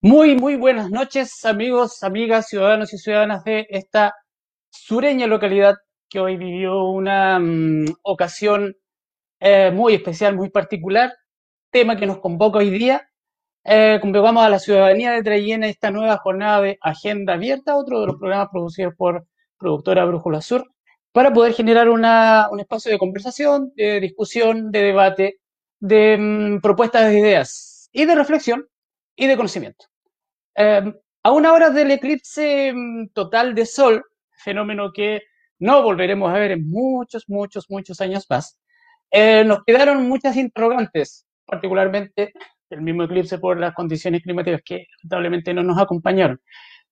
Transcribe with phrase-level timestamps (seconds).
[0.00, 4.14] Muy, muy buenas noches, amigos, amigas, ciudadanos y ciudadanas de esta
[4.70, 5.74] sureña localidad
[6.08, 8.76] que hoy vivió una mm, ocasión
[9.40, 11.12] eh, muy especial, muy particular,
[11.72, 13.10] tema que nos convoca hoy día.
[13.64, 18.06] Eh, convocamos a la ciudadanía de Trayena esta nueva jornada de Agenda Abierta, otro de
[18.06, 19.26] los programas producidos por
[19.58, 20.64] productora Brújula Sur,
[21.12, 25.40] para poder generar una, un espacio de conversación, de discusión, de debate,
[25.80, 28.68] de mm, propuestas de ideas y de reflexión
[29.16, 29.87] y de conocimiento.
[30.60, 34.02] Eh, a una hora del eclipse mm, total de Sol,
[34.42, 35.22] fenómeno que
[35.60, 38.58] no volveremos a ver en muchos, muchos, muchos años más,
[39.12, 42.32] eh, nos quedaron muchas interrogantes, particularmente
[42.70, 46.40] el mismo eclipse por las condiciones climáticas que lamentablemente no nos acompañaron.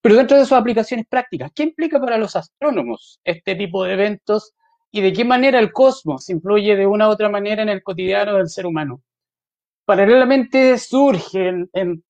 [0.00, 4.54] Pero dentro de sus aplicaciones prácticas, ¿qué implica para los astrónomos este tipo de eventos
[4.92, 8.34] y de qué manera el cosmos influye de una u otra manera en el cotidiano
[8.36, 9.02] del ser humano?
[9.84, 12.04] Paralelamente surgen en,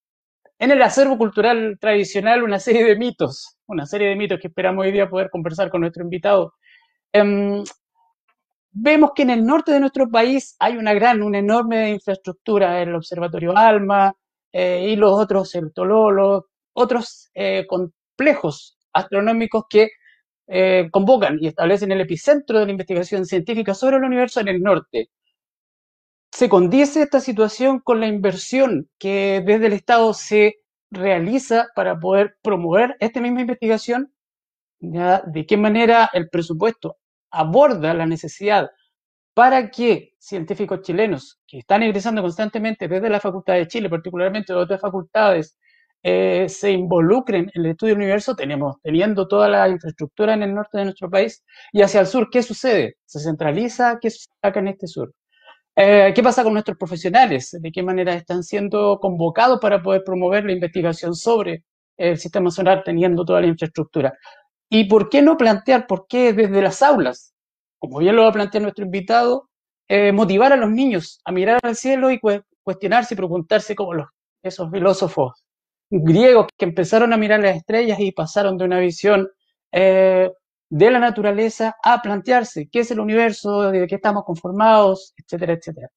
[0.59, 4.85] en el acervo cultural tradicional una serie de mitos, una serie de mitos que esperamos
[4.85, 6.55] hoy día poder conversar con nuestro invitado.
[7.13, 7.65] Um,
[8.71, 12.95] vemos que en el norte de nuestro país hay una gran, una enorme infraestructura, el
[12.95, 14.13] Observatorio Alma
[14.53, 19.89] eh, y los otros, el Tololo, otros eh, complejos astronómicos que
[20.49, 24.61] eh, convocan y establecen el epicentro de la investigación científica sobre el universo en el
[24.63, 25.11] norte
[26.37, 30.57] se condice esta situación con la inversión que desde el Estado se
[30.91, 34.13] realiza para poder promover esta misma investigación,
[34.79, 35.23] ¿ya?
[35.27, 36.99] de qué manera el presupuesto
[37.31, 38.69] aborda la necesidad
[39.33, 44.59] para que científicos chilenos que están ingresando constantemente desde la Facultad de Chile, particularmente de
[44.59, 45.57] otras facultades,
[46.03, 50.55] eh, se involucren en el estudio del universo, tenemos, teniendo toda la infraestructura en el
[50.55, 51.43] norte de nuestro país,
[51.73, 52.99] y hacia el sur, ¿qué sucede?
[53.07, 53.99] ¿Se centraliza?
[54.03, 55.15] ¿Qué se saca en este sur?
[55.79, 57.57] Eh, ¿Qué pasa con nuestros profesionales?
[57.61, 61.65] ¿De qué manera están siendo convocados para poder promover la investigación sobre
[61.99, 64.15] el sistema solar teniendo toda la infraestructura?
[64.71, 67.35] ¿Y por qué no plantear, por qué desde las aulas,
[67.79, 69.51] como bien lo va a plantear nuestro invitado,
[69.89, 72.19] eh, motivar a los niños a mirar al cielo y
[72.63, 74.09] cuestionarse y preguntarse como los,
[74.43, 75.45] esos filósofos
[75.91, 79.29] griegos que empezaron a mirar las estrellas y pasaron de una visión
[79.73, 80.31] eh,
[80.69, 85.89] de la naturaleza a plantearse qué es el universo, de qué estamos conformados, etcétera, etcétera.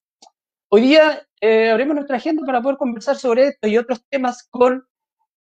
[0.70, 4.86] Hoy día eh, abrimos nuestra agenda para poder conversar sobre esto y otros temas con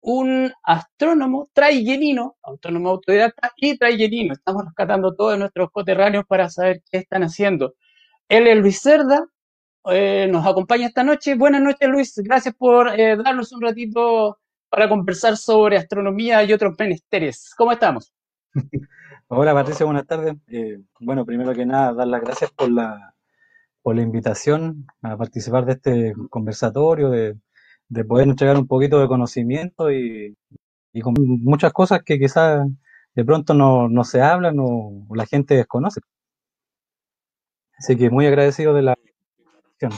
[0.01, 4.33] un astrónomo trayenino, autónomo autodidacta y trayenino.
[4.33, 7.75] Estamos rescatando todos nuestros coterráneos para saber qué están haciendo.
[8.27, 9.25] Él es Luis Cerda,
[9.91, 11.35] eh, nos acompaña esta noche.
[11.35, 12.13] Buenas noches, Luis.
[12.17, 17.53] Gracias por eh, darnos un ratito para conversar sobre astronomía y otros menesteres.
[17.57, 18.13] ¿Cómo estamos?
[19.31, 20.35] Hola Patricia, buenas tardes.
[20.47, 23.13] Eh, bueno, primero que nada, dar las gracias por la,
[23.83, 27.37] por la invitación a participar de este conversatorio, de,
[27.89, 30.35] de poder entregar un poquito de conocimiento y,
[30.93, 32.67] y con muchas cosas que quizás
[33.15, 36.01] de pronto no, no se hablan o, la gente desconoce.
[37.77, 38.95] Así que muy agradecido de la
[39.79, 39.91] invitación.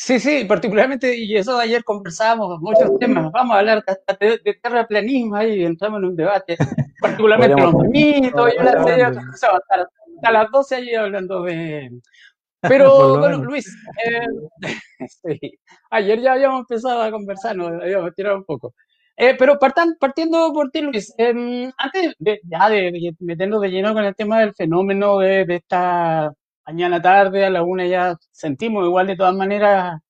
[0.00, 4.54] Sí, sí, particularmente, y eso ayer conversábamos muchos temas, vamos a hablar hasta de, de
[4.54, 6.56] terraplanismo ahí, entramos en un debate,
[7.00, 11.90] particularmente los mitos, yo la sé, hasta, hasta, las 12 ahí hablando de...
[12.60, 13.76] Pero bueno, Luis,
[14.06, 14.26] eh,
[15.08, 15.58] sí,
[15.90, 18.74] ayer ya habíamos empezado a conversar, nos habíamos tirado un poco.
[19.16, 23.70] Eh, pero partan, partiendo por ti, Luis, eh, antes de, ya de, de meternos de
[23.70, 26.32] lleno con el tema del fenómeno de, de esta
[26.68, 30.00] mañana tarde, a la una ya sentimos igual de todas maneras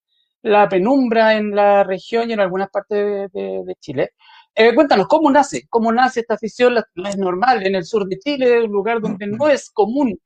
[0.43, 4.11] la penumbra en la región y en algunas partes de, Chile.
[4.55, 5.67] Eh, cuéntanos, ¿cómo nace?
[5.71, 6.75] ¿Cómo nace esta afición?
[6.95, 10.19] No es normal en el sur de Chile, un lugar donde no es común,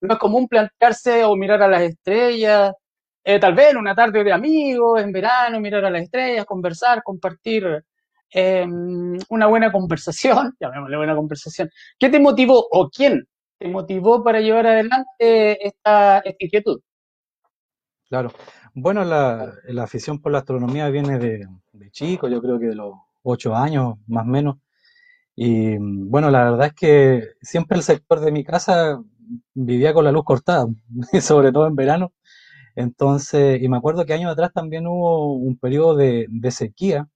[0.00, 2.72] no es común plantearse o mirar a las estrellas,
[3.24, 7.02] eh, tal vez en una tarde de amigos, en verano, mirar a las estrellas, conversar,
[7.04, 7.84] compartir
[8.34, 8.66] eh,
[9.28, 11.70] una buena conversación, llamémosle buena conversación.
[11.98, 13.28] ¿Qué te motivó o quién
[13.58, 16.80] te motivó para llevar adelante esta, inquietud?
[18.08, 18.30] Claro.
[18.74, 22.74] Bueno, la, la, afición por la astronomía viene de, de, chico, yo creo que de
[22.76, 24.56] los ocho años más o menos.
[25.36, 29.00] Y bueno, la verdad es que siempre el sector de mi casa
[29.54, 30.66] vivía con la luz cortada,
[31.20, 32.12] sobre todo en verano.
[32.76, 37.08] Entonces, y me acuerdo que años atrás también hubo un periodo de, de sequía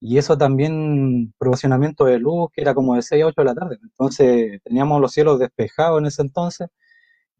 [0.00, 3.54] y eso también proporcionamiento de luz, que era como de 6 a 8 de la
[3.54, 3.78] tarde.
[3.82, 6.68] Entonces teníamos los cielos despejados en ese entonces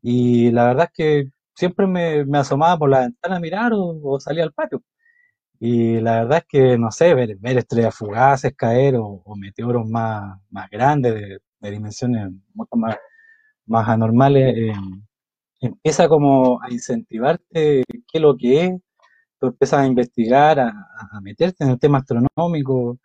[0.02, 4.00] y la verdad es que siempre me, me asomaba por la ventana a mirar o,
[4.02, 4.82] o, salía al patio.
[5.60, 9.88] Y la verdad es que, no sé, ver, ver estrellas fugaces caer o, o meteoros
[9.88, 12.96] más, más grandes, de, de, dimensiones mucho más,
[13.66, 14.72] más anormales, eh,
[15.60, 18.72] empieza como a incentivarte qué es lo que es,
[19.40, 20.72] tú empiezas a investigar, a,
[21.22, 22.98] meterte en el tema astronómico,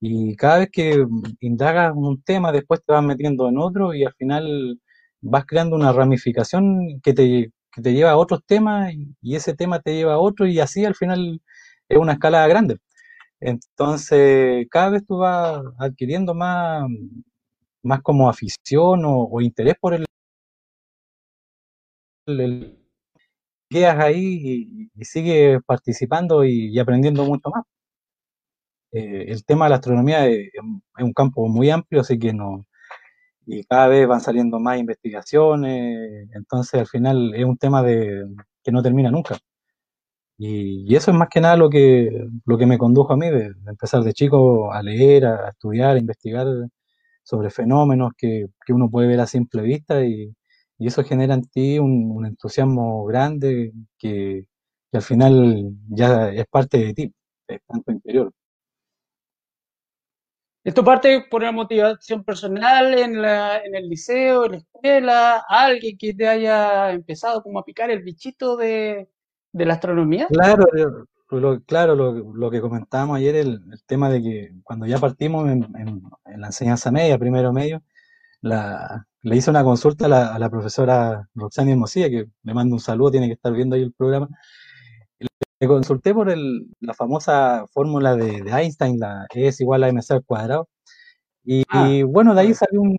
[0.00, 1.06] y cada vez que
[1.40, 4.80] indagas un tema, después te vas metiendo en otro y al final
[5.20, 8.92] vas creando una ramificación que te, que te lleva a otros temas
[9.22, 11.40] y, ese tema te lleva a otro y así al final
[11.88, 12.78] es una escala grande.
[13.40, 16.84] Entonces, cada vez tú vas adquiriendo más,
[17.82, 20.06] más como afición o, interés por el-
[23.72, 27.64] quedas ahí y, y sigues participando y, y aprendiendo mucho más.
[28.92, 32.66] Eh, el tema de la astronomía es, es un campo muy amplio, así que no,
[33.46, 38.26] y cada vez van saliendo más investigaciones, entonces al final es un tema de,
[38.62, 39.38] que no termina nunca.
[40.38, 42.10] Y, y eso es más que nada lo que,
[42.46, 45.96] lo que me condujo a mí, de, de empezar de chico a leer, a estudiar,
[45.96, 46.46] a investigar
[47.22, 50.34] sobre fenómenos que, que uno puede ver a simple vista y,
[50.82, 54.46] y eso genera en ti un, un entusiasmo grande que,
[54.90, 57.14] que al final ya es parte de ti,
[57.48, 58.32] es tanto interior.
[60.64, 65.98] ¿Esto parte por una motivación personal en la, en el liceo, en la escuela, alguien
[65.98, 69.08] que te haya empezado como a picar el bichito de,
[69.52, 70.28] de la astronomía?
[70.28, 71.04] Claro, yo-
[71.40, 75.48] lo, claro, lo, lo que comentábamos ayer, el, el tema de que cuando ya partimos
[75.50, 77.82] en, en- en la enseñanza media, primero medio,
[78.42, 82.76] la, le hice una consulta a la, a la profesora Roxana Hermosilla, que le mando
[82.76, 84.28] un saludo, tiene que estar viendo ahí el programa.
[85.60, 89.88] Le consulté por el, la famosa fórmula de, de Einstein, la E es igual a
[89.92, 90.68] mc al cuadrado,
[91.44, 92.98] y, y Ah, bueno, de ahí salió un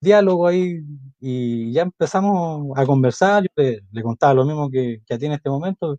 [0.00, 0.80] diálogo ahí
[1.20, 5.26] y ya empezamos a conversar, yo le, le contaba lo mismo que, que a ti
[5.26, 5.98] en este momento,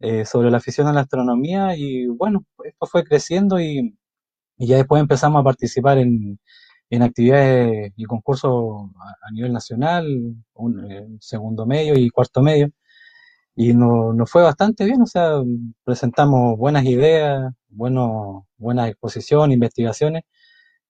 [0.00, 3.96] eh, sobre la afición a la astronomía y bueno, esto fue creciendo y,
[4.58, 6.40] y ya después empezamos a participar en,
[6.90, 8.90] en actividades y concursos
[9.22, 10.06] a, nivel nacional,
[10.90, 12.70] eh, segundo medio y cuarto medio,
[13.56, 15.42] y no- nos fue bastante bien, o sea,
[15.84, 20.24] presentamos buenas ideas, buenos, buenas exposiciones, investigaciones,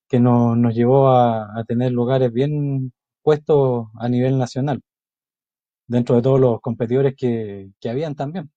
[0.09, 4.83] que nos, nos llevó a, tener lugares bien puestos a nivel nacional,
[5.87, 8.51] dentro de todos los competidores que, que habían también.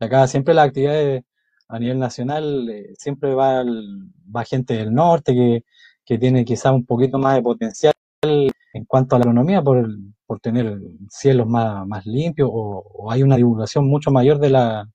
[0.00, 1.24] Acá siempre las actividades
[1.68, 5.64] a nivel nacional, eh, siempre va, va gente del norte que,
[6.06, 10.14] que tiene quizás un poquito más de potencial en cuanto a la agronomía por, el-
[10.26, 10.78] por tener
[11.10, 14.88] cielos más, más limpios o, hay una divulgación mucho mayor de, la,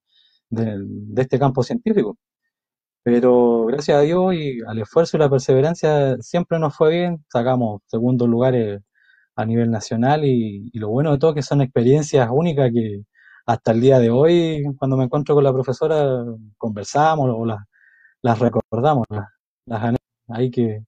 [0.49, 0.77] de,
[1.21, 2.17] este campo científico.
[3.03, 7.81] Pero gracias a Dios y al esfuerzo y la perseverancia siempre nos fue bien, sacamos
[7.87, 8.81] segundos lugares
[9.35, 13.03] a nivel nacional y, lo bueno de todo es que son experiencias únicas que
[13.47, 16.25] hasta el día de hoy, cuando me encuentro con la profesora,
[16.57, 17.59] conversamos o las,
[18.23, 19.27] las recordamos, las,
[19.65, 19.95] las
[20.29, 20.83] ahí que,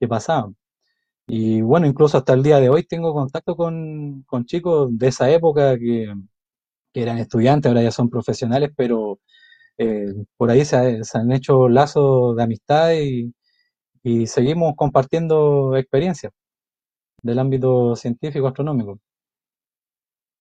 [0.00, 0.56] que pasaban.
[1.28, 5.30] Y bueno, incluso hasta el día de hoy tengo contacto con, con chicos de esa
[5.30, 6.14] época que,
[6.92, 9.20] que eran estudiantes, ahora ya son profesionales, pero
[9.78, 13.34] eh, por ahí se, ha- se han hecho lazos de amistad y,
[14.04, 16.32] y seguimos compartiendo experiencias
[17.22, 19.00] del ámbito científico astronómico.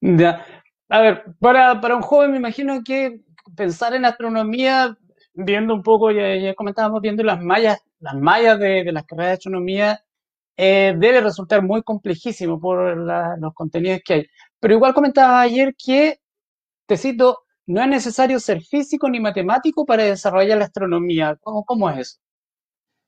[0.02, 0.46] Ya.
[0.90, 3.22] A ver, para, para un joven me imagino que
[3.56, 4.98] pensar en astronomía,
[5.34, 9.34] viendo un poco, ya, ya comentábamos viendo las mallas, las mallas de, las carreras de
[9.34, 10.04] astronomía,
[10.58, 14.28] eh, debe resultar muy complejísimo por los contenidos que hay.
[14.60, 16.20] Pero igual comentaba ayer que,
[16.88, 21.38] te cito, no es necesario ser físico ni matemático para desarrollar la astronomía.
[21.42, 22.20] ¿Cómo, cómo es eso?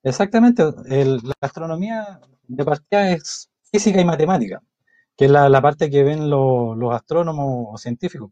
[0.03, 4.61] Exactamente, la astronomía de partida es física y matemática,
[5.17, 8.31] que es la, parte que ven lo- los astrónomos científicos.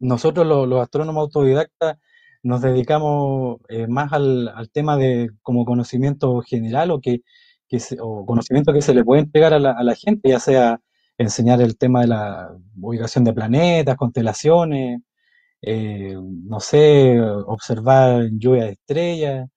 [0.00, 1.98] Nosotros lo- los astrónomos autodidactas
[2.42, 7.20] nos dedicamos eh, más al, al tema de como conocimiento general o que,
[7.68, 10.80] que se- o conocimiento que se le puede entregar a la, gente, ya sea
[11.18, 15.00] enseñar el tema de la ubicación de planetas, constelaciones,
[15.62, 19.48] eh, no sé, observar lluvia de estrellas,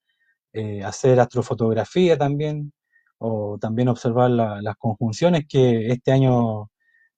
[0.52, 2.72] eh, hacer astrofotografía también,
[3.18, 6.70] o también observar la- las conjunciones que este año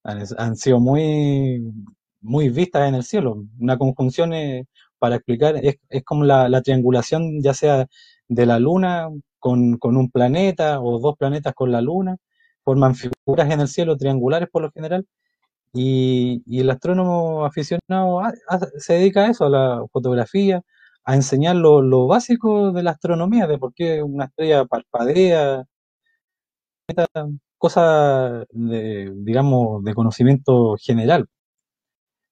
[0.05, 1.63] han, sido muy,
[2.21, 3.45] muy vistas en el cielo.
[3.59, 4.33] Una conjunción,
[4.99, 7.87] para explicar, es, es como la, la triangulación ya sea
[8.28, 12.17] de la Luna con, con un planeta o dos planetas con la Luna,
[12.64, 15.07] forman figuras en el cielo triangulares por lo general.
[15.75, 18.33] Y, el astrónomo aficionado a-
[18.78, 20.62] se dedica a eso, a la fotografía,
[21.05, 25.64] a enseñar lo, lo básico de la astronomía, de por qué una estrella parpadea,
[27.59, 31.26] cosas de, digamos, de conocimiento general.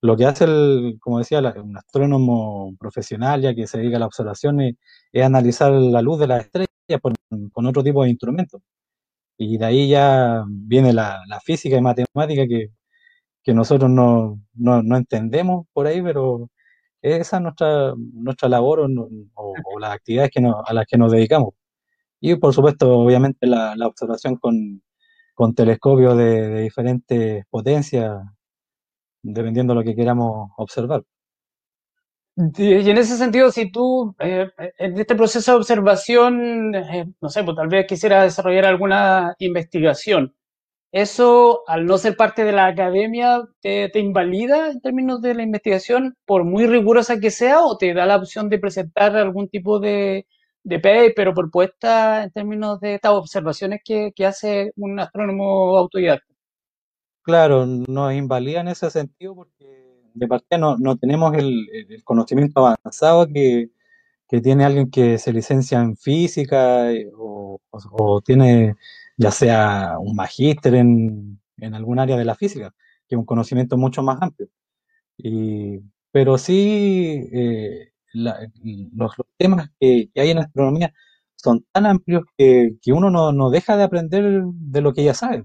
[0.06, 4.00] Lo que hace el, como decía, la- un astrónomo profesional, ya que se dedica a
[4.00, 4.76] las observaciones,
[5.12, 6.68] es analizar la luz de las estrellas
[7.52, 8.62] con, otro tipo de instrumentos.
[9.38, 12.70] Y de ahí ya viene la, la física y matemática que,
[13.44, 16.50] que nosotros no, no, no entendemos por ahí, pero
[17.02, 18.80] Esa es nuestra, nuestra labor
[19.34, 21.54] o, las actividades que a las que nos dedicamos.
[22.20, 24.82] Y por supuesto, obviamente, la, la observación con,
[25.34, 28.20] con telescopios de diferentes potencias,
[29.35, 31.02] dependiendo de lo que queramos observar.
[32.59, 37.42] Y en ese sentido, si tú eh, en este proceso de observación, eh, no sé,
[37.45, 40.35] pues tal vez quisiera desarrollar alguna investigación,
[40.92, 45.45] ¿eso al no ser parte de la academia te, te invalida en términos de la
[45.45, 49.80] investigación, por muy rigurosa que sea, o te da la opción de presentar algún tipo
[49.80, 50.26] de,
[50.64, 56.36] de paper o propuesta en términos de estas observaciones que, que hace un astrónomo autodidacta?
[57.26, 59.64] Claro, nos invalida en ese sentido porque
[60.14, 61.66] de partida no, tenemos el,
[62.04, 63.71] conocimiento avanzado que,
[64.42, 67.61] tiene alguien que se licencia en física eh, o,
[68.25, 68.76] tiene
[69.16, 72.73] ya sea un magíster en, en algún área de la física,
[73.09, 74.49] que es un conocimiento mucho más amplio.
[75.18, 75.80] Y,
[76.12, 78.38] pero sí, eh, la-
[78.95, 80.95] los, temas que, hay en astronomía
[81.37, 85.14] son tan amplios que, que uno no, no deja de aprender de lo que ya
[85.14, 85.45] sabe.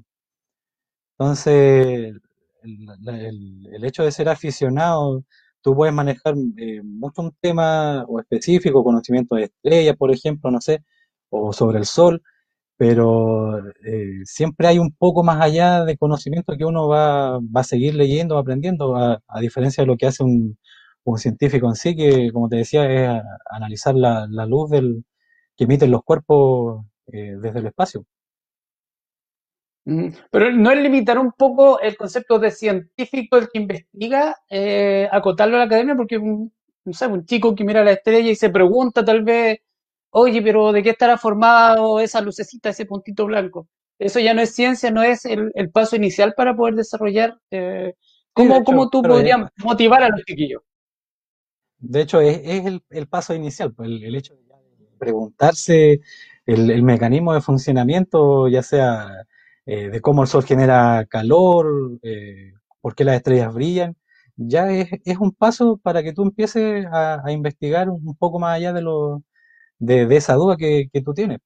[1.22, 2.16] Entonces,
[2.64, 5.24] el, hecho de ser aficionado,
[5.62, 10.60] tú puedes manejar eh, mucho un tema o específico, conocimiento de estrellas, por ejemplo, no
[10.62, 10.84] sé,
[11.30, 12.24] o sobre el sol,
[12.78, 17.64] pero eh, siempre hay un poco más allá de conocimiento que uno va, va a
[17.64, 20.58] seguir leyendo, aprendiendo, a, diferencia de lo que hace un,
[21.04, 25.06] un científico en sí, que, como te decía, es analizar la, la luz del,
[25.56, 28.06] que emiten los cuerpos eh, desde el espacio.
[30.32, 35.56] Pero no es limitar un poco el concepto de científico, el que investiga, eh, acotarlo
[35.56, 36.54] a la academia, porque un,
[36.86, 39.60] no sé, un chico que mira la estrella y se pregunta tal vez,
[40.12, 43.68] oye, pero ¿de qué estará formado esa lucecita, ese puntito blanco?
[44.00, 47.38] Eso ya no es ciencia, no es el, el paso inicial para poder desarrollar.
[47.52, 47.94] eh,
[48.36, 50.62] Sí, de ¿cómo, hecho, cómo tú podrías motivar a los chiquillos?
[51.80, 54.42] De hecho, es, es el, el paso inicial, pues, el, el hecho de
[55.00, 56.02] preguntarse
[56.46, 59.08] el, el mecanismo de funcionamiento, ya sea
[59.66, 63.96] eh, de cómo el Sol genera calor, eh, por qué las estrellas brillan,
[64.36, 68.56] ya es, es un paso para que tú empieces a, a investigar un poco más
[68.58, 69.24] allá de, lo,
[69.80, 71.40] de, de esa duda que, que tú tienes.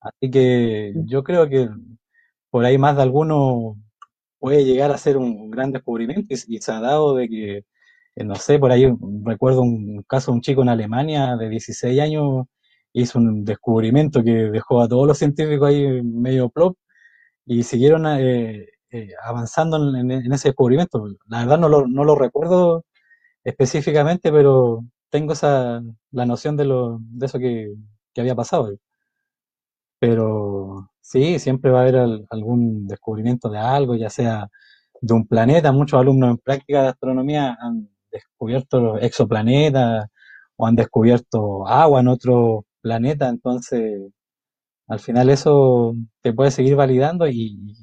[0.00, 1.68] Así que yo creo que
[2.50, 3.76] por ahí más de alguno
[4.38, 7.58] puede llegar a ser un gran descubrimiento y, y se ha dado de que,
[8.16, 8.86] eh, no sé, por ahí
[9.24, 12.46] recuerdo un caso de un chico en Alemania de 16 años,
[12.92, 16.76] hizo un descubrimiento que dejó a todos los científicos ahí medio plop
[17.46, 21.04] y siguieron eh, eh, avanzando en, ese descubrimiento.
[21.28, 22.84] La verdad no lo, no lo recuerdo
[23.44, 25.82] específicamente, pero tengo esa,
[26.12, 27.74] la noción de, lo, de eso que,
[28.14, 28.72] que había pasado.
[29.98, 34.48] Pero sí, siempre va a haber al- algún descubrimiento de algo, ya sea
[35.00, 35.72] de un planeta.
[35.72, 40.06] Muchos alumnos en práctica de astronomía han descubierto exoplanetas
[40.56, 43.28] o han descubierto agua en otro planeta.
[43.28, 44.12] Entonces,
[44.88, 47.74] al final eso te puede seguir validando y,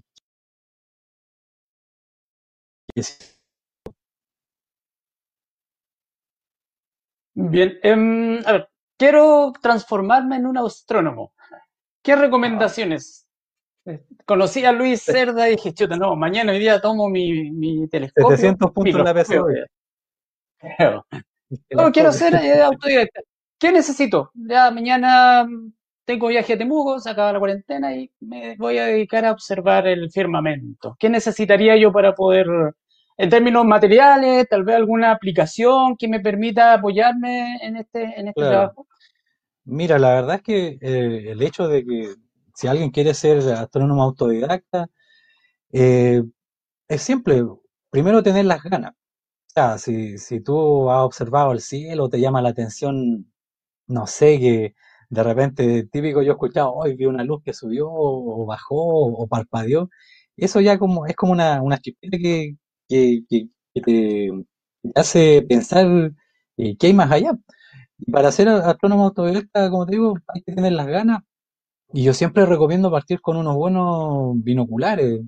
[7.33, 11.33] Bien, a ver, quiero transformarme en un astrónomo.
[12.03, 13.27] ¿Qué recomendaciones?
[13.85, 17.87] Eh, Conocí a Luis Cerda y dije, chuta, no, mañana hoy día tomo mi, mi
[17.87, 19.13] telescopio, 700 puntos en la
[20.77, 21.05] creo.
[21.71, 23.21] No, quiero ser eh, autodidacta.
[23.59, 24.31] ¿Qué necesito?
[24.33, 25.73] Ya mañana mm,
[26.05, 29.87] tengo viaje a Temuco, se acaba la cuarentena y me voy a dedicar a observar
[29.87, 30.95] el firmamento.
[30.99, 32.47] ¿Qué necesitaría yo para poder,
[33.17, 38.41] en términos materiales, tal vez alguna aplicación que me permita apoyarme en este, en este
[38.41, 38.49] Claro.
[38.49, 38.87] trabajo?
[39.65, 42.15] Mira, la verdad es que eh, el hecho de que
[42.55, 44.87] si alguien quiere ser astrónomo autodidacta,
[45.73, 46.23] eh,
[46.87, 47.43] es simple.
[47.91, 48.93] Primero tener las ganas.
[48.93, 53.31] O sea, si, si tú has observado el cielo, te llama la atención,
[53.89, 54.75] no sé, que
[55.09, 59.27] de repente, típico, yo he escuchado, hoy vi una luz que subió o bajó o
[59.27, 59.89] parpadeó.
[60.37, 62.57] Eso ya como, es como una, una chispita que,
[62.89, 64.31] que, que- que te
[64.95, 66.13] hace pensar
[66.57, 67.33] eh, qué hay más allá.
[67.99, 71.21] Y para ser astrónomo autodidacta, como te digo, hay que tener las ganas.
[71.93, 75.21] Y yo siempre recomiendo partir con unos buenos binoculares,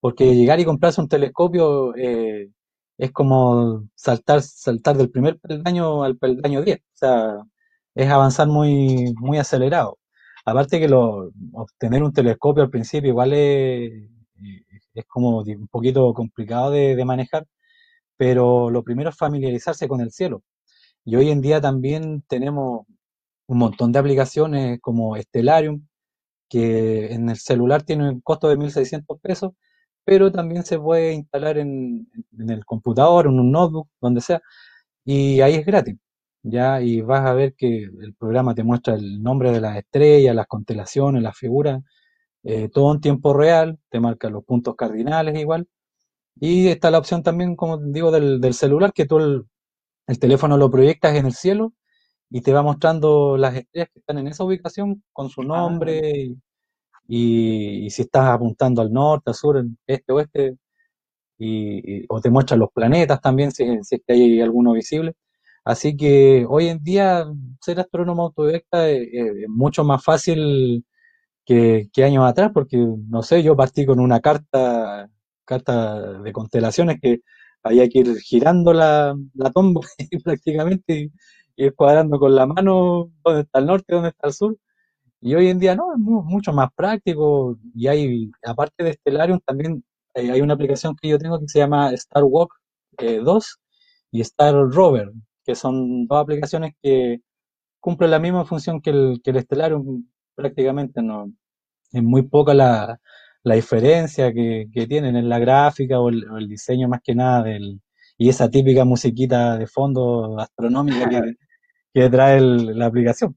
[0.00, 2.50] porque llegar y comprarse un telescopio eh,
[2.98, 6.78] es como saltar, saltar del primer peldaño al peldaño 10.
[6.80, 7.36] O sea,
[7.94, 9.98] es avanzar muy, muy acelerado.
[10.44, 14.10] Aparte que lo, obtener un telescopio al principio igual es,
[14.94, 17.46] es como un poquito complicado de, de manejar,
[18.16, 20.42] pero lo primero es familiarizarse con el cielo.
[21.04, 22.86] Y hoy en día también tenemos
[23.46, 25.86] un montón de aplicaciones como Stellarium,
[26.48, 29.52] que en el celular tiene un costo de 1.600 pesos,
[30.04, 32.08] pero también se puede instalar en,
[32.38, 34.42] en el computador, en un notebook, donde sea,
[35.04, 35.96] y ahí es gratis,
[36.42, 36.80] ¿ya?
[36.82, 40.46] Y vas a ver que el programa te muestra el nombre de las estrellas, las
[40.46, 41.82] constelaciones, las figuras,
[42.44, 45.68] eh, todo en tiempo real, te marca los puntos cardinales igual.
[46.40, 49.44] Y está la opción también, como digo, del, del celular, que tú el,
[50.08, 51.72] el teléfono lo proyectas en el cielo
[52.30, 56.00] y te va mostrando las estrellas que están en esa ubicación con su Ah, nombre
[56.16, 56.38] y,
[57.08, 60.56] y- y si estás apuntando al norte, al sur, al este, oeste,
[61.38, 65.14] y, y- o te muestra los planetas también, si, si es que hay alguno visible.
[65.64, 67.24] Así que hoy en día
[67.60, 69.08] ser astrónomo autodidacta es,
[69.48, 70.84] mucho más fácil
[71.46, 75.10] que, años atrás, porque no sé, yo partí con una carta,
[75.44, 77.20] carta de constelaciones que
[77.62, 79.80] había que ir girando la, la tomba
[80.24, 81.12] prácticamente y
[81.56, 84.56] y ir cuadrando con la mano dónde está el norte, dónde está el sur.
[85.20, 89.40] Y hoy en día no, es mu- mucho más práctico y hay, aparte de Stellarium,
[89.46, 92.52] también eh, hay una aplicación que yo tengo que se llama Star Walk
[92.98, 93.58] eh, 2
[94.10, 95.12] y Star Rover,
[95.44, 97.20] que son dos aplicaciones que
[97.80, 101.32] cumplen la misma función que el, que el Stellarium prácticamente, no,
[101.92, 103.00] es muy poca la,
[103.44, 107.14] la diferencia que, que tienen en la gráfica o el, o el diseño más que
[107.14, 107.80] nada del,
[108.18, 111.34] y esa típica musiquita de fondo astronómica que,
[111.94, 113.36] que trae el- la aplicación.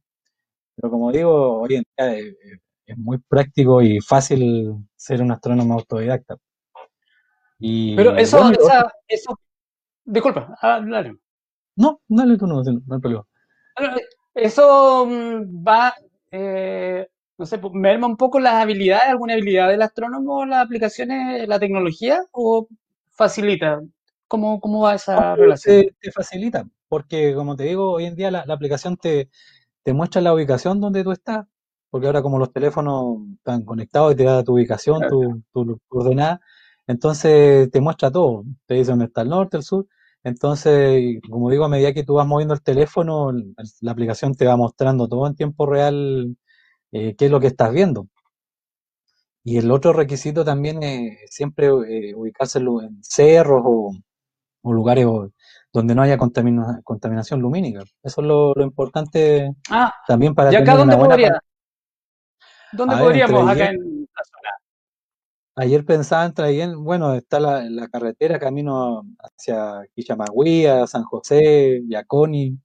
[0.76, 2.36] Pero como digo, hoy en día es,
[2.88, 6.38] es muy práctico y fácil ser un astrónomo autodidacta.
[7.96, 9.40] Pero Y eso, esa, eso,
[10.06, 11.18] disculpa, ah, dale.
[11.76, 13.26] No, dale tú no, no hay problema.
[14.34, 15.94] Eso mm, va,
[16.32, 21.48] eh, no sé, pues, merma un poco las habilidades, alguna habilidad del astrónomo, las aplicaciones,
[21.48, 22.68] la tecnología, o
[23.12, 23.82] facilita.
[24.28, 25.78] ¿Cómo, cómo va esa relación?
[25.78, 29.30] te- te facilita, porque como te digo, hoy en día la, la aplicación te,
[29.84, 31.46] te muestra la ubicación donde tú estás,
[31.90, 35.80] porque ahora como los teléfonos están conectados y te da tu ubicación, tu, tu, tu
[35.88, 36.42] coordenada,
[36.88, 39.88] entonces te muestra todo, te dice dónde está el norte, el sur,
[40.26, 44.46] entonces, como digo, a medida que tú vas moviendo el teléfono, el- la aplicación te
[44.48, 46.38] va mostrando todo en tiempo real
[46.94, 48.08] eh, qué es lo que estás viendo.
[49.44, 53.94] Y el otro requisito también es siempre eh, ubicarse en cerros o,
[54.64, 55.32] o lugares o-
[55.74, 57.82] donde no haya contamina- contaminación lumínica.
[58.04, 61.40] Eso es lo, lo importante Ah, también para ¿y acá tener una dónde buena podría?
[62.72, 63.95] ¿Dónde ver, podríamos acá en?
[65.56, 71.82] Ayer pensaba entre Aysén, bueno, está la, la carretera camino hacia Quillamagüí, a San José,
[71.88, 72.60] Yaconi,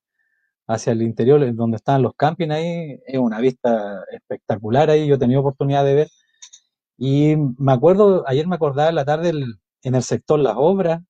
[0.66, 5.18] hacia el interior, donde están los campings ahí, es una vista espectacular ahí, yo he
[5.18, 6.08] tenido oportunidad de ver.
[6.98, 9.32] Y me acuerdo, ayer me acordaba en la tarde
[9.82, 11.02] en el sector Las Obras,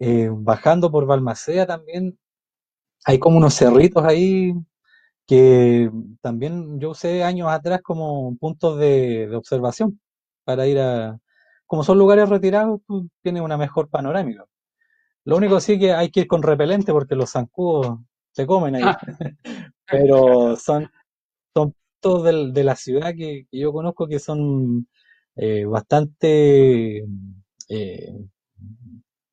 [0.00, 2.18] eh, bajando por Balmaceda también,
[3.04, 4.54] hay como unos cerritos ahí
[5.26, 5.90] que
[6.22, 10.00] también yo usé años atrás como puntos de observación
[10.44, 11.18] para ir a...
[11.66, 14.44] Como son lugares retirados, tú tienes una mejor panorámica.
[15.24, 17.98] Lo único sí que hay que ir con repelente porque los zancudos
[18.32, 18.98] se comen ahí, Ah,
[19.86, 20.90] pero son,
[21.54, 21.74] son
[22.24, 24.88] del- de la ciudad que, que yo conozco que son
[25.36, 26.98] eh, bastante,
[27.68, 28.14] eh,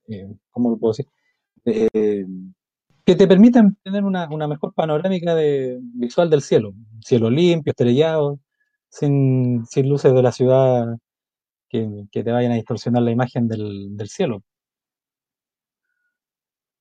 [0.08, 1.06] eh, ¿cómo lo puedo decir?
[3.06, 6.74] Que te permiten tener una, una mejor panorámica de, visual del cielo.
[7.04, 8.40] Cielo limpio, estrellado,
[8.92, 10.98] sin, luces de la ciudad
[11.70, 14.44] que, te vayan a distorsionar la imagen del, cielo.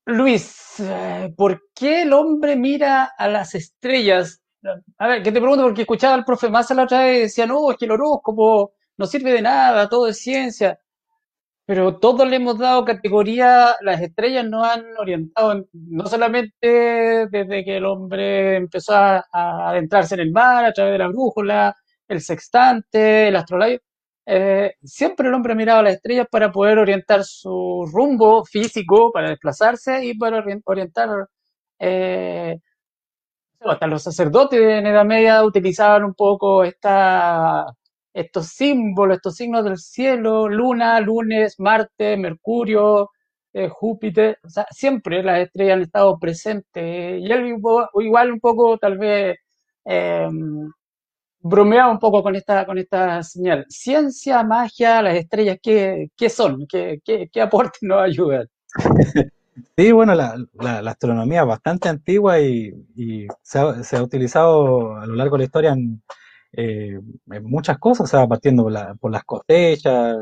[0.06, 4.42] Luis, eh, ¿por qué el hombre mira a las estrellas?
[4.98, 7.46] A ver, que te pregunto porque escuchaba al profe Massa la otra vez y decía,
[7.46, 10.78] no, es que el horóscopo no sirve de nada, todo es ciencia.
[11.66, 17.64] Pero todos le hemos dado categoría, las estrellas nos han orientado, en- no solamente desde
[17.64, 21.76] que el hombre empezó a adentrarse en el mar a través de la brújula,
[22.10, 23.80] el sextante, el astrolabio,
[24.26, 30.04] eh, siempre el hombre miraba las estrellas para poder orientar su rumbo físico, para desplazarse
[30.04, 31.10] y para orien- orientar,
[31.80, 32.58] eh,
[33.60, 37.66] hasta los sacerdotes en Edad Media utilizaban un poco esta,
[38.14, 43.10] estos símbolos, estos signos del cielo, luna, lunes, Marte, Mercurio,
[43.52, 47.46] eh, Júpiter, o sea, siempre las estrellas han estado presentes y él
[47.94, 49.36] igual un poco tal vez
[51.40, 53.66] bromeaba un poco con esta, con esta señal.
[53.68, 56.66] Ciencia, magia, las estrellas, ¿qué, qué son?
[56.68, 58.46] ¿Qué, qué, qué aportes nos ayudan?
[59.76, 60.36] Sí, bueno, la,
[60.90, 65.72] astronomía es bastante antigua y, y se ha, utilizado a lo largo de la historia
[65.72, 66.02] en,
[66.52, 66.98] eh,
[67.30, 70.16] en muchas cosas, o sea, partiendo por, la- por las cosechas,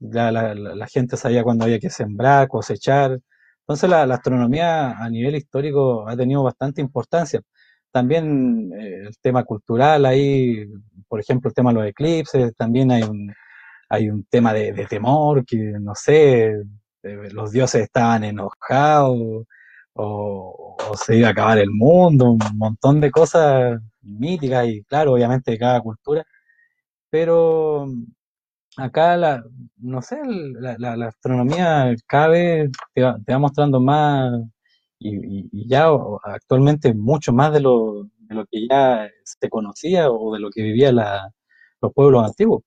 [0.00, 3.18] la, gente sabía cuándo había que sembrar, cosechar.
[3.60, 7.40] Entonces la astronomía a nivel histórico ha tenido bastante importancia.
[7.92, 10.66] También eh, el tema cultural, ahí,
[11.08, 13.32] por ejemplo, el tema de los eclipses, también hay un,
[13.88, 16.46] hay un tema de, temor, que no sé,
[17.02, 19.46] eh, los dioses estaban enojados,
[19.94, 25.50] o, se iba a acabar el mundo, un montón de cosas míticas y claro, obviamente
[25.52, 26.24] de cada cultura,
[27.10, 27.86] pero
[28.76, 29.42] acá la,
[29.78, 34.32] no sé, la astronomía cada vez te va, te va mostrando más
[34.98, 35.88] y, y- ya
[36.24, 40.62] actualmente mucho más de lo, de lo que ya se conocía o de lo que
[40.62, 40.96] vivían
[41.82, 42.62] los pueblos antiguos.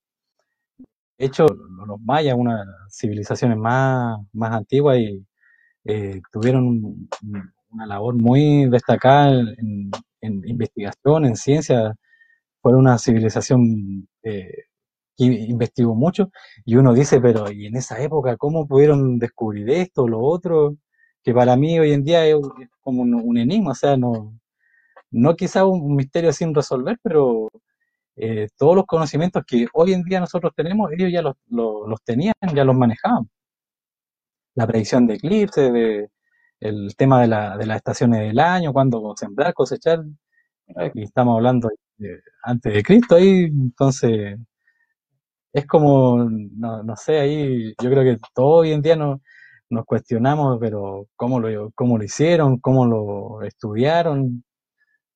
[1.17, 5.25] De hecho, lo- los mayas, una civilizaciones más, más antiguas y
[5.85, 9.31] eh, tuvieron un- un- una labor muy destacada
[10.21, 11.95] en, investigación, en ciencia,
[12.61, 14.51] fueron una civilización eh,
[15.17, 16.31] que investigó mucho
[16.65, 20.77] y uno dice, pero ¿y en esa época cómo pudieron descubrir esto o lo otro?
[21.23, 22.35] Que para mí hoy en día es,
[22.81, 24.39] como un, un enigma, o sea, no,
[25.11, 27.49] no quizá un, misterio sin resolver, pero
[28.15, 32.33] eh, todos los conocimientos que hoy en día nosotros tenemos, ellos ya los, los, tenían,
[32.55, 33.29] ya los manejaban.
[34.55, 36.09] La predicción de eclipses, de,
[36.59, 40.03] el tema de, la, de las estaciones del año, cuándo sembrar, cosechar,
[40.93, 41.69] y estamos hablando
[42.43, 44.37] antes de Cristo ahí, entonces
[45.53, 49.21] es como, no, no sé, ahí yo creo que todo hoy en día no,
[49.71, 54.43] nos cuestionamos, pero cómo lo, cómo lo hicieron, cómo lo estudiaron,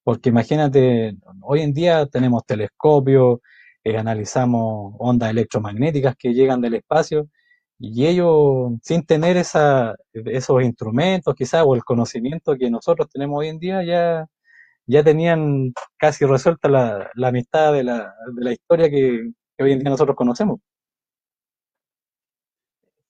[0.04, 3.40] porque imagínate, hoy en día tenemos telescopios,
[3.84, 7.28] eh, analizamos ondas electromagnéticas que llegan del espacio,
[7.80, 13.50] y ellos, sin tener esa, esos instrumentos quizás, o el conocimiento que nosotros tenemos hoy
[13.50, 14.28] en día, ya,
[14.88, 19.74] ya tenían casi resuelta la, la mitad de la, de la historia que, que hoy
[19.74, 20.60] en día nosotros conocemos.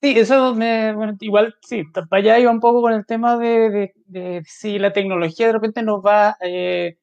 [0.06, 3.92] Sí, eso me, igual, sí, para allá iba un poco con el tema de,
[4.46, 6.98] si la tecnología de repente nos va eh,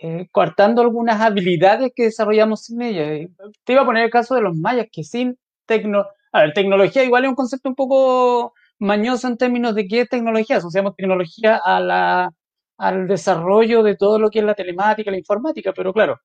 [0.00, 3.16] eh, coartando algunas habilidades que desarrollamos sin ella.
[3.16, 3.28] Y
[3.64, 7.04] Te iba a poner el caso de los mayas, que sin tecno, a ver, tecnología
[7.04, 10.58] igual es un concepto un poco mañoso en términos de qué es tecnología.
[10.58, 12.30] Asociamos tecnología a la,
[12.78, 16.18] al desarrollo de todo lo que es la telemática, la informática, pero claro,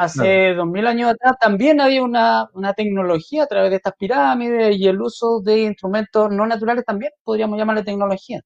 [0.00, 4.86] Hace 2000 años atrás también había una, una tecnología a través de estas pirámides y
[4.86, 8.40] el uso de instrumentos no naturales también podríamos llamarle tecnología.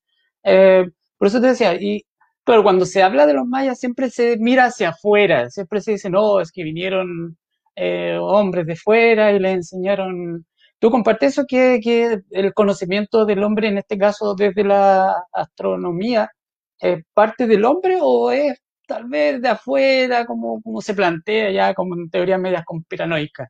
[0.44, 0.86] Eh,
[1.18, 2.06] por eso te decía, y
[2.44, 6.08] claro, cuando se habla de los mayas siempre se mira hacia afuera, siempre se dice,
[6.08, 7.36] no, es que vinieron
[7.76, 10.46] eh, hombres de fuera y les enseñaron.
[10.78, 16.30] ¿Tú compartes eso que, que el conocimiento del hombre, en este caso desde la astronomía,
[16.78, 18.61] es parte del hombre o es
[18.92, 23.48] tal vez de afuera, como, como se plantea ya como en teorías medias conspiranoicas.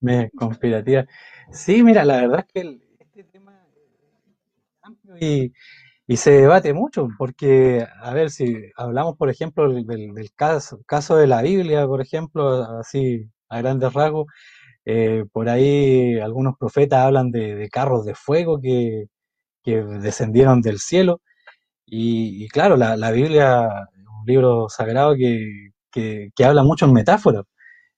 [0.00, 1.06] me conspirativa.
[1.52, 5.52] Sí, mira, la verdad es que este tema es amplio y,
[6.06, 11.26] y se debate mucho, porque, a ver, si hablamos, por ejemplo, del, caso, caso de
[11.26, 14.26] la Biblia, por ejemplo, así a grandes rasgos,
[14.84, 19.06] eh, por ahí algunos profetas hablan de, carros de fuego que,
[19.64, 21.20] que descendieron del cielo,
[21.86, 23.68] y, y claro, la, la Biblia
[24.26, 27.44] libro sagrado que, que, habla mucho en metáforas.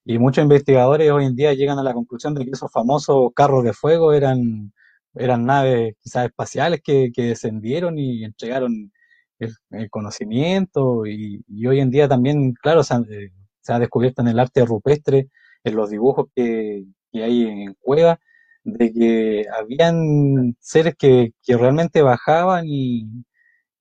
[0.04, 3.64] Y muchos investigadores hoy en día llegan a la conclusión de que esos famosos carros
[3.64, 4.72] de fuego eran,
[5.14, 8.92] eran naves quizás espaciales que, descendieron y entregaron
[9.38, 11.06] el, conocimiento.
[11.06, 15.28] Y, hoy en día también, claro, se, eh, se ha descubierto en el arte rupestre,
[15.64, 18.18] en los dibujos que, que hay en cuevas,
[18.64, 23.06] de que habían seres que, que realmente bajaban y,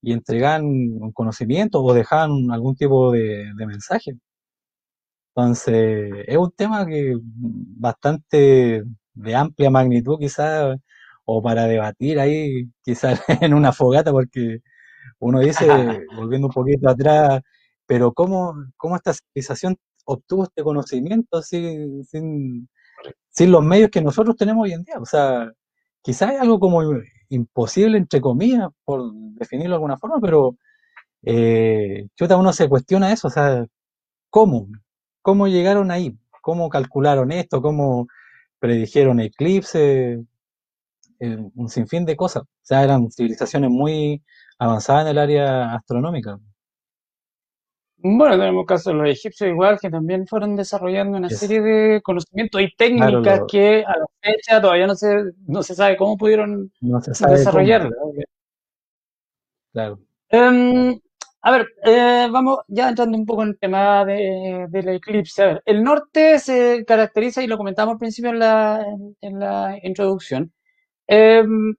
[0.04, 4.13] y entregaban un conocimiento o dejaban algún tipo de, de mensaje.
[5.36, 10.78] Entonces, es un tema que bastante de amplia magnitud quizás,
[11.26, 14.60] o para debatir ahí quizás en una fogata, porque
[15.20, 15.68] uno dice,
[16.18, 17.42] volviendo un poquito atrás,
[17.88, 22.70] pero ¿cómo, cómo esta civilización obtuvo este conocimiento sin, sin,
[23.30, 25.00] sin los medios que nosotros tenemos hoy en día?
[25.00, 25.52] O sea,
[26.02, 26.82] quizás es algo como
[27.36, 30.58] imposible, entre comillas, por definirlo de alguna forma, pero
[31.24, 33.65] eh, chuta, uno se cuestiona eso, o sea,
[34.34, 34.67] ¿Cómo?
[35.22, 36.17] ¿Cómo llegaron ahí?
[36.41, 37.62] ¿Cómo calcularon esto?
[37.62, 38.08] ¿Cómo
[38.60, 40.19] predijeron eclipses?
[41.19, 42.43] Eh, un sinfín de cosas.
[42.43, 44.24] O sea, eran civilizaciones muy
[44.58, 46.39] avanzadas en el área astronómica.
[48.06, 52.02] Bueno, tenemos el caso de los egipcios igual, que también fueron desarrollando una serie de
[52.04, 55.16] conocimientos y claro, técnicas lo- que a la fecha todavía no se,
[55.48, 57.00] no se sabe cómo pudieron no
[57.32, 57.94] desarrollarlas.
[59.72, 61.00] Claro, Em,
[61.42, 65.44] a ver, eh, vamos ya entrando un poco en el tema de, del eclipse.
[65.44, 69.39] A ver, el norte se caracteriza, y lo comentamos al principio en la, en, en
[69.39, 70.52] la introducción,
[71.08, 71.76] em,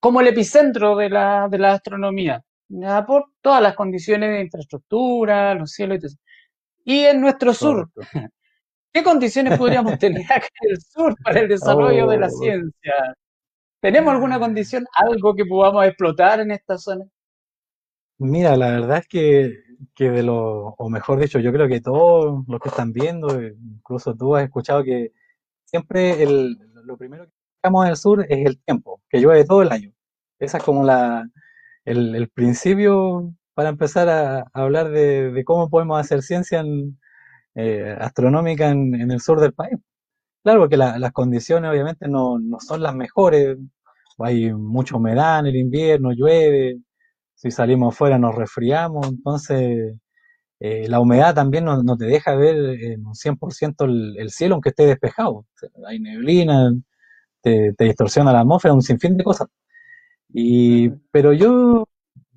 [0.00, 3.04] como el epicentro de la, de la astronomía, ¿ya?
[3.06, 6.18] por todas las condiciones de infraestructura, los cielos y todo eso.
[6.84, 7.94] Y en nuestro sur, correcto.
[8.94, 12.94] ¿Qué condiciones podríamos tener acá en el sur para el desarrollo de la Oh, ciencia?
[13.80, 17.04] ¿Tenemos alguna condición, algo que podamos explotar en esta zona?
[18.18, 19.52] mira, la verdad es que,
[19.94, 23.54] que de lo, o mejor dicho, yo creo que todos los que están viendo, eh,
[23.62, 25.12] incluso tú has escuchado que
[25.64, 29.62] siempre el, lo primero que buscamos en el sur es el tiempo, que llueve todo
[29.62, 29.92] el año.
[30.38, 31.28] Esa es como la,
[31.84, 36.98] el, principio para empezar a, hablar de, cómo podemos hacer ciencia en-
[37.56, 39.78] eh, astronómica en, el sur del país.
[40.42, 43.56] Claro, porque la- las condiciones obviamente no, no son las mejores.
[44.18, 46.78] Hay mucha humedad en el invierno, llueve,
[47.34, 49.94] si salimos afuera nos resfriamos, entonces
[50.60, 54.70] eh, la humedad también no, te deja ver en un 100% el, el cielo aunque
[54.70, 55.46] esté despejado.
[55.86, 56.72] Hay neblina,
[57.42, 59.48] te distorsiona la atmósfera, un sinfín de cosas.
[60.34, 61.86] Y, pero yo,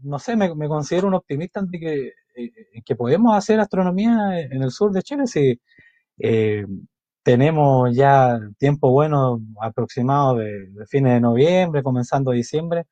[0.04, 2.52] no sé, me, me considero un optimista de que, eh,
[2.86, 5.28] que podemos hacer astronomía en el sur de Chile.
[5.28, 5.60] Si,
[6.20, 6.66] eh,
[7.24, 12.86] tenemos ya tiempo bueno aproximado de, de fines de noviembre, comenzando diciembre,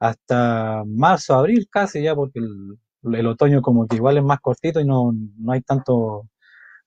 [0.00, 2.78] hasta marzo, abril casi ya, porque el,
[3.14, 6.28] el otoño como que igual es más cortito y no, no hay tanto,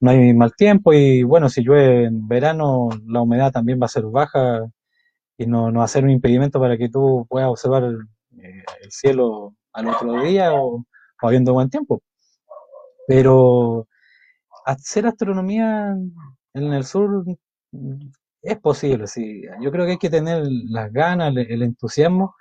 [0.01, 3.89] no hay mal tiempo y bueno, si llueve en verano la humedad también va a
[3.89, 4.67] ser baja
[5.37, 7.83] y no, no ser un impedimento para que tú puedas observar
[8.41, 10.83] eh, el cielo al otro día o,
[11.21, 12.01] habiendo buen tiempo.
[13.07, 13.87] Pero
[14.65, 15.95] hacer astronomía
[16.53, 17.25] en el sur
[17.71, 18.09] mm,
[18.41, 19.43] es posible, sí.
[19.61, 22.35] Yo creo que hay que tener las ganas, el, entusiasmo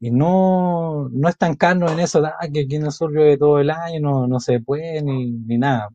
[0.00, 3.70] y no, no estancarnos en eso "Ah, que aquí en el sur llueve todo el
[3.70, 5.88] año, no, no se puede ni, ni nada.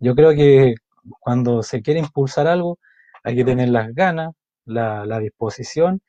[0.00, 0.74] Yo creo que
[1.20, 2.78] cuando se quiere impulsar algo
[3.24, 4.32] hay que tener las ganas,
[4.64, 6.00] la, la disposición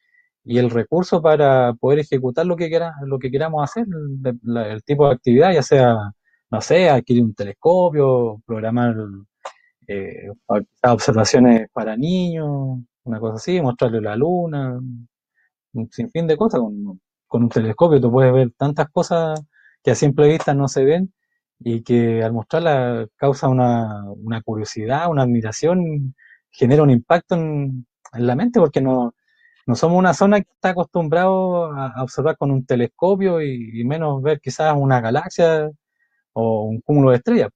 [0.44, 3.86] y el recurso para poder ejecutar lo que queramos hacer,
[4.56, 5.96] el, tipo de actividad, ya sea,
[6.52, 8.96] no sé, adquirir un telescopio, programar
[9.88, 10.30] eh,
[10.84, 14.80] observaciones para niños, una cosa así, mostrarle la luna,
[15.74, 16.60] un sinfín de cosas.
[16.60, 19.42] Con, con un telescopio tú puedes ver tantas cosas
[19.84, 21.14] que a simple vista no se ven
[21.60, 26.16] y que al mostrarla causa una, una curiosidad, una admiración,
[26.52, 29.14] genera un impacto en, en la mente porque no,
[29.66, 34.40] no somos una zona que está acostumbrado a, observar con un telescopio y, menos ver
[34.42, 35.70] quizás una galaxia
[36.34, 37.50] o un cúmulo de estrellas.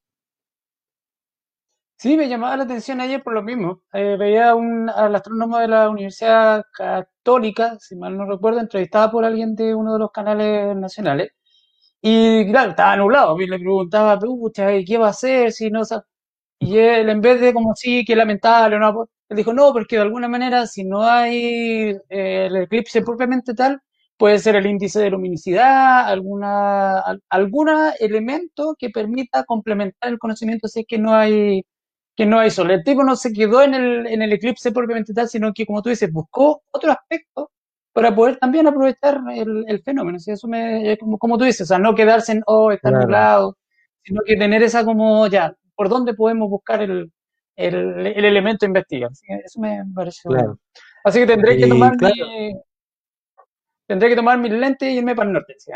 [1.99, 3.81] Sí, me llamaba la atención ayer por lo mismo.
[3.91, 9.25] Eh, veía un, al astrónomo de la Universidad Católica, si mal no recuerdo, entrevistado por
[9.25, 11.31] alguien de uno de los canales nacionales.
[12.01, 13.39] Y claro, estaba nublado.
[13.41, 16.05] Y le preguntaba, pucha, ¿y ¿qué va a hacer si no sa-?"
[16.59, 20.03] Y él, en vez de como sí, qué lamentable, no, él dijo, no, porque de
[20.03, 23.81] alguna manera, si no hay eh, el eclipse propiamente tal,
[24.17, 30.67] puede ser el índice de luminosidad, alguna, al- alguna elemento que permita complementar el conocimiento
[30.67, 31.63] si es que no hay,
[32.15, 32.71] que no hay sol.
[32.71, 35.81] El tipo no se quedó en el, en el eclipse propiamente tal, sino que, como
[35.81, 37.51] tú dices, buscó otro aspecto
[37.93, 40.19] para poder también aprovechar el, el fenómeno.
[40.19, 40.31] ¿sí?
[40.31, 43.57] Eso me, como, como tú dices, o sea, no quedarse en, oh, está Claro, nublado,
[44.03, 47.11] sino que tener esa como, ya, ¿por dónde podemos buscar el,
[47.57, 49.11] el, el elemento a investigar?
[49.11, 50.59] Así que eso me parece bueno.
[51.03, 52.53] Así que tendré que tomar claro, mi,
[53.87, 55.55] tendré que tomar mis lentes y irme para el norte.
[55.57, 55.71] ¿sí?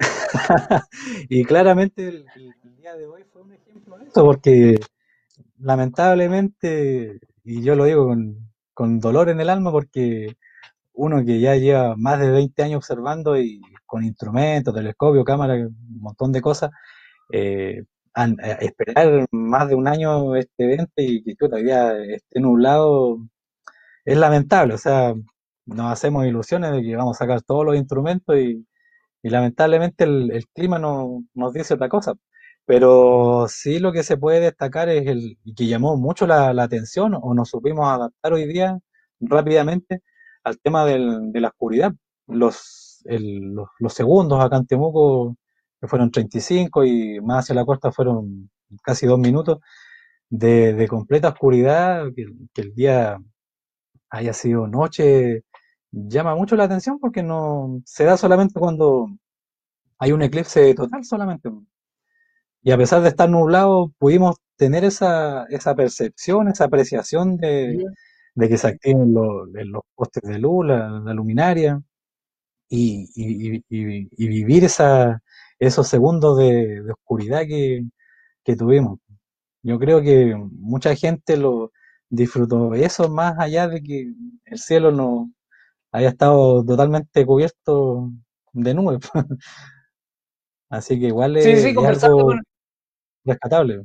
[1.28, 2.26] y claramente el
[2.76, 4.78] día de hoy fue un ejemplo de eso, porque
[5.58, 10.36] lamentablemente, y yo lo digo con, con dolor en el alma, porque
[10.92, 16.00] uno que ya lleva más de 20 años observando y con instrumentos, telescopio, cámara, un
[16.00, 16.70] montón de cosas,
[17.32, 17.84] eh,
[18.16, 23.18] a- esperar más de un año este evento y que todavía esté nublado
[24.04, 24.74] es lamentable.
[24.74, 25.14] O sea,
[25.66, 28.66] nos hacemos ilusiones de que vamos a sacar todos los instrumentos y,
[29.22, 32.14] lamentablemente el, clima no, nos dice otra cosa.
[32.66, 37.14] Pero sí lo que se puede destacar es el que llamó mucho la, la atención
[37.20, 38.78] o nos supimos adaptar hoy día
[39.20, 40.02] rápidamente
[40.44, 41.92] al tema del- de la oscuridad.
[42.26, 45.36] Los, el- los, los segundos acá en Temuco,
[45.86, 48.50] fueron 35 y más hacia la costa fueron
[48.82, 49.58] casi dos minutos
[50.30, 52.26] de, completa oscuridad, que,
[52.62, 53.18] el día
[54.10, 55.44] haya sido noche,
[55.92, 59.08] llama mucho la atención porque no se da solamente cuando
[59.98, 61.50] hay un eclipse total solamente.
[62.62, 67.84] Y a pesar de estar nublado, pudimos tener esa, esa percepción, esa apreciación de,
[68.34, 71.80] de que se activen los, los postes de luz, la, luminaria,
[72.68, 73.62] y
[74.18, 75.22] vivir esa,
[75.58, 77.82] esos segundos de, de oscuridad que,
[78.44, 78.98] que tuvimos.
[79.62, 81.72] Yo creo que mucha gente lo
[82.08, 84.12] disfrutó eso más allá de que
[84.46, 85.32] el cielo no
[85.92, 88.10] haya estado totalmente cubierto
[88.52, 89.00] de nubes.
[90.70, 92.40] Así que igual Sí, es, sí, es algo con,
[93.24, 93.82] rescatable.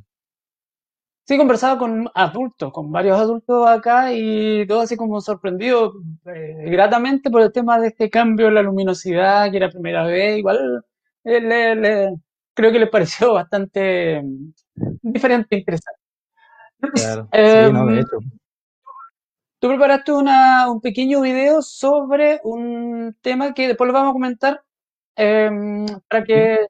[1.28, 5.94] Sí, conversaba con adultos, con varios adultos acá y todo así como sorprendido
[6.26, 10.40] eh, gratamente por el tema de este cambio en la luminosidad, que era primera vez,
[10.40, 10.84] igual
[11.24, 12.16] le- le-
[12.54, 14.54] creo que les pareció bastante mm,
[15.02, 16.00] diferente e interesante.
[16.94, 18.18] Claro, sí, no, de hecho.
[19.60, 24.64] tú preparaste una- un pequeño video sobre un tema que después lo vamos a comentar
[25.16, 26.66] em, para que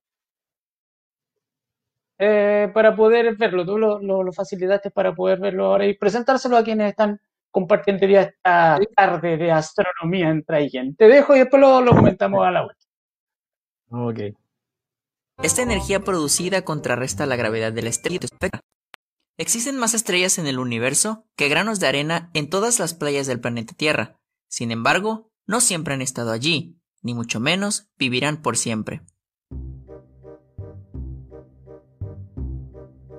[2.20, 3.66] eh, para poder verlo.
[3.66, 8.06] Tú lo, lo- lo facilitaste para poder verlo ahora y presentárselo a quienes están compartiendo
[8.08, 10.96] ya esta tarde de astronomía en Traigen.
[10.96, 12.86] Te dejo y después lo, lo comentamos a la vuelta.
[13.90, 14.36] Ok.
[15.44, 18.20] Esta energía producida contrarresta la gravedad de la estrella.
[19.38, 23.40] Existen más estrellas en el universo que granos de arena en todas las playas del
[23.40, 24.22] planeta Tierra.
[24.48, 29.02] Sin embargo, no siempre han estado allí, ni mucho menos vivirán por siempre.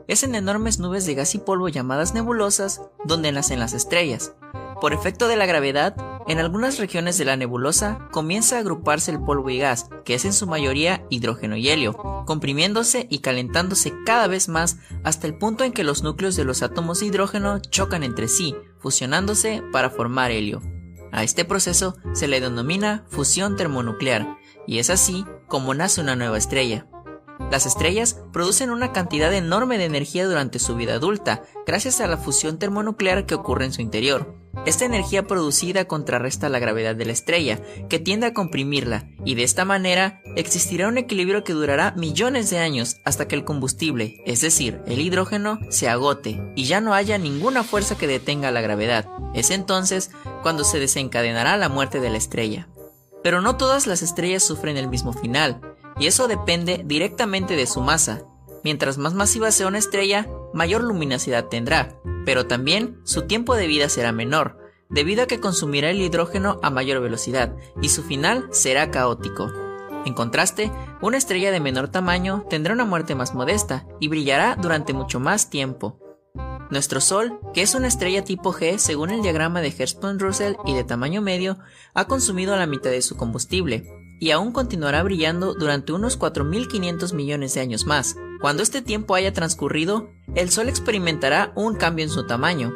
[0.06, 4.32] Es en enormes nubes de gas y polvo llamadas nebulosas donde nacen las estrellas.
[4.82, 5.94] Por efecto de la gravedad,
[6.26, 10.24] en algunas regiones de la nebulosa comienza a agruparse el polvo y gas, que es
[10.24, 11.92] en su mayoría hidrógeno y helio,
[12.26, 16.64] comprimiéndose y calentándose cada vez más hasta el punto en que los núcleos de los
[16.64, 20.60] átomos de hidrógeno chocan entre sí, fusionándose para formar helio.
[21.12, 26.38] A este proceso se le denomina fusión termonuclear, y es así como nace una nueva
[26.38, 26.88] estrella.
[27.52, 32.16] Las estrellas producen una cantidad enorme de energía durante su vida adulta, gracias a la
[32.16, 34.41] fusión termonuclear que ocurre en su interior.
[34.66, 39.42] Esta energía producida contrarresta la gravedad de la estrella, que tiende a comprimirla, y de
[39.42, 44.40] esta manera existirá un equilibrio que durará millones de años hasta que el combustible, es
[44.40, 49.08] decir, el hidrógeno, se agote y ya no haya ninguna fuerza que detenga la gravedad.
[49.34, 50.10] Es entonces
[50.42, 52.68] cuando se desencadenará la muerte de la estrella.
[53.22, 55.60] Pero no todas las estrellas sufren el mismo final,
[55.98, 58.22] y eso depende directamente de su masa.
[58.64, 63.88] Mientras más masiva sea una estrella, mayor luminosidad tendrá, pero también su tiempo de vida
[63.88, 68.90] será menor, debido a que consumirá el hidrógeno a mayor velocidad, y su final será
[68.90, 69.50] caótico.
[70.04, 74.92] En contraste, una estrella de menor tamaño tendrá una muerte más modesta y brillará durante
[74.92, 75.98] mucho más tiempo.
[76.70, 80.84] Nuestro Sol, que es una estrella tipo G según el diagrama de Hertzsprung-Russell y de
[80.84, 81.58] tamaño medio,
[81.94, 83.84] ha consumido la mitad de su combustible,
[84.22, 88.14] y aún continuará brillando durante unos 4.500 millones de años más.
[88.40, 92.72] Cuando este tiempo haya transcurrido, el Sol experimentará un cambio en su tamaño.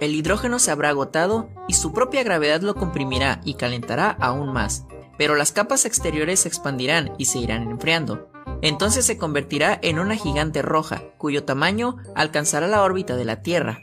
[0.00, 4.86] El hidrógeno se habrá agotado y su propia gravedad lo comprimirá y calentará aún más,
[5.16, 8.28] pero las capas exteriores se expandirán y se irán enfriando.
[8.60, 13.80] Entonces se convertirá en una gigante roja, cuyo tamaño alcanzará la órbita de la Tierra.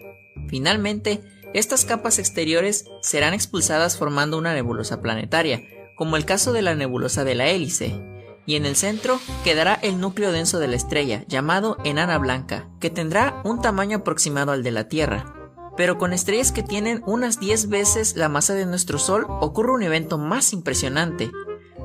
[0.49, 1.21] Finalmente,
[1.54, 5.62] estas capas exteriores serán expulsadas formando una nebulosa planetaria,
[5.95, 8.01] como el caso de la nebulosa de la hélice,
[8.45, 12.89] y en el centro quedará el núcleo denso de la estrella, llamado enana blanca, que
[12.89, 15.34] tendrá un tamaño aproximado al de la Tierra.
[15.77, 19.84] Pero con estrellas que tienen unas 10 veces la masa de nuestro Sol ocurre un
[19.84, 21.31] evento más impresionante.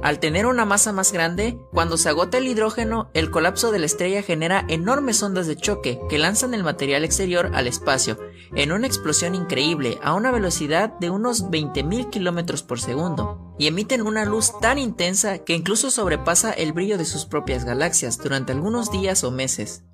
[0.03, 3.87] Al tener una masa más grande, cuando se agota el hidrógeno, el colapso de la
[3.87, 8.17] estrella genera enormes ondas de choque que lanzan el material exterior al espacio,
[8.55, 14.01] en una explosión increíble a una velocidad de unos 20.000 km por segundo, y emiten
[14.01, 18.91] una luz tan intensa que incluso sobrepasa el brillo de sus propias galaxias durante algunos
[18.91, 19.85] días o meses.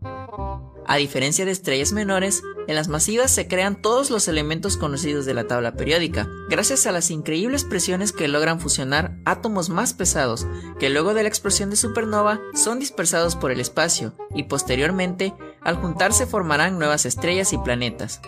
[0.88, 5.34] A diferencia de estrellas menores, en las masivas se crean todos los elementos conocidos de
[5.34, 10.46] la tabla periódica, gracias a las increíbles presiones que logran fusionar átomos más pesados,
[10.78, 15.76] que luego de la explosión de supernova son dispersados por el espacio, y posteriormente, al
[15.76, 18.20] juntarse formarán nuevas estrellas y planetas.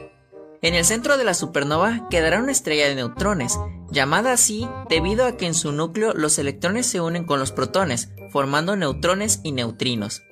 [0.60, 3.56] En el centro de la supernova quedará una estrella de neutrones,
[3.92, 8.10] llamada así debido a que en su núcleo los electrones se unen con los protones,
[8.32, 10.22] formando neutrones y neutrinos.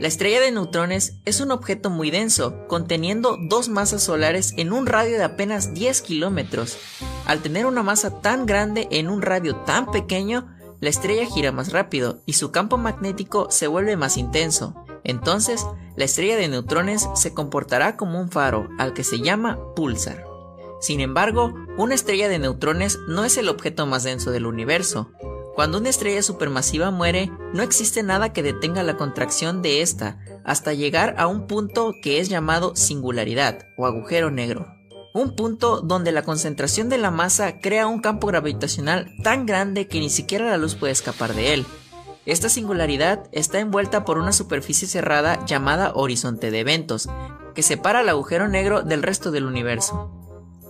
[0.00, 4.86] La estrella de neutrones es un objeto muy denso, conteniendo dos masas solares en un
[4.86, 6.78] radio de apenas 10 kilómetros.
[7.26, 11.72] Al tener una masa tan grande en un radio tan pequeño, la estrella gira más
[11.72, 14.84] rápido y su campo magnético se vuelve más intenso.
[15.02, 15.66] Entonces,
[15.96, 20.24] la estrella de neutrones se comportará como un faro, al que se llama pulsar.
[20.80, 25.10] Sin embargo, una estrella de neutrones no es el objeto más denso del universo.
[25.58, 30.72] Cuando una estrella supermasiva muere, no existe nada que detenga la contracción de esta hasta
[30.72, 34.72] llegar a un punto que es llamado singularidad o agujero negro.
[35.14, 39.98] Un punto donde la concentración de la masa crea un campo gravitacional tan grande que
[39.98, 41.66] ni siquiera la luz puede escapar de él.
[42.24, 47.08] Esta singularidad está envuelta por una superficie cerrada llamada horizonte de eventos,
[47.56, 50.08] que separa el agujero negro del resto del universo.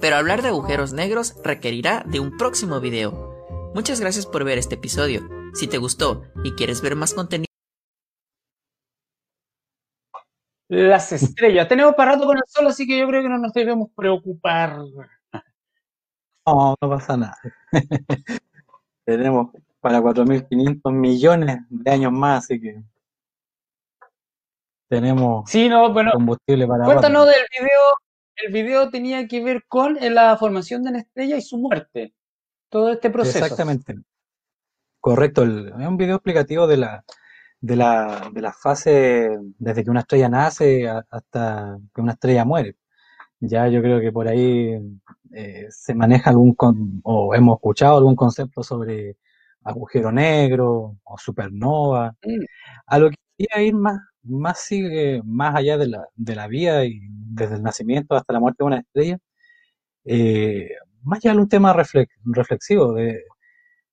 [0.00, 3.27] Pero hablar de agujeros negros requerirá de un próximo video.
[3.74, 5.28] Muchas gracias por ver este episodio.
[5.54, 7.48] Si te gustó y quieres ver más contenido,
[10.68, 11.68] las estrellas.
[11.68, 14.76] Tenemos para rato con el sol, así que yo creo que no nos debemos preocupar.
[16.46, 17.38] No, no pasa nada.
[19.06, 19.50] Tenemos
[19.80, 22.82] para 4.500 millones de años más, así que
[24.90, 26.92] tenemos Sí, no, bueno, combustible para rato.
[26.92, 27.80] cuéntanos del video.
[28.36, 32.14] El video tenía que ver con la formación de una estrella y su muerte.
[32.70, 33.38] Todo este proceso.
[33.38, 33.96] Exactamente.
[35.00, 35.42] Correcto.
[35.42, 37.04] el- es un video explicativo de la,
[37.60, 42.76] de la, de la fase desde que una estrella nace hasta que una estrella muere.
[43.40, 44.78] Ya yo creo que por ahí
[45.34, 49.16] eh, se maneja algún, con- o hemos escuchado algún concepto sobre
[49.64, 52.14] agujero negro o supernova.
[52.24, 52.44] Mm,
[52.86, 56.84] A lo que quería ir más, más sigue, más allá de la, de la vida
[56.86, 59.18] y desde el nacimiento hasta la muerte de una estrella,
[60.04, 60.70] eh,
[61.08, 63.22] más allá de un tema reflex- reflexivo, de,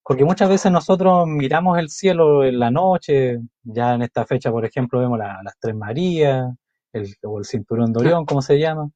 [0.03, 4.66] porque muchas veces nosotros miramos el cielo en la noche, ya en esta fecha, por
[4.66, 6.53] ejemplo, vemos la- las Tres Marías,
[6.93, 8.89] el, o el Cinturón de Orión, como se llama,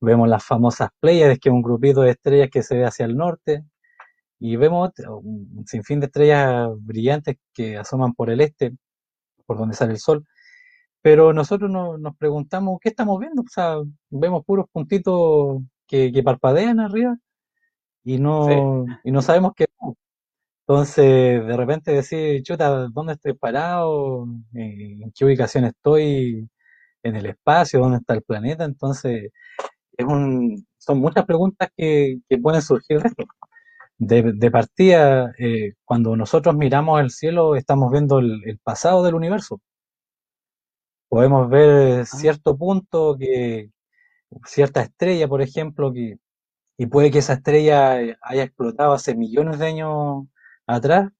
[0.00, 3.16] vemos las famosas Pléyades, que es un grupito de estrellas que se ve hacia el
[3.16, 3.64] norte,
[4.40, 4.90] y vemos
[5.22, 8.72] un sinfín de estrellas brillantes que asoman por el este,
[9.46, 10.24] por donde sale el sol,
[11.02, 13.42] pero nosotros no- nos preguntamos, ¿qué estamos viendo?
[13.42, 13.76] O sea,
[14.10, 17.16] vemos puros puntitos que, que parpadean arriba
[18.04, 18.52] y sí.
[18.52, 19.66] no, y no sabemos qué.
[20.66, 21.04] Entonces,
[21.46, 24.26] de repente decir, chuta, ¿dónde estoy parado?
[24.54, 26.48] Eh, ¿En qué ubicación estoy
[27.02, 27.80] en el espacio?
[27.80, 28.64] ¿Dónde está el planeta?
[28.64, 29.30] Entonces,
[29.96, 33.24] es un, son muchas preguntas que, que pueden surgir de esto.
[33.98, 39.14] De, de partida, eh, cuando nosotros miramos el cielo, estamos viendo el, el pasado del
[39.16, 39.60] universo.
[41.08, 43.70] Podemos ver Ah, cierto punto que,
[44.46, 46.16] cierta estrella, por ejemplo, que,
[46.82, 50.26] y puede que esa estrella haya explotado hace millones de años
[50.66, 51.10] atrás,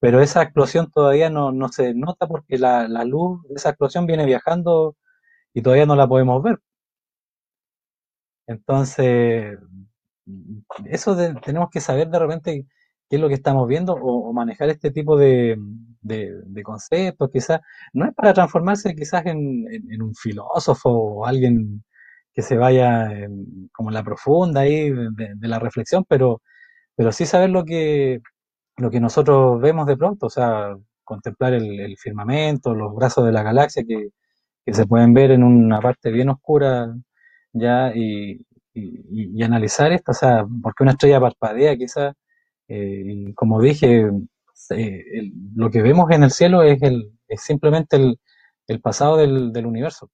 [0.00, 4.06] pero esa explosión todavía no, no se nota porque la, la luz de esa explosión
[4.06, 4.96] viene viajando
[5.54, 6.60] y todavía no la podemos ver.
[8.46, 9.58] Entonces,
[10.86, 12.66] eso tenemos que saber de repente
[13.08, 15.56] qué es lo que estamos viendo o, manejar este tipo de,
[16.00, 17.60] de- conceptos, quizás.
[17.92, 21.84] No es para transformarse quizás en un filósofo o alguien
[22.34, 26.42] que se vaya en- como en la profunda ahí de, la reflexión, pero,
[26.96, 28.20] pero sí saber lo que,
[28.78, 33.42] lo que nosotros vemos de pronto, o sea, contemplar el, firmamento, los brazos de la
[33.42, 34.10] galaxia que,
[34.66, 36.94] que se pueden ver en una parte bien oscura
[37.52, 42.14] ya y, y- analizar esto, o sea, porque una estrella parpadea quizás,
[42.68, 44.10] eh, como dije,
[44.70, 48.18] eh, el- lo que vemos en el cielo es, el, es simplemente el,
[48.68, 50.10] el pasado del universo.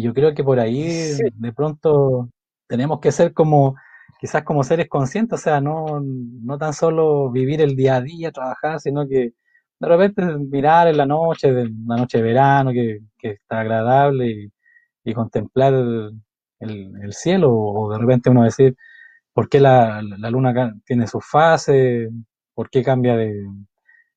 [0.00, 2.28] Y yo creo que por ahí Sí, de pronto
[2.68, 3.76] tenemos que ser como,
[4.20, 8.32] quizás como seres conscientes, o sea, no, no tan solo vivir el día a día,
[8.32, 9.32] trabajar, sino que
[9.80, 14.26] de repente mirar en la noche, de, la noche de verano, que, que está agradable,
[14.30, 14.52] y,
[15.04, 16.12] y contemplar el,
[16.60, 18.76] el- el cielo, o de repente uno decir,
[19.34, 22.10] ¿por qué la, la luna tiene sus fases?
[22.54, 23.34] ¿Por qué cambia de,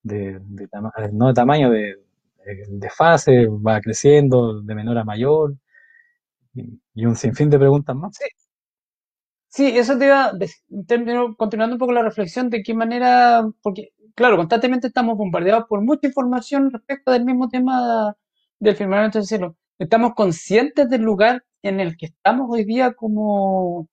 [0.03, 1.97] de, de tama- no de tamaño, de,
[2.45, 5.55] de, de fase, va creciendo de menor a mayor?
[6.53, 8.15] Y, un sinfín de preguntas más.
[8.15, 8.25] sí,
[9.47, 10.31] sí, eso te iba
[11.37, 16.07] continuando un poco la reflexión de qué manera, porque, claro, constantemente estamos bombardeados por mucha
[16.07, 18.15] información respecto del mismo tema
[18.59, 19.55] del firmamento del cielo.
[19.79, 23.87] Estamos conscientes del lugar en el que estamos hoy día como,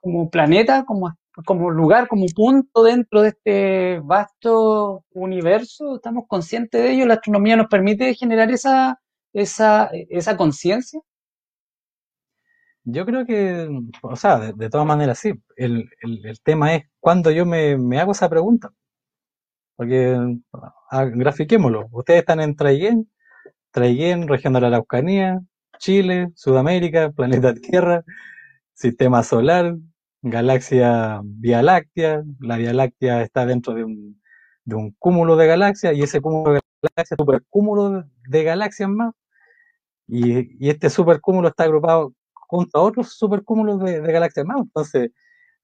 [0.00, 1.16] como planeta, como,
[1.46, 5.96] como lugar, como punto dentro de este vasto universo.
[5.96, 7.06] Estamos conscientes de ello.
[7.06, 9.00] La astronomía nos permite generar esa,
[9.32, 11.00] esa, esa conciencia.
[12.90, 13.68] Yo creo que,
[14.02, 15.32] o sea, de, de todas maneras sí.
[15.56, 18.70] El, el, el tema es cuando yo me, me hago esa pregunta.
[19.76, 20.16] Porque,
[20.90, 21.88] ah, grafiquémoslo.
[21.92, 23.10] Ustedes están en Traiguén,
[23.72, 25.40] Traiguén, región de la Araucanía,
[25.78, 28.04] Chile, Sudamérica, planeta Tierra,
[28.74, 29.76] sistema solar,
[30.22, 32.22] galaxia Vía Láctea.
[32.40, 34.22] La Vía Láctea está dentro de un,
[34.64, 39.14] de un cúmulo de galaxias y ese cúmulo de galaxias supercúmulo de galaxias más.
[40.08, 42.14] Y, y este supercúmulo está agrupado
[42.48, 44.58] junto a otros supercúmulos de, de galaxias más.
[44.62, 45.12] Entonces,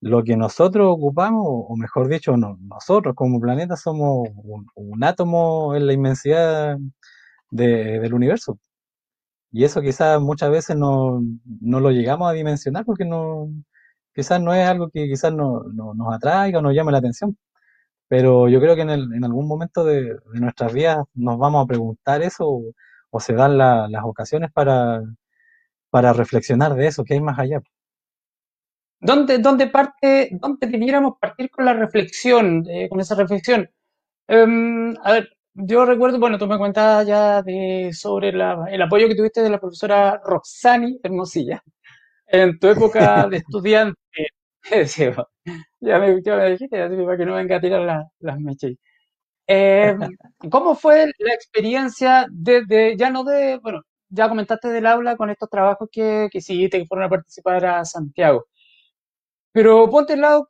[0.00, 4.28] lo que nosotros ocupamos, o mejor dicho, no- nosotros como planeta somos
[4.76, 6.78] un, átomo en la inmensidad
[7.50, 8.58] de- del universo.
[9.52, 11.22] Y eso quizás muchas veces no,
[11.60, 13.48] no lo llegamos a dimensionar porque no,
[14.14, 17.36] quizás no es algo que quizás no, no- nos atraiga o nos llame la atención.
[18.08, 21.64] Pero yo creo que en, el- en algún momento de, de nuestras vidas nos vamos
[21.64, 22.46] a preguntar eso
[23.10, 25.02] o, se dan la- las ocasiones para,
[25.94, 27.60] para reflexionar de eso, que hay más allá.
[29.00, 33.68] ¿Dónde, dónde parte, dónde debiéramos partir con la reflexión, eh, con esa reflexión?
[34.28, 39.08] Em, a ver, yo recuerdo, bueno, tú me cuentas ya de, sobre la- el apoyo
[39.08, 41.62] que tuviste de la profesora Roxani Hermosilla
[42.28, 43.98] en tu época de estudiante.
[44.86, 45.04] Sí,
[45.80, 48.72] ya me, ya me dijiste, así para que no venga a tirar la- las mechas.
[49.46, 49.94] Eh,
[50.50, 53.82] ¿cómo fue la experiencia desde, ya no de, bueno,
[54.14, 57.84] ya comentaste del aula con estos trabajos que, que hiciste, que fueron a participar a
[57.84, 58.46] Santiago,
[59.52, 60.46] pero ponte el lado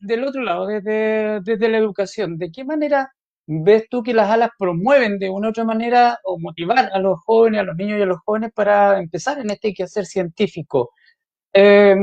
[0.00, 3.12] del otro lado, desde, desde la educación, ¿de qué manera
[3.46, 7.18] ves tú que las alas promueven de una u otra manera o motivar a los
[7.24, 10.90] jóvenes, a los niños y a los jóvenes para empezar en este quehacer científico?
[11.54, 11.96] Eh,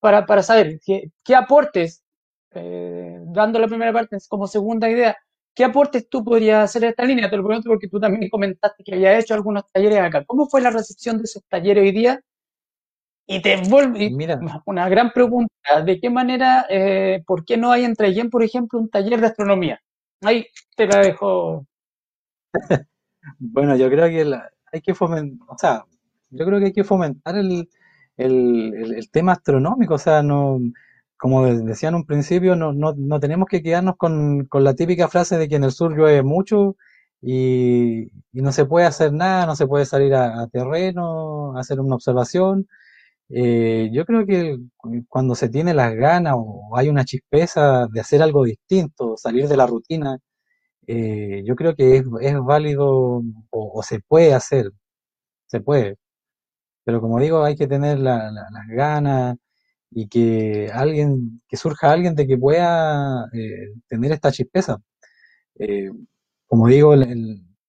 [0.00, 2.02] para, para saber qué, qué aportes,
[2.52, 5.16] eh, dando la primera parte como segunda idea,
[5.54, 7.30] ¿qué aportes tú podrías hacer en esta línea?
[7.30, 10.24] Te lo pregunto porque tú también comentaste que había hecho algunos talleres acá.
[10.26, 12.20] ¿Cómo fue la recepción de esos talleres hoy día?
[13.26, 17.84] Y te vuelvo, Mira, una gran pregunta, ¿de qué manera, eh, por qué no hay
[17.84, 19.80] en Traillén, por ejemplo, un taller de astronomía?
[20.22, 20.46] Ahí
[20.76, 21.64] te la dejo.
[23.38, 25.84] bueno, yo creo que la- hay que fomentar, o sea,
[26.30, 27.68] yo creo que hay que fomentar el,
[28.16, 30.60] el, el- el tema astronómico, o sea, no,
[31.20, 34.74] como de- decía en un principio, no, no, no tenemos que quedarnos con, con la
[34.74, 36.76] típica frase de que en el sur llueve mucho
[37.22, 42.66] y, no se puede hacer nada, no se puede salir a, terreno, hacer una observación.
[43.30, 44.58] Eh, yo creo que
[45.08, 49.56] cuando se tiene las ganas o hay una chispeza de hacer algo distinto, salir de
[49.56, 50.18] la rutina,
[50.86, 52.04] eh, yo creo que es,
[52.44, 54.70] válido o, se puede hacer,
[55.46, 55.96] se puede.
[56.84, 59.36] Pero como digo, hay que tener la- la- las ganas
[59.90, 64.78] y que alguien, que surja alguien de que pueda eh, tener esta chispeza.
[65.58, 65.90] Eh,
[66.46, 66.94] como digo,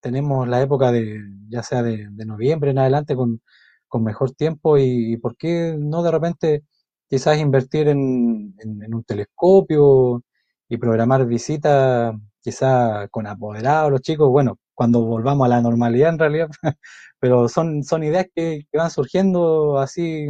[0.01, 1.19] tenemos la época de,
[1.49, 3.41] ya sea de, noviembre en adelante con,
[3.88, 6.63] con mejor tiempo y, por qué no de repente
[7.09, 8.55] quizás invertir en,
[8.93, 10.24] un telescopio
[10.69, 16.19] y programar visitas quizás con apoderados los chicos, bueno, cuando volvamos a la normalidad en
[16.19, 16.49] realidad,
[17.19, 20.28] pero son, son ideas que, que van surgiendo así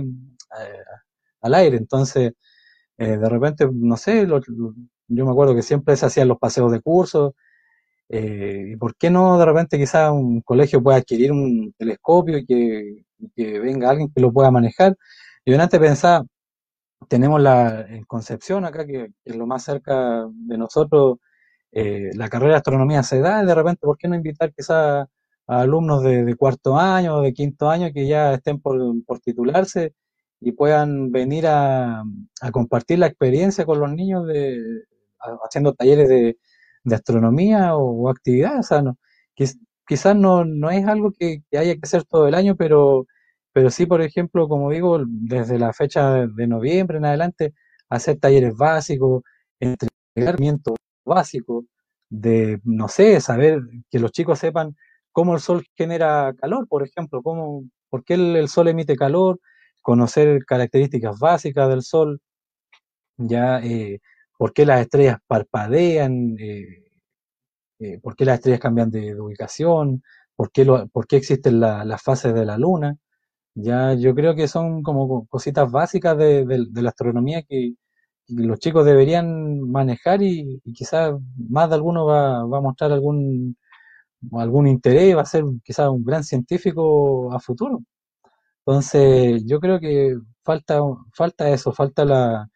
[0.59, 0.83] eh,
[1.41, 2.33] al aire, entonces
[2.97, 4.41] eh, de repente, no sé, lo-
[5.09, 7.35] yo me acuerdo que siempre se hacían los paseos de curso
[8.09, 12.45] eh, ¿y por qué no de repente quizás un colegio pueda adquirir un telescopio y
[12.45, 14.95] que, venga alguien que lo pueda manejar?
[15.45, 16.25] Yo antes pensaba,
[17.09, 21.17] tenemos la, en Concepción acá, que, es lo más cerca de nosotros,
[21.73, 25.07] eh, la carrera de astronomía se da, y de repente, ¿por qué no invitar quizás
[25.47, 29.93] a alumnos de, de cuarto año de quinto año que ya estén por, por titularse
[30.41, 32.03] y puedan venir a,
[32.51, 34.59] compartir la experiencia con los niños de,
[35.45, 36.37] haciendo talleres de,
[36.83, 38.71] de astronomía o, o actividades?
[38.71, 38.97] O no,
[39.35, 43.05] quiz- quizás no, no es algo que, haya que hacer todo el año, pero,
[43.53, 47.53] pero sí, por ejemplo, como digo, desde la fecha de, noviembre en adelante,
[47.89, 49.23] hacer talleres básicos,
[49.59, 50.75] entrenamiento
[51.05, 51.65] básico,
[52.09, 54.75] de, no sé, saber que los chicos sepan
[55.11, 59.39] cómo el sol genera calor, por ejemplo, cómo, por qué el sol emite calor,
[59.82, 62.21] conocer características básicas del sol,
[63.17, 63.99] ya eh,
[64.38, 66.86] por qué las estrellas parpadean, eh,
[67.79, 70.03] eh, por qué las estrellas cambian de, ubicación,
[70.36, 72.97] por qué, por qué existen la- las fases de la luna.
[73.55, 77.75] Ya yo creo que son como cositas básicas de, la astronomía que
[78.29, 81.13] los chicos deberían manejar y, y quizás
[81.49, 83.57] más de alguno va, va a mostrar algún,
[84.34, 87.82] algún interés, va a ser quizás un gran científico a futuro.
[88.66, 90.80] Entonces, yo creo que falta,
[91.14, 92.49] falta eso, falta la,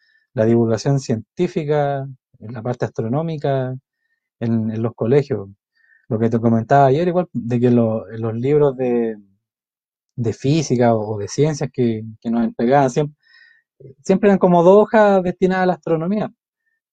[0.46, 2.08] divulgación científica
[2.40, 3.76] en la parte astronómica
[4.40, 5.50] en, los colegios.
[6.10, 9.18] Lo que te comentaba ayer, igual, de que los libros de,
[10.16, 13.18] de física o de ciencias que, nos entregaban siempre,
[14.04, 16.32] siempre eran como dos hojas destinadas a la astronomía,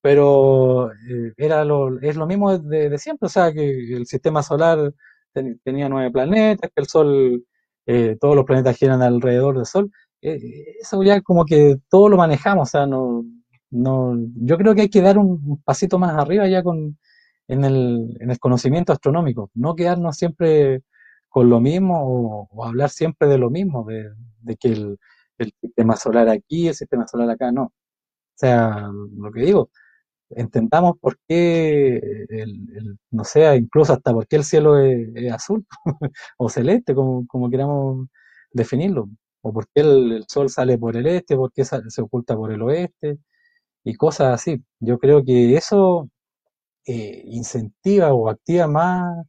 [0.01, 4.93] pero eh, era lo, es lo mismo de, siempre, o sea, que el sistema solar
[5.33, 7.45] ten- tenía nueve planetas, que el Sol,
[7.85, 9.91] eh, todos los planetas giran alrededor del Sol.
[10.21, 10.39] Eh,
[10.81, 13.25] eso ya como que todo lo manejamos, o sea, no,
[13.71, 16.97] no, yo creo que hay que dar un pasito más arriba ya con,
[17.47, 20.81] en el, en el conocimiento astronómico, no quedarnos siempre
[21.29, 24.11] con lo mismo o, hablar siempre de lo mismo, de,
[24.41, 24.97] de que el,
[25.37, 27.63] el sistema solar aquí, el sistema solar acá, no.
[27.63, 29.69] O sea, lo que digo,
[30.37, 31.97] entendamos por qué
[32.29, 35.65] el, no sé, incluso hasta por qué el cielo es, azul
[36.37, 38.07] o celeste, como, como queramos
[38.51, 39.09] definirlo,
[39.41, 42.61] o por qué el, sol sale por el este, por qué se oculta por el
[42.61, 43.19] oeste,
[43.83, 44.63] y cosas así.
[44.79, 46.09] Yo creo que eso
[46.85, 49.25] eh, incentiva o activa más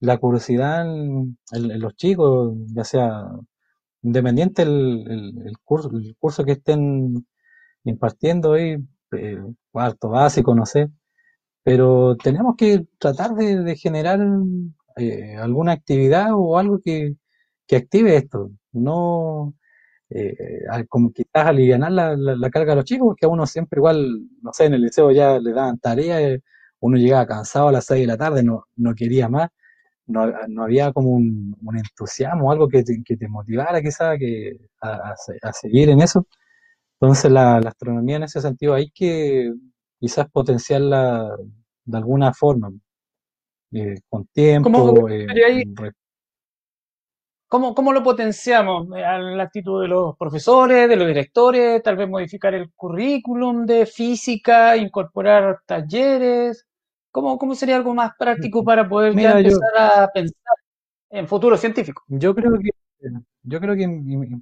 [0.00, 1.38] la curiosidad en,
[1.80, 3.26] los chicos, ya sea
[4.02, 7.26] independiente el curso, el curso que estén
[7.84, 8.76] impartiendo ahí,
[9.14, 9.38] eh,
[9.72, 10.90] cuarto básico, no sé,
[11.62, 14.20] pero tenemos que tratar de, generar
[14.96, 17.14] eh, alguna actividad o algo que,
[17.66, 19.54] que active esto, no
[20.10, 20.36] eh,
[20.88, 24.52] como quizás aliviar la, la, carga a los chicos, porque a uno siempre igual, no
[24.52, 26.40] sé, en el liceo ya le daban tareas,
[26.80, 29.50] uno llegaba cansado a las 6 de la tarde, no, no quería más,
[30.06, 34.58] no, no había como un, un, entusiasmo, algo que te, que te motivara quizás que,
[34.82, 36.26] a, a, seguir en eso.
[37.04, 39.52] Entonces la, la, astronomía en ese sentido hay que
[40.00, 41.36] quizás potenciarla
[41.84, 42.72] de alguna forma,
[43.72, 45.06] eh, con tiempo.
[45.10, 45.26] Eh,
[47.46, 48.88] ¿Cómo, ¿Cómo, lo potenciamos?
[48.96, 51.82] Eh, ¿A la actitud de los profesores, de los directores?
[51.82, 56.66] Tal vez modificar el currículum de física, incorporar talleres.
[57.10, 60.56] ¿Cómo, cómo sería algo más práctico para poder ya empezar a pensar
[61.10, 62.02] en futuro científico?
[62.08, 62.70] Yo creo que,
[63.42, 64.40] yo creo que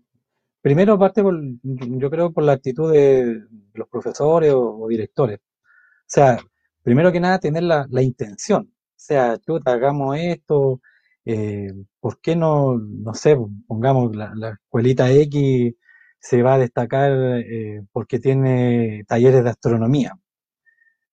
[0.62, 3.42] primero parte por, yo creo por la actitud de
[3.74, 5.40] los profesores o, directores.
[5.40, 6.38] O sea,
[6.82, 8.64] primero que nada tener la, la intención.
[8.72, 10.80] O sea, chuta, hagamos esto,
[11.24, 13.36] eh, ¿por qué no, no sé,
[13.66, 15.74] pongamos la, la escuelita X
[16.20, 20.16] se va a destacar eh, porque tiene talleres de astronomía?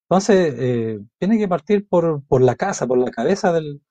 [0.09, 3.81] Entonces, eh, tiene que partir por, por la casa, por la cabeza del,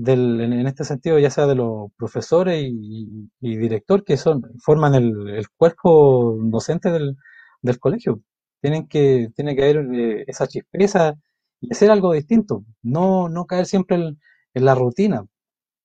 [0.00, 5.46] del, en este sentido, ya sea de los profesores y, director que son, forman el,
[5.56, 7.16] cuerpo docente del,
[7.62, 8.20] del, colegio.
[8.62, 11.14] Tienen que, tiene que haber eh, esa chispeza
[11.60, 14.18] y hacer algo distinto, no, no caer siempre en,
[14.54, 15.24] la rutina,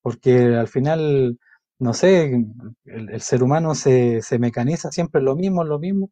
[0.01, 1.38] porque al final,
[1.80, 2.26] no sé,
[2.86, 6.11] el, el ser humano se, se, mecaniza siempre lo mismo, lo mismo,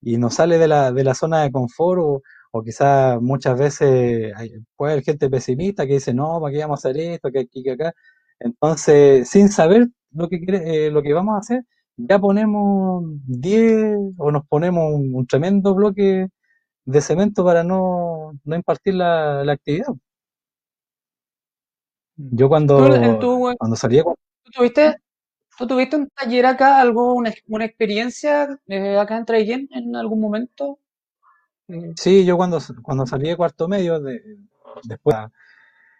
[0.00, 2.22] y no sale de la, de la zona de confort o,
[2.56, 6.84] o quizás muchas veces hay, puede haber gente pesimista que dice, no, ¿para qué vamos
[6.84, 7.92] a hacer esto, que aquí, que acá?
[8.38, 11.64] Entonces, sin saber lo que, eh, lo que vamos a hacer,
[11.96, 16.28] ya ponemos 10 o nos ponemos un, tremendo bloque
[16.84, 19.88] de cemento para no, no impartir la, la actividad.
[22.16, 22.76] Yo cuando,
[23.58, 24.00] cuando salí...
[24.00, 24.96] ¿tú tuviste,
[25.58, 30.20] ¿Tú tuviste un taller acá, algo, una, una experiencia eh, acá en Traillén en algún
[30.20, 30.78] momento?
[31.96, 34.20] Sí, yo cuando, cuando salí de cuarto medio, de,
[34.84, 35.16] después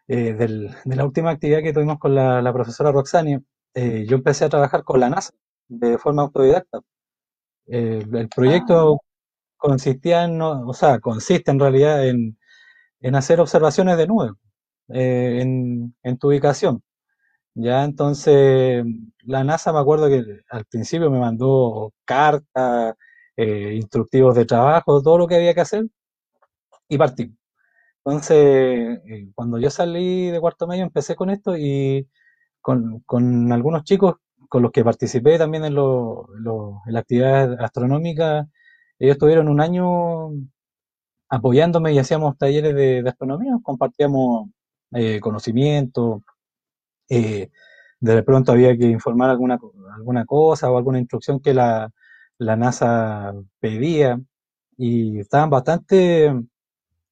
[0.09, 3.39] eh, del, de la última actividad que tuvimos con la, la profesora Roxani,
[3.75, 5.33] eh, yo empecé a trabajar con la NASA
[5.69, 6.81] de forma autodidacta.
[7.67, 8.99] Eh, el proyecto ah.
[9.57, 12.39] consistía en, o sea, consiste en realidad en,
[13.01, 14.33] en hacer observaciones de nube
[14.89, 16.83] en, en tu ubicación.
[17.55, 18.85] Ya, entonces,
[19.23, 22.95] la NASA me acuerdo que al principio me mandó cartas,
[23.37, 25.87] eh, instructivos de trabajo, todo lo que había que hacer,
[26.89, 27.35] y partí.
[28.05, 32.09] Entonces, eh, cuando yo salí de cuarto medio, empecé con esto y
[32.61, 33.03] con,
[33.53, 34.17] algunos chicos
[34.49, 36.29] con los que participé también en, lo,
[36.87, 38.49] en la actividad astronómica,
[38.99, 40.31] ellos tuvieron un año
[41.29, 44.49] apoyándome y hacíamos talleres de, de astronomía, compartíamos
[44.93, 46.23] eh, conocimiento,
[47.09, 47.51] eh,
[48.01, 49.59] de pronto había que informar alguna,
[49.97, 51.91] alguna cosa o alguna instrucción que la,
[52.39, 54.21] la NASA pedía
[54.77, 56.33] y estaban bastante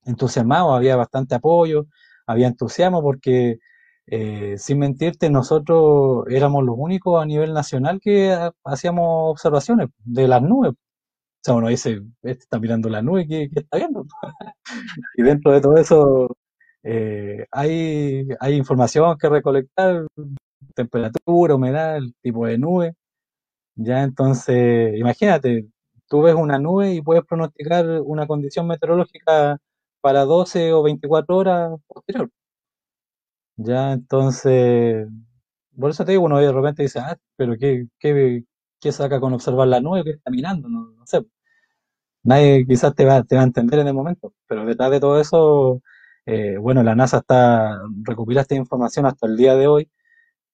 [0.05, 1.87] entusiasmados, había bastante apoyo,
[2.27, 3.59] había entusiasmo porque,
[4.07, 10.43] eh, sin mentirte, nosotros éramos los únicos a nivel nacional que hacíamos observaciones de las
[10.43, 10.73] nubes.
[10.73, 14.07] O sea, uno dice, este está mirando la nube, ¿qué, está viendo?
[15.17, 16.37] y dentro de todo eso
[16.85, 20.07] eh, hay, hay información que recolectar,
[20.75, 22.95] temperatura, humedad, el tipo de nube.
[23.77, 25.67] Ya, entonces, imagínate,
[26.09, 29.59] tú ves una nube y puedes pronosticar una condición meteorológica
[30.01, 32.31] para 12 o 24 horas posterior.
[33.57, 35.07] Ya, entonces,
[35.79, 38.45] por eso te digo, uno de repente dice, ah, pero ¿qué, qué,
[38.81, 40.69] qué saca con observar la nube que está mirando?
[40.69, 41.25] No, no sé.
[42.25, 45.83] Nadie quizás te va, a entender en el momento, pero detrás de todo eso,
[46.27, 49.91] eh, bueno, la NASA está recopila esta información hasta el día de hoy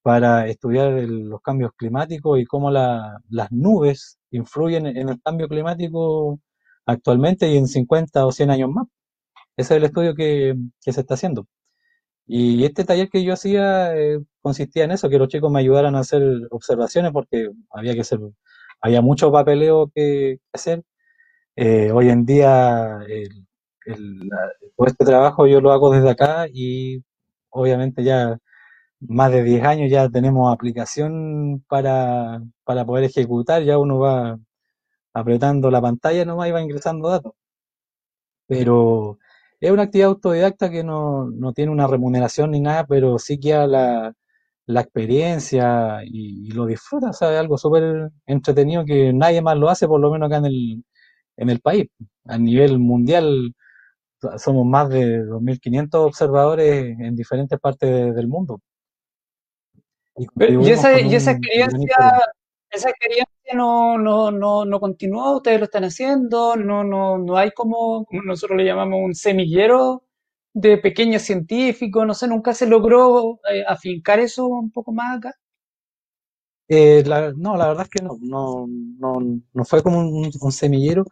[0.08, 6.40] para estudiar los cambios climáticos y cómo las nubes influyen en el cambio climático
[6.86, 8.86] actualmente y en 50 o 100 años más.
[9.54, 11.46] Ese es el estudio que, que se está haciendo.
[12.26, 15.94] Y este taller que yo hacía eh, consistía en eso, que los chicos me ayudaran
[15.94, 18.18] a hacer observaciones porque había que hacer,
[18.80, 20.84] había mucho papeleo que, hacer.
[21.56, 23.46] Eh, hoy en día el,
[23.84, 24.30] el,
[24.74, 27.04] todo este trabajo yo lo hago desde acá y
[27.50, 28.38] obviamente ya
[29.00, 34.38] más de 10 años ya tenemos aplicación para, para poder ejecutar, ya uno va
[35.14, 37.32] apretando la pantalla nomás y va ingresando datos.
[38.46, 39.18] Pero
[39.60, 43.52] es una actividad autodidacta que no, no tiene una remuneración ni nada, pero sí que
[43.54, 44.14] la,
[44.66, 49.70] la experiencia y, lo disfruta, o sea, es algo súper entretenido que nadie más lo
[49.70, 50.84] hace, por lo menos acá en el,
[51.36, 51.86] en el país.
[52.26, 53.54] A nivel mundial,
[54.38, 58.60] somos más de 2.500 observadores en diferentes partes del mundo.
[60.18, 61.96] Y, esa, y esa experiencia,
[62.70, 67.50] esa experiencia no, no, no, no continúa, ustedes lo están haciendo, no, no, no hay
[67.52, 70.04] como, nosotros le llamamos un semillero
[70.52, 75.34] de pequeños científicos, no sé, nunca se logró eh, afincar eso un poco más acá.
[76.68, 77.02] Eh,
[77.36, 81.04] no, la verdad es que no, no, no, no fue como un, semillero,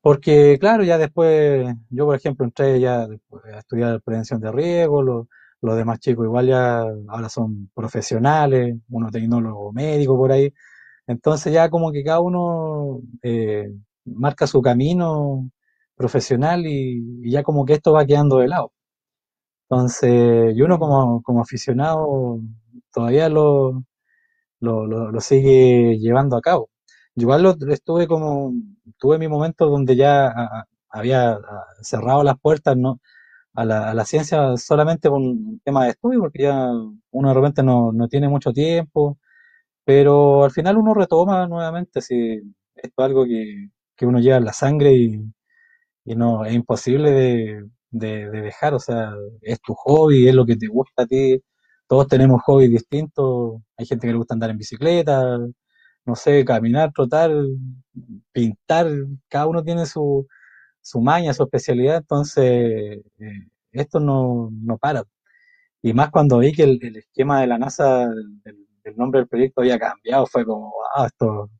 [0.00, 5.26] porque claro, ya después, yo por ejemplo entré ya a estudiar prevención de riesgo, los,
[5.62, 10.52] los demás chicos igual ya ahora son profesionales, uno tecnólogo médico por ahí,
[11.06, 13.70] entonces ya como que cada uno eh,
[14.04, 15.50] marca su camino
[15.96, 18.72] profesional y, ya como que esto va quedando de lado.
[19.68, 22.40] Entonces, y uno como, como aficionado
[22.92, 23.82] todavía lo,
[24.60, 26.70] lo, lo, sigue llevando a cabo.
[27.16, 28.52] igual lo, estuve como,
[28.98, 30.32] tuve mi momento donde ya
[30.90, 31.38] había
[31.82, 33.00] cerrado las puertas ¿no?
[33.56, 36.70] A, la, a la ciencia solamente por un tema de estudio, porque ya
[37.10, 39.18] uno de repente no, no tiene mucho tiempo,
[39.84, 42.36] pero al final uno retoma nuevamente, si
[42.76, 45.20] esto es algo que, que uno lleva en la sangre y,
[46.04, 50.46] y no, es imposible de, de, de, dejar, o sea, es tu hobby, es lo
[50.46, 51.40] que te gusta a ti,
[51.88, 55.38] todos tenemos hobbies distintos, hay gente que le gusta andar en bicicleta,
[56.06, 57.32] no sé, caminar, trotar,
[58.32, 58.88] pintar,
[59.28, 60.26] cada uno tiene su,
[60.86, 62.44] su maña, su especialidad, entonces
[63.18, 65.02] eh, esto no, no para.
[65.82, 69.78] Y más cuando vi que el, esquema de la NASA, el, nombre del proyecto había
[69.80, 71.50] cambiado, fue como, wow, esto,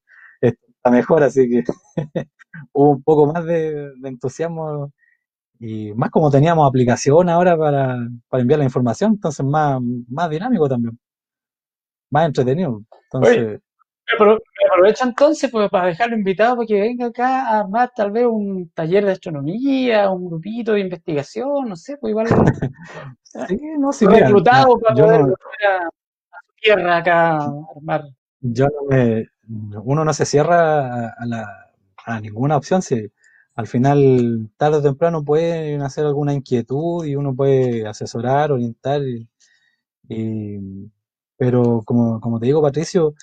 [0.41, 1.65] está mejor, así que
[2.73, 4.93] hubo un poco más de, de entusiasmo
[5.59, 7.97] y más como teníamos aplicación ahora para,
[8.29, 10.99] para enviar la información, entonces más, más dinámico también,
[12.11, 12.81] más entretenido.
[13.11, 13.61] Entonces,
[14.15, 18.71] aprovecho entonces pues, para dejarlo invitado para que venga acá a armar tal vez un
[18.71, 22.27] taller de astronomía, un grupito de investigación, no sé, pues igual
[23.49, 28.05] sí, no, sí, reclutado para poder a, su tierra acá a armar.
[28.41, 29.27] Yo no me,
[29.83, 31.73] uno no se cierra a, la,
[32.05, 33.11] a ninguna opción, si
[33.57, 39.01] al final, tarde o temprano pueden hacer alguna inquietud y uno puede asesorar, orientar.
[41.39, 43.15] pero como, como, te digo, Patricio,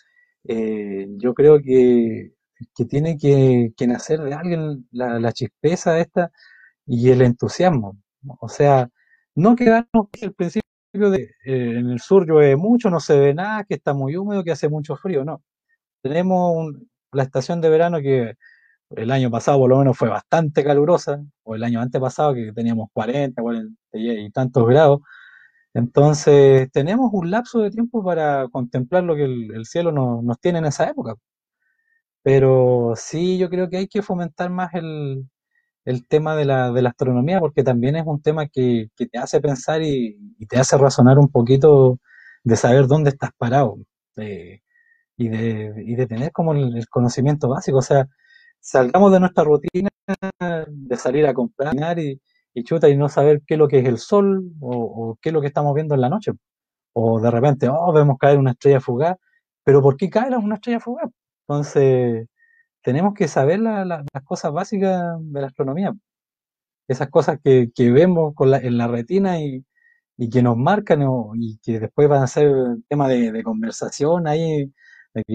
[0.45, 2.33] eh, yo creo que,
[2.75, 6.31] que tiene que, nacer de alguien la, chispeza esta
[6.85, 7.97] y el entusiasmo.
[8.39, 8.89] O sea,
[9.35, 10.63] no quedarnos el principio
[10.93, 14.43] de eh, en el sur llueve mucho, no se ve nada, que está muy húmedo,
[14.43, 15.43] que hace mucho frío, no.
[16.01, 16.73] Tenemos
[17.11, 18.35] la estación de verano que
[18.91, 22.89] el año pasado por lo menos fue bastante calurosa, o el año antepasado que teníamos
[22.93, 25.01] 40, 40 y tantos grados.
[25.73, 30.65] Entonces tenemos un lapso de tiempo para contemplar lo que el, cielo nos tiene en
[30.65, 31.15] esa época.
[32.23, 35.27] Pero sí, yo creo que hay que fomentar más el,
[36.07, 39.81] tema de la, de la, astronomía, porque también es un tema que, te hace pensar
[39.81, 40.17] y,
[40.47, 41.99] te hace razonar un poquito
[42.43, 43.77] de saber dónde estás parado
[44.15, 47.79] y, de, y de tener como el, el, conocimiento básico.
[47.79, 48.07] O sea,
[48.59, 49.89] salgamos de nuestra rutina
[50.67, 52.21] de salir a comprar y,
[52.53, 55.33] y chuta y no saber qué es lo que es el sol o, qué es
[55.33, 56.33] lo que estamos viendo en la noche.
[56.93, 59.17] O de repente, oh, vemos caer una estrella fugaz,
[59.63, 61.09] pero ¿por qué cae una estrella fugaz?
[61.47, 62.27] Entonces,
[62.81, 65.93] tenemos que saber las cosas básicas de la astronomía.
[66.87, 69.65] Esas cosas que, vemos con en la retina y,
[70.31, 71.01] que nos marcan
[71.35, 72.51] y que después van a ser
[72.89, 74.71] tema de, conversación ahí,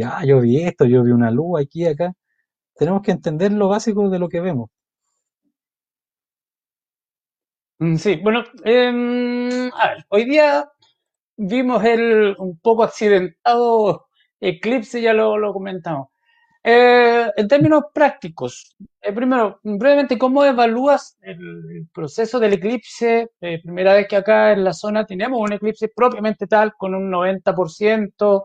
[0.04, 2.14] ah, yo vi esto, yo vi una luz aquí, acá
[2.78, 4.70] tenemos que entender lo básico de lo que vemos.
[5.46, 5.50] Mm,
[7.98, 10.68] sí, bueno, em, a ver, hoy día
[11.36, 14.08] vimos el un poco accidentado
[14.40, 16.08] eclipse, ya lo, comentamos.
[16.62, 23.30] Eh, en términos prácticos, eh, primero, brevemente, ¿cómo evalúas el, proceso del eclipse?
[23.40, 27.10] Eh, primera vez que acá en la zona tenemos un eclipse propiamente tal, con un
[27.10, 28.44] 90%,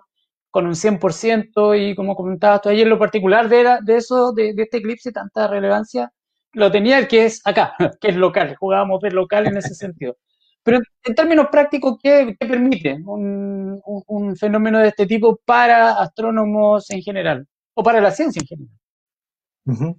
[0.53, 5.11] con un 100% y como comentabas tú ayer, lo particular de eso, de, este eclipse,
[5.11, 6.11] tanta relevancia,
[6.53, 10.17] lo tenía el que es acá, que es local, jugábamos de local en ese sentido.
[10.63, 17.01] Pero en términos prácticos, ¿qué, permite un, un, fenómeno de este tipo para astrónomos en
[17.01, 19.95] general o para la ciencia en general?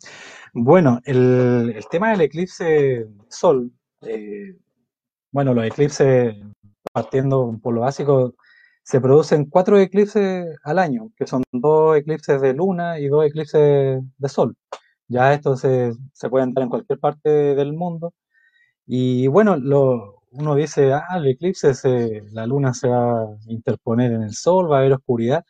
[0.55, 4.57] Bueno, el, el, tema del eclipse Sol, eh,
[5.33, 6.35] bueno, los eclipses,
[6.93, 8.35] partiendo por lo básico,
[8.85, 14.01] se producen cuatro eclipses al año, que son dos eclipses de luna y dos eclipses
[14.19, 14.57] de sol.
[15.09, 18.15] Ya esto se, se puede entrar en cualquier parte del mundo.
[18.87, 21.73] Y bueno, lo, uno dice, ah, el eclipse,
[22.33, 25.45] la luna se va a interponer en el sol, va a haber oscuridad,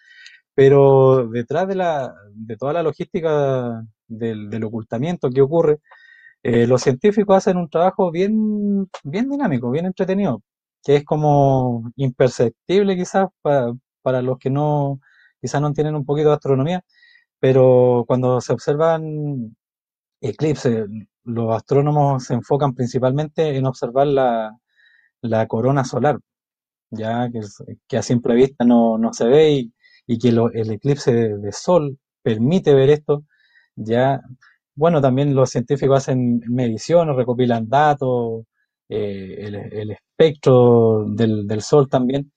[0.55, 5.81] pero detrás de, la, de toda la logística del, del ocultamiento que ocurre,
[6.43, 10.43] Eh, los científicos hacen un trabajo bien, bien dinámico, bien entretenido,
[10.85, 15.01] que es como imperceptible quizás para, para los que no,
[15.41, 16.83] quizás no tienen un poquito de astronomía,
[17.45, 19.55] pero cuando se observan
[20.19, 20.87] eclipses,
[21.25, 26.19] los astrónomos se enfocan principalmente en observar la, corona solar,
[26.89, 27.29] ya
[27.87, 29.71] que, a simple vista no, se ve
[30.07, 33.25] y, que el eclipse de, sol permite ver esto,
[33.77, 34.23] ya,
[34.75, 38.45] bueno, también los científicos hacen mediciones, recopilan datos,
[38.89, 39.37] eh,
[39.71, 42.33] el, espectro del sol también,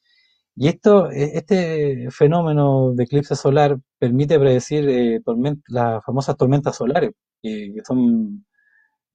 [0.57, 5.21] y esto, e- este fenómeno de eclipse solar permite predecir eh,
[5.69, 8.45] las famosas tormentas solares, que, son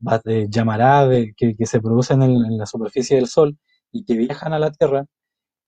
[0.07, 3.59] va- de llamaradas de- que, se producen en, la superficie del Sol
[3.93, 5.07] y que viajan a la Tierra.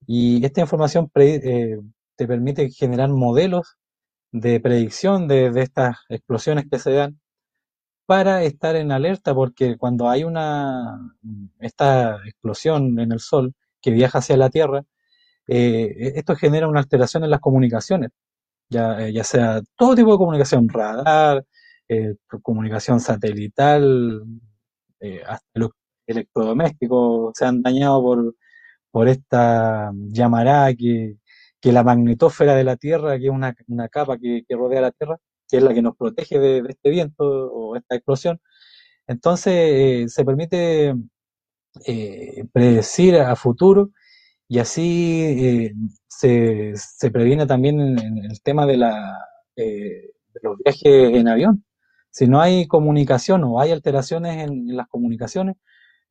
[0.07, 1.79] Y esta información eh,
[2.17, 3.77] te permite generar modelos
[4.31, 7.19] de predicción de, de estas explosiones que se dan
[8.05, 10.99] para estar en alerta, porque cuando hay una
[11.59, 14.83] esta explosión en el Sol que viaja hacia la Tierra,
[15.47, 18.11] eh, e- esto genera una alteración en las comunicaciones,
[18.69, 21.45] ya, eh, sea todo tipo de comunicación, radar,
[21.89, 24.23] eh, comunicación satelital,
[25.27, 25.71] hasta los
[26.07, 28.35] electrodomésticos se han dañado por,
[28.91, 31.17] por esta llamarada que,
[31.61, 34.91] que la magnetósfera de la Tierra, que es una, una capa que, que rodea la
[34.91, 35.17] Tierra,
[35.47, 38.39] que es la que nos protege de, este viento o esta explosión.
[39.07, 40.95] Entonces, se permite
[42.53, 43.91] predecir a futuro
[44.47, 45.73] y así eh,
[46.07, 49.17] se, se previene también en, el tema de, la,
[49.55, 50.85] eh, de los viajes
[51.15, 51.65] en avión.
[52.11, 55.55] Si no hay comunicación o hay alteraciones en, las comunicaciones,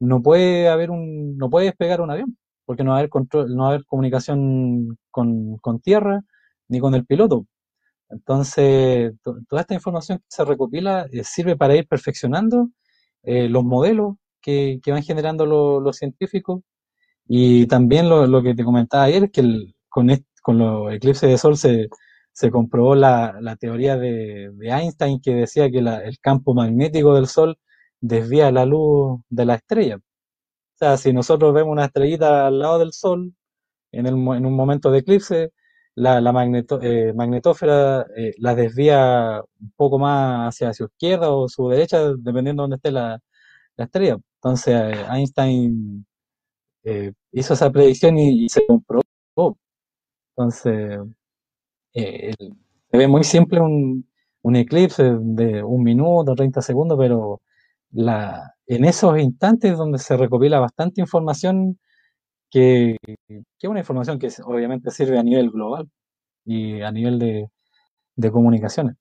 [0.01, 3.55] no puede haber un, no puede despegar un avión, porque no va a haber control,
[3.57, 6.23] no va a haber comunicación con, con tierra
[6.69, 7.47] ni con el piloto.
[8.11, 12.69] Entonces, to- toda esta información que se recopila eh, sirve para ir perfeccionando
[13.23, 16.61] eh, los modelos que, que van generando lo- los científicos
[17.29, 20.09] y también lo, lo que te comentaba ayer, que el- con,
[20.43, 21.89] con los eclipses de sol se,
[22.33, 27.15] se comprobó la, la teoría de, de Einstein que decía que la- el campo magnético
[27.15, 27.59] del sol
[28.01, 29.97] desvía la luz de la estrella.
[29.97, 33.33] O sea, si nosotros vemos una estrellita al lado del sol,
[33.93, 35.53] en, el, en un momento de eclipse,
[35.97, 41.49] la, la magneto- eh, magnetósfera eh, la desvía un poco más hacia su izquierda o
[41.49, 43.21] su derecha, dependiendo de dónde esté la,
[43.77, 44.19] la estrella.
[44.37, 46.07] Entonces, eh, Einstein
[46.85, 49.03] eh, hizo esa predicción y, se comprobó.
[50.37, 51.01] Entonces,
[51.95, 52.35] eh,
[52.91, 54.07] se ve muy simple un,
[54.57, 57.41] eclipse de un minuto, 30 segundos, pero
[58.67, 61.79] en esos instantes donde se recopila bastante información,
[62.51, 62.97] que,
[63.29, 65.89] es una información que obviamente sirve a nivel global
[66.45, 67.49] y a nivel de,
[68.17, 68.97] de comunicaciones.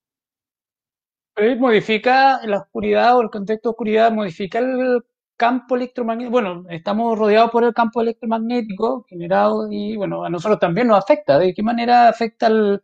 [1.57, 5.03] Modifica la oscuridad o el contexto de oscuridad, modifica el
[5.38, 6.31] campo electromagnético.
[6.31, 11.39] Bueno, estamos rodeados por el campo electromagnético generado y bueno, a nosotros también nos afecta.
[11.39, 12.81] ¿De qué manera afecta el...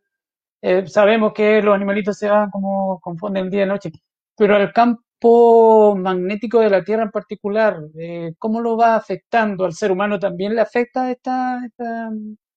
[0.62, 3.92] eh, sabemos que los animalitos se van como confunden el día y la noche,
[4.38, 9.74] pero el campo magnético de la Tierra en particular, eh, ¿cómo lo va afectando al
[9.74, 10.20] ser humano?
[10.20, 12.10] ¿También le afecta esta, esta-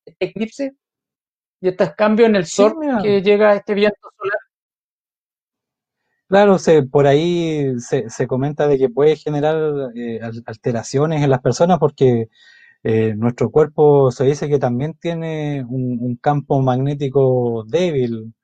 [0.06, 0.72] este eclipse
[1.60, 4.38] y estos cambios en el sol que llega este viento solar?
[6.32, 11.28] Claro, se, por ahí se, se comenta de que puede generar eh, al- alteraciones en
[11.28, 12.28] las personas porque
[12.84, 18.34] eh, nuestro cuerpo se dice que también tiene un, campo magnético débil,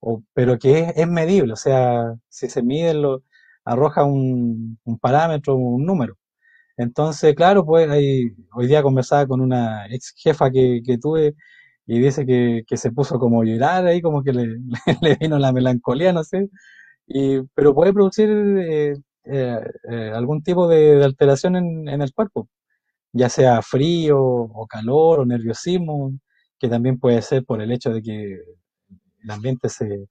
[0.00, 3.22] o, pero que es, medible, o sea, si se mide, lo,
[3.64, 6.16] arroja un, un parámetro, un número.
[6.76, 11.34] Entonces, claro, pues ahí, hoy día conversaba con una ex jefa que, que tuve
[11.86, 14.56] y dice que, que se puso como a llorar ahí, como que le
[15.20, 16.48] vino la melancolía, no sé
[17.08, 18.94] y, pero puede producir eh,
[19.24, 22.48] eh, eh, algún tipo de, alteración en, el cuerpo,
[23.12, 26.12] ya sea frío o calor o nerviosismo,
[26.58, 28.40] que también puede ser por el hecho de que
[29.24, 30.06] el ambiente se,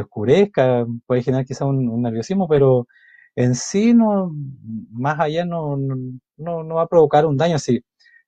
[0.00, 2.86] oscurezca, puede generar quizá un, nerviosismo, pero
[3.36, 4.32] en sí no,
[4.90, 7.82] más allá no, no, no- va a provocar un daño si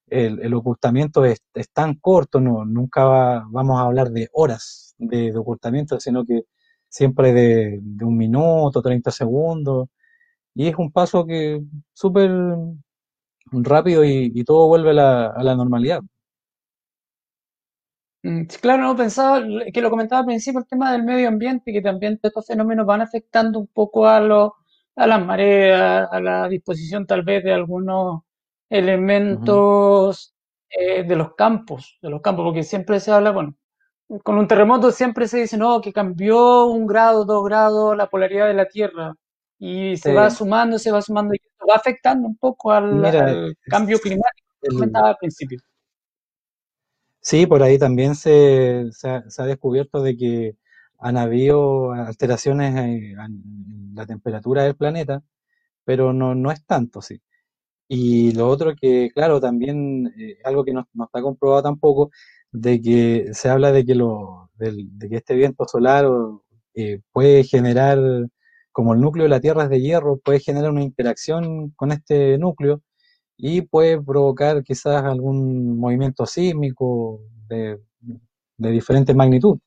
[0.08, 1.40] el, ocultamiento es,
[1.72, 6.44] tan corto, no, nunca va- vamos a hablar de horas de ocultamiento, sino que
[6.94, 9.88] siempre de, de un minuto, 30 segundos,
[10.54, 11.62] y es un paso que
[11.94, 12.30] súper
[13.52, 16.00] rápido y, y todo vuelve a la, a la normalidad.
[18.22, 19.42] Mm, Claro, no pensaba,
[19.72, 23.02] que lo comentaba al principio, el tema del medio ambiente, que también estos fenómenos van
[23.02, 24.50] afectando un poco a los,
[24.96, 28.22] a las mareas, a la disposición tal vez de algunos
[28.70, 30.34] elementos
[30.70, 33.54] eh, de los campos, de los campos, porque siempre se habla, bueno,
[34.22, 38.46] con un terremoto siempre se dice, no, que cambió un grado, dos grados la polaridad
[38.46, 39.14] de la Tierra.
[39.58, 41.38] y se va sumando, se va sumando y
[41.68, 45.60] va afectando un poco al, cambio climático que comentaba al principio.
[47.20, 50.56] Sí, por ahí también se, ha, descubierto de que
[50.98, 55.22] han habido alteraciones en, la temperatura del planeta,
[55.84, 57.22] pero no, no es tanto, sí.
[57.88, 62.10] Y lo otro que, claro, también eh, algo que no, está comprobado tampoco,
[62.54, 66.06] de que se habla de que, lo, de, que este viento solar
[66.74, 67.98] eh, puede generar,
[68.72, 72.38] como el núcleo de la Tierra es de hierro, puede generar una interacción con este
[72.38, 72.80] núcleo
[73.36, 77.80] y puede provocar quizás algún movimiento sísmico de,
[78.58, 79.58] de diferente magnitud.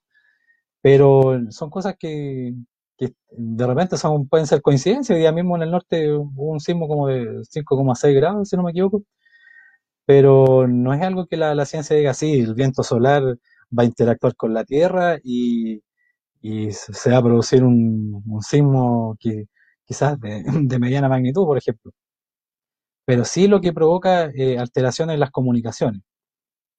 [0.81, 2.53] Pero son cosas que,
[2.97, 5.15] que de repente son, pueden ser coincidencias.
[5.15, 8.63] Hoy día mismo en el norte hubo un sismo como de 5,6 grados, si no
[8.63, 9.03] me equivoco.
[10.07, 13.23] Pero no es algo que la, ciencia diga, sí, el viento solar
[13.77, 15.81] va a interactuar con la Tierra y,
[16.71, 19.45] se va a producir un, sismo que,
[19.85, 21.91] quizás de, mediana magnitud, por ejemplo.
[23.05, 26.01] Pero sí lo que provoca eh, alteraciones en las comunicaciones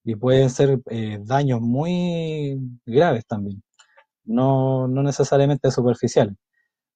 [0.04, 3.62] y pueden ser eh, daños muy graves también
[4.28, 6.36] no, no necesariamente superficial,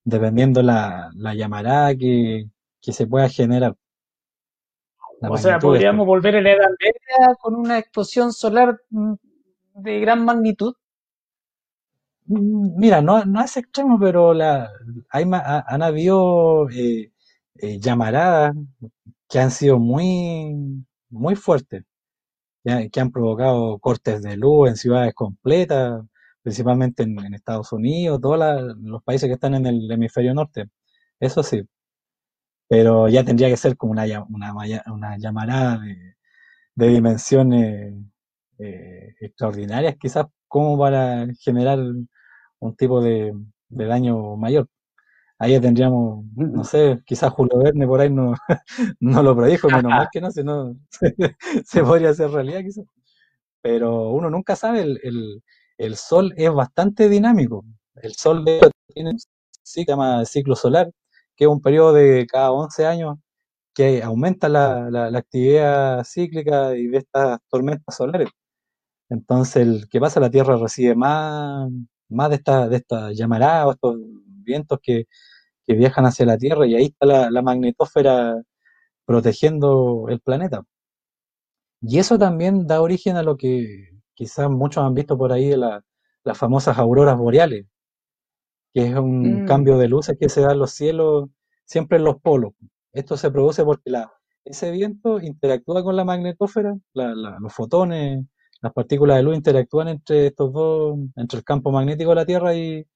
[0.05, 2.47] dependiendo la, la llamarada que,
[2.83, 3.77] se pueda generar.
[5.29, 9.15] O sea, podríamos volver en la Edad Media con una explosión solar mm,
[9.75, 10.75] de gran magnitud.
[12.27, 14.71] Mm, mira, no, no es extremo, pero la,
[15.11, 17.13] hay, han habido eh,
[17.57, 18.55] eh, llamaradas
[19.29, 21.85] que han sido muy, muy fuertes,
[22.65, 26.03] que han provocado cortes de luz en ciudades completas,
[26.43, 28.39] principalmente en, Estados Unidos, todos
[28.79, 30.67] los países que están en el hemisferio norte.
[31.21, 31.63] Eso sí.
[32.73, 35.79] Pero ya tendría que ser como una, una, una llamarada
[36.75, 37.95] de, dimensiones
[38.59, 43.35] eh, extraordinarias, quizás como para generar un tipo de,
[43.69, 44.69] daño mayor.
[45.39, 48.35] Ahí tendríamos, no sé, quizás Julio Verne por ahí no,
[49.01, 50.75] no lo predijo, menos mal que no, si no
[51.67, 52.87] se podría hacer realidad quizás.
[53.61, 55.43] Pero uno nunca sabe el
[55.79, 57.65] el Sol es bastante dinámico.
[57.97, 58.45] El Sol
[58.95, 59.19] tiene un
[59.65, 60.91] se llama ciclo solar,
[61.43, 63.19] que un periodo de cada 11 años
[63.75, 68.29] que aumenta la, actividad cíclica y de estas tormentas solares.
[69.09, 71.71] Entonces, el que pasa, la Tierra recibe más,
[72.09, 73.97] más de esta, de esta llamarada o estos
[74.45, 75.07] vientos que,
[75.67, 78.43] viajan hacia la Tierra y ahí está la, la magnetósfera
[79.07, 80.63] protegiendo el planeta.
[81.81, 85.57] Y eso también da origen a lo que quizás muchos han visto por ahí de
[85.57, 87.67] las famosas auroras boreales,
[88.73, 89.47] que es un mm.
[89.47, 91.29] cambio de luces que se da en los cielos
[91.65, 92.53] siempre en los polos.
[92.93, 94.13] Esto se produce porque la,
[94.45, 98.25] ese viento interactúa con la magnetósfera, los fotones,
[98.61, 102.55] las partículas de luz interactúan entre estos dos, entre el campo magnético de la Tierra
[102.55, 102.87] y,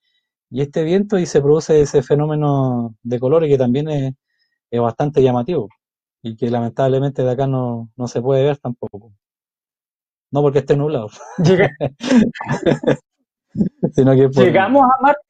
[0.50, 4.14] este viento y se produce ese fenómeno de colores que también es,
[4.72, 5.68] bastante llamativo
[6.22, 9.12] y que lamentablemente de acá no, no se puede ver tampoco.
[10.30, 11.08] No porque esté nublado.
[14.34, 15.20] ¿Llegamos a Marte?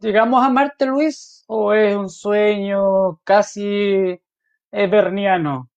[0.00, 1.44] ¿Llegamos a Marte, Luis?
[1.48, 4.20] ¿O es un sueño casi
[4.70, 5.70] everniano?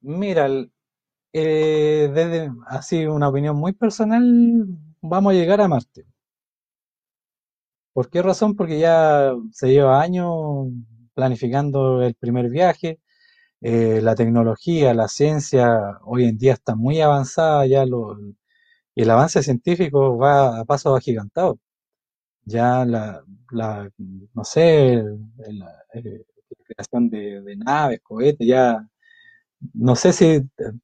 [0.00, 0.48] Mira,
[1.32, 4.66] eh, desde así una opinión muy personal,
[5.00, 6.06] vamos a llegar a Marte.
[7.92, 8.56] ¿Por qué razón?
[8.56, 10.68] Porque ya se lleva años
[11.14, 13.00] planificando el primer viaje.
[13.60, 18.16] Eh, la tecnología, la ciencia hoy en día está muy avanzada, ya lo,
[18.94, 21.58] y el avance científico va a pasos agigantados.
[22.44, 23.22] Ya la,
[24.34, 25.02] no sé,
[25.38, 25.84] la,
[26.64, 28.86] creación de, naves, cohetes, ya,
[29.74, 30.42] no sé si,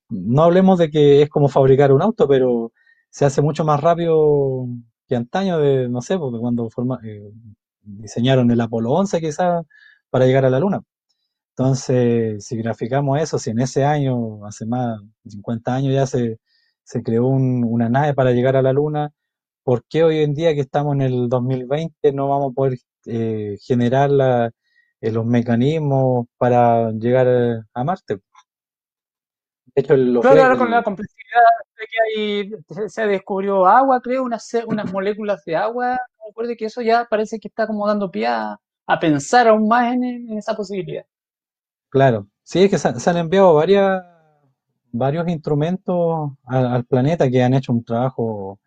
[0.08, 2.72] no hablemos de que es como fabricar un auto, pero
[3.10, 4.66] se hace mucho más rápido
[5.08, 7.30] que antaño, de, no sé, porque cuando forma, eh,
[7.82, 9.64] diseñaron el Apolo 11 quizás
[10.10, 10.82] para llegar a la Luna.
[11.56, 16.38] Entonces, si graficamos eso, si en ese año, hace más de 50 años ya se,
[16.88, 19.10] se creó una nave para llegar a la Luna,
[19.62, 23.58] ¿por qué hoy en día que estamos en el 2020 no vamos a poder eh,
[23.60, 24.10] generar
[25.02, 28.20] eh, los mecanismos para llegar a Marte?
[29.74, 31.42] De hecho, claro, con la complejidad
[31.76, 35.98] de que ahí se descubrió agua, creo, unas, unas moléculas de agua.
[36.26, 38.58] Recuerde que eso ya parece que está como dando pie a,
[38.98, 41.04] pensar aún más en esa posibilidad.
[41.90, 44.02] Claro, sí, es que se, han enviado varias,
[44.92, 48.60] varios instrumentos al, planeta que han hecho un trabajo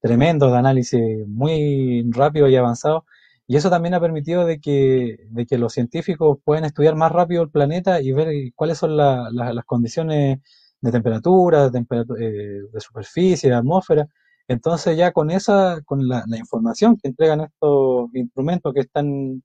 [0.00, 3.06] tremendo de análisis muy rápido y avanzado.
[3.46, 7.42] Y eso también ha permitido de que, de que los científicos pueden estudiar más rápido
[7.42, 10.38] el planeta y ver cuáles son las condiciones
[10.80, 11.80] de temperatura, de,
[12.20, 14.06] eh, de superficie, de atmósfera.
[14.48, 19.42] Entonces ya con esa, con la, la información que entregan estos instrumentos que están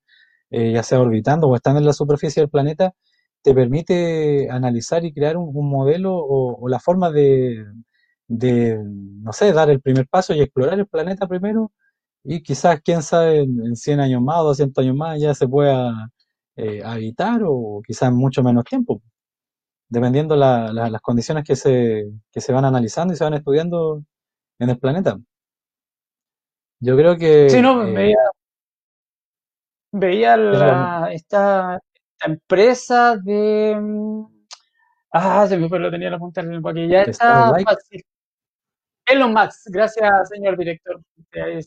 [0.52, 2.94] eh, ya sea orbitando o estando en la superficie del planeta,
[3.42, 7.66] te permite analizar y crear un, modelo o, la forma de,
[8.28, 11.72] no sé, dar el primer paso y explorar el planeta primero
[12.24, 16.12] y quizás, quién sabe, en, 100 años más, 200 años más ya se pueda
[16.56, 19.02] eh, habitar o quizás en mucho menos tiempo,
[19.90, 24.04] dependiendo la, las condiciones que se, que se van analizando y se van estudiando
[24.60, 25.18] en el planeta.
[26.82, 27.50] Yo creo que...
[27.50, 28.16] Sí, no, eh,
[29.92, 31.80] veía, la, esta,
[32.26, 33.78] empresa de...
[33.80, 34.26] Mm,
[35.14, 36.88] ah, se me fue, lo tenía la punta del lenguaje.
[36.88, 37.54] Ya está.
[39.06, 41.02] Elon Musk, gracias señor director,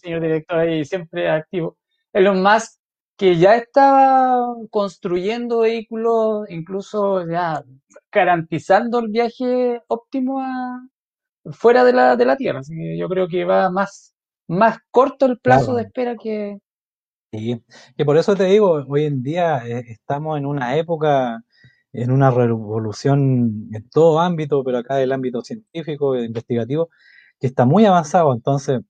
[0.00, 1.76] señor director ahí siempre activo.
[2.12, 2.78] Elon Musk
[3.16, 7.62] que ya está construyendo vehículos, incluso ya
[8.10, 10.86] garantizando el viaje óptimo a,
[11.52, 12.60] fuera de la, de la Tierra.
[12.60, 14.14] Así que yo creo que va más,
[14.48, 16.58] más corto el plazo de espera que...
[17.32, 17.64] Sí,
[17.96, 21.42] que por eso te digo, hoy en día eh, estamos en una época,
[21.92, 26.90] en una revolución en todo ámbito, pero acá el ámbito científico, investigativo,
[27.40, 28.34] que está muy avanzado.
[28.34, 28.80] Entonces,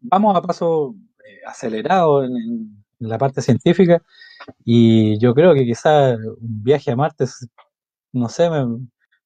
[0.00, 4.02] vamos a paso eh, acelerado en, la parte científica
[4.64, 7.26] y yo creo que quizás un viaje a Marte,
[8.12, 8.66] no sé, me,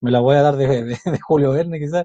[0.00, 2.04] me la voy a dar de, Julio Verne quizás,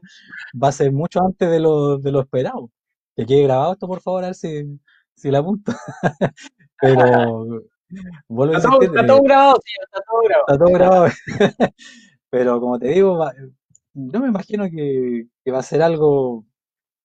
[0.62, 2.72] va a ser mucho antes de lo, de lo esperado.
[3.16, 4.80] Que quede grabado esto, por favor, a ver si,
[5.16, 5.72] si la apunto.
[6.82, 7.64] Pero,
[8.28, 10.46] vuelvo está, a todo, está todo grabado, sí, está todo grabado.
[10.48, 11.08] Está todo grabado.
[12.30, 13.32] Pero como te digo,
[13.94, 16.46] no me imagino que, que, va a ser algo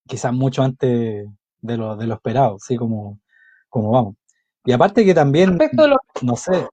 [0.07, 1.27] quizás mucho antes
[1.61, 3.21] de lo, de lo esperado, así como,
[3.69, 4.15] como vamos.
[4.65, 5.59] Y aparte que también,
[6.23, 6.67] no sé.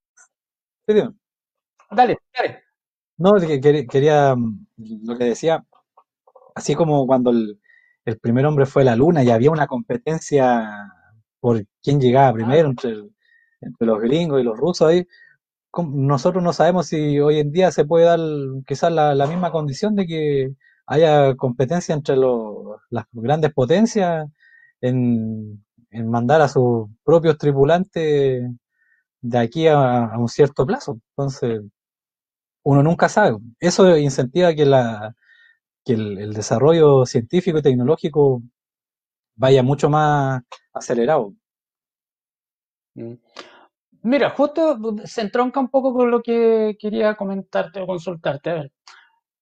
[0.88, 2.64] Dale, dale.
[3.18, 4.66] No, quería, mm,
[5.06, 5.66] lo que decía,
[6.54, 7.60] así como cuando el,
[8.22, 10.70] primer hombre fue a la luna y había una competencia
[11.46, 12.90] por quién llegaba primero entre,
[13.62, 15.06] entre los gringos y los rusos ahí,
[15.94, 18.20] nosotros no sabemos si hoy en día se puede dar
[18.66, 20.56] quizás la, la misma condición de que
[20.88, 22.16] haya competencia entre
[22.90, 24.28] las grandes potencias
[24.82, 28.50] en, en mandar a sus propios tripulantes
[29.22, 31.00] de aquí a, un cierto plazo.
[31.12, 31.62] Entonces,
[32.64, 33.38] uno nunca sabe.
[33.60, 35.16] Eso incentiva que, la,
[35.86, 38.42] que el, desarrollo científico y tecnológico
[39.36, 40.42] vaya mucho más
[40.76, 41.34] acelerado.
[42.96, 43.14] Mm.
[44.04, 48.50] Mira, justo se entronca un poco con lo que quería comentarte o consultarte.
[48.52, 48.72] A ver.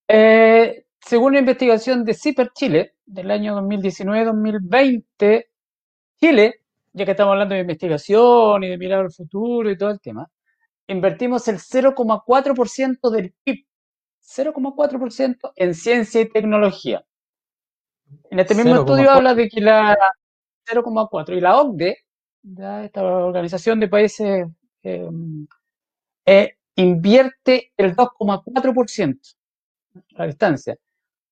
[0.07, 5.47] Eh, según la investigación de CIPER Chile del año 2019-2020,
[6.17, 6.61] Chile,
[6.93, 10.29] ya que estamos hablando de investigación y de mirar al futuro y todo el tema,
[10.87, 13.65] invertimos el 0,4% del PIB,
[14.21, 17.03] 0,4% en ciencia y tecnología.
[18.29, 19.97] En este mismo estudio habla de que la
[20.65, 21.97] 0,4 y la OCDE,
[22.83, 24.45] esta organización de países,
[24.83, 25.47] em,
[26.25, 29.29] eh, invierte el 2,4%
[30.17, 30.77] a distancia.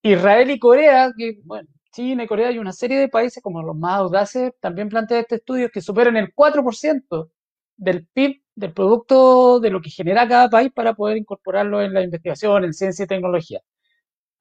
[0.03, 3.75] Israel y Corea, que bueno, China y Corea y una serie de países como los
[3.75, 7.32] más audaces también plantean este estudio que superan el 4%
[7.77, 12.03] del PIB, del producto de lo que genera cada país para poder incorporarlo en la
[12.03, 13.61] investigación, en ciencia y tecnología.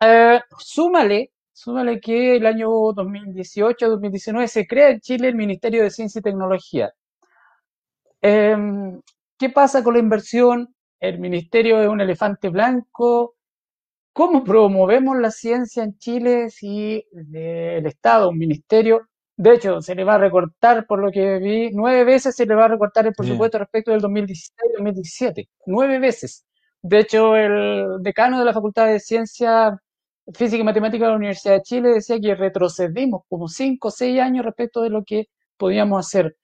[0.01, 1.33] Eh, súmale,
[1.63, 6.93] súmale que el año 2018-2019 se crea en Chile el Ministerio de Ciencia y Tecnología.
[8.23, 9.01] Em,
[9.39, 10.75] ¿Qué pasa con la inversión?
[11.01, 13.37] El ministerio es un elefante blanco,
[14.13, 20.05] ¿Cómo promovemos la ciencia en Chile si el Estado, un ministerio, de hecho, se le
[20.05, 23.15] va a recortar, por lo que vi, nueve veces se le va a recortar el
[23.15, 25.49] presupuesto respecto del 2016-2017?
[25.67, 26.45] Nueve veces.
[26.83, 29.81] De hecho, el decano de la Facultad de Ciencia
[30.35, 34.21] Física y Matemática de la Universidad de Chile decía que retrocedimos como cinco o seis
[34.21, 36.37] años respecto de lo que podíamos hacer.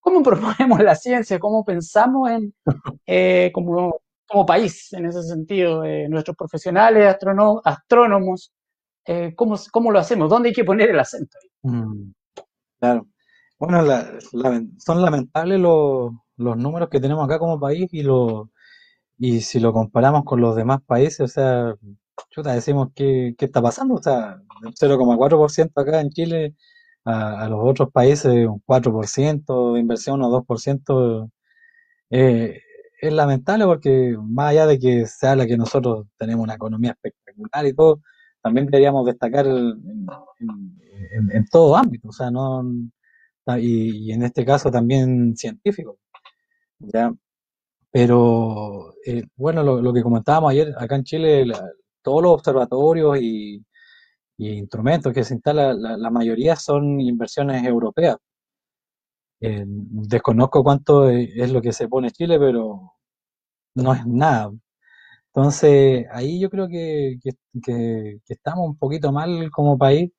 [0.00, 1.38] ¿Cómo promovemos la ciencia?
[1.38, 2.54] ¿Cómo pensamos en,
[3.06, 7.16] eh, como como país en ese sentido, eh, nuestros profesionales,
[7.64, 8.52] astrónomos,
[9.04, 10.28] eh, ¿cómo, lo hacemos?
[10.28, 11.38] ¿Dónde hay que poner el acento?
[11.62, 12.10] Mm,
[12.80, 13.06] claro.
[13.58, 13.84] Bueno,
[14.78, 18.50] son lamentables los, números que tenemos acá como país y, lo,
[19.16, 21.74] y si lo comparamos con los demás países, o sea,
[22.30, 26.54] chuta, decimos qué, qué está pasando, o sea, 0,4% acá en Chile,
[27.04, 31.30] a, los otros países un 4% de inversión o 2%,
[32.10, 32.60] eh,
[33.00, 37.66] es lamentable porque más allá de que se habla que nosotros tenemos una economía espectacular
[37.66, 38.00] y todo,
[38.42, 39.76] también deberíamos destacar en,
[41.50, 42.64] todo ámbito, o sea, no
[43.58, 45.98] y, en este caso también científico,
[46.80, 47.12] ¿ya?
[47.90, 51.46] Pero, eh, bueno, lo, que comentábamos ayer, acá en Chile,
[52.06, 53.64] todos los observatorios y,
[54.38, 58.16] instrumentos que se instalan, la, mayoría son inversiones europeas.
[59.40, 62.92] Eh, desconozco cuánto es lo que se pone Chile, pero
[63.74, 64.52] no es nada.
[65.34, 67.18] Entonces, ahí yo creo que,
[68.28, 70.12] estamos un poquito mal como país,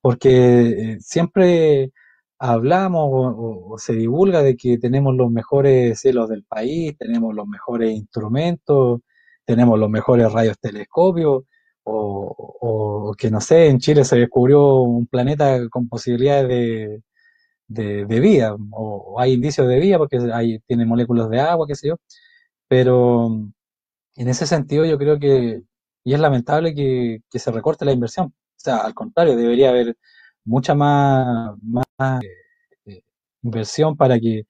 [0.00, 1.92] porque eh, siempre
[2.38, 7.92] hablamos o, se divulga de que tenemos los mejores cielos del país, tenemos los mejores
[7.92, 9.00] instrumentos,
[9.48, 11.44] tenemos los mejores rayos telescopios,
[11.84, 17.00] o, que no sé, en Chile se descubrió un planeta con posibilidades
[17.66, 21.74] de, de, vida, o, hay indicios de vida porque hay, tiene moléculas de agua, qué
[21.74, 21.96] sé yo,
[22.68, 23.28] pero
[24.16, 25.62] en ese sentido yo creo que,
[26.04, 29.96] y es lamentable que, se recorte la inversión, o sea, al contrario, debería haber
[30.44, 32.20] mucha más, más
[32.84, 33.02] eh,
[33.42, 34.42] inversión para que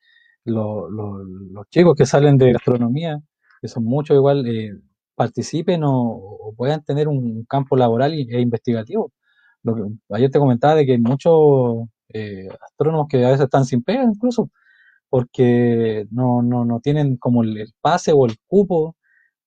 [0.45, 3.21] los chicos que salen de gastronomía,
[3.61, 4.73] que son muchos igual, eh,
[5.19, 9.13] participen o, puedan tener un campo laboral e investigativo.
[9.65, 13.83] Lo que, ayer te comentaba de que muchos eh, astrónomos que a veces están sin
[13.83, 14.51] pega incluso,
[15.11, 18.97] porque no, no, no tienen como el, pase o el cupo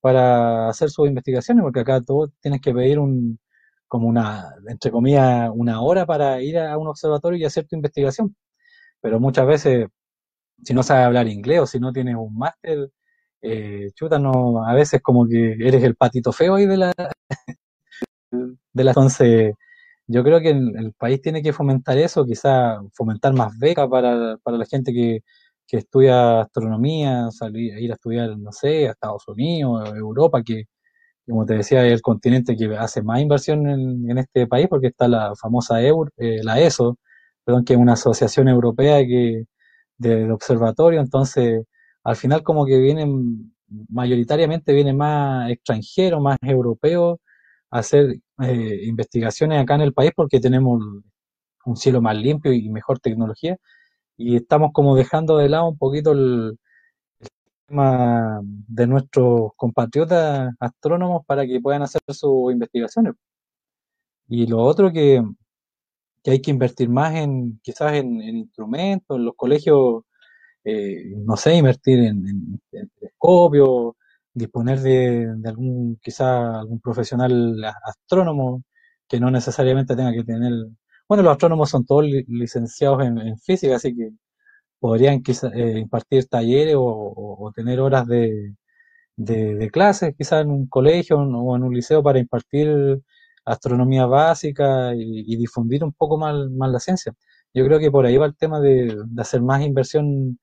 [0.02, 3.40] para hacer sus investigaciones, porque acá todos tienes que pedir un,
[3.88, 8.36] como una, entre comillas, una hora para ir a un observatorio y hacer tu investigación.
[9.02, 9.88] Pero muchas veces,
[10.64, 12.92] si no sabes hablar inglés o si no tienes un máster,
[13.42, 16.94] eh, chuta, no, a veces como que eres el patito feo ahí de la,
[18.32, 19.56] de la, entonces
[20.08, 24.58] yo creo que el, país tiene que fomentar eso, quizá fomentar más becas para, para
[24.58, 25.22] la gente que,
[25.72, 30.66] que estudia astronomía, salir, ir a estudiar, no sé, a Estados Unidos, a Europa, que,
[31.28, 35.08] como te decía, es el continente que hace más inversión en, este país, porque está
[35.08, 36.98] la famosa EUR, eh, la ESO,
[37.46, 39.46] perdón, que es una asociación europea que,
[39.98, 41.64] de observatorio, entonces
[42.04, 43.54] al final como que vienen,
[43.90, 47.20] mayoritariamente vienen más extranjeros, más europeos,
[47.72, 50.82] a hacer eh, investigaciones acá en el país porque tenemos
[51.66, 53.58] un cielo más limpio y mejor tecnología
[54.18, 56.58] y estamos como dejando de lado un poquito el,
[57.68, 63.14] tema de nuestros compatriotas astrónomos para que puedan hacer sus investigaciones.
[64.28, 65.22] Y lo otro que,
[66.26, 70.04] hay que invertir más en quizás en instrumentos, en los colegios
[70.64, 72.60] eh, no sé, invertir en,
[73.00, 73.94] telescopios,
[74.34, 78.64] disponer de, algún, quizá algún profesional astrónomo
[79.08, 80.54] que no necesariamente tenga que tener,
[81.08, 84.12] bueno, los astrónomos son todos licenciados en, física, así que
[84.80, 88.56] podrían quizá, eh, impartir talleres o, tener horas de,
[89.18, 93.02] de, clases, quizás en un colegio o en un liceo para impartir
[93.46, 97.14] astronomía básica y, difundir un poco más, más, la ciencia.
[97.54, 100.40] Yo creo que por ahí va el tema de, de hacer más inversión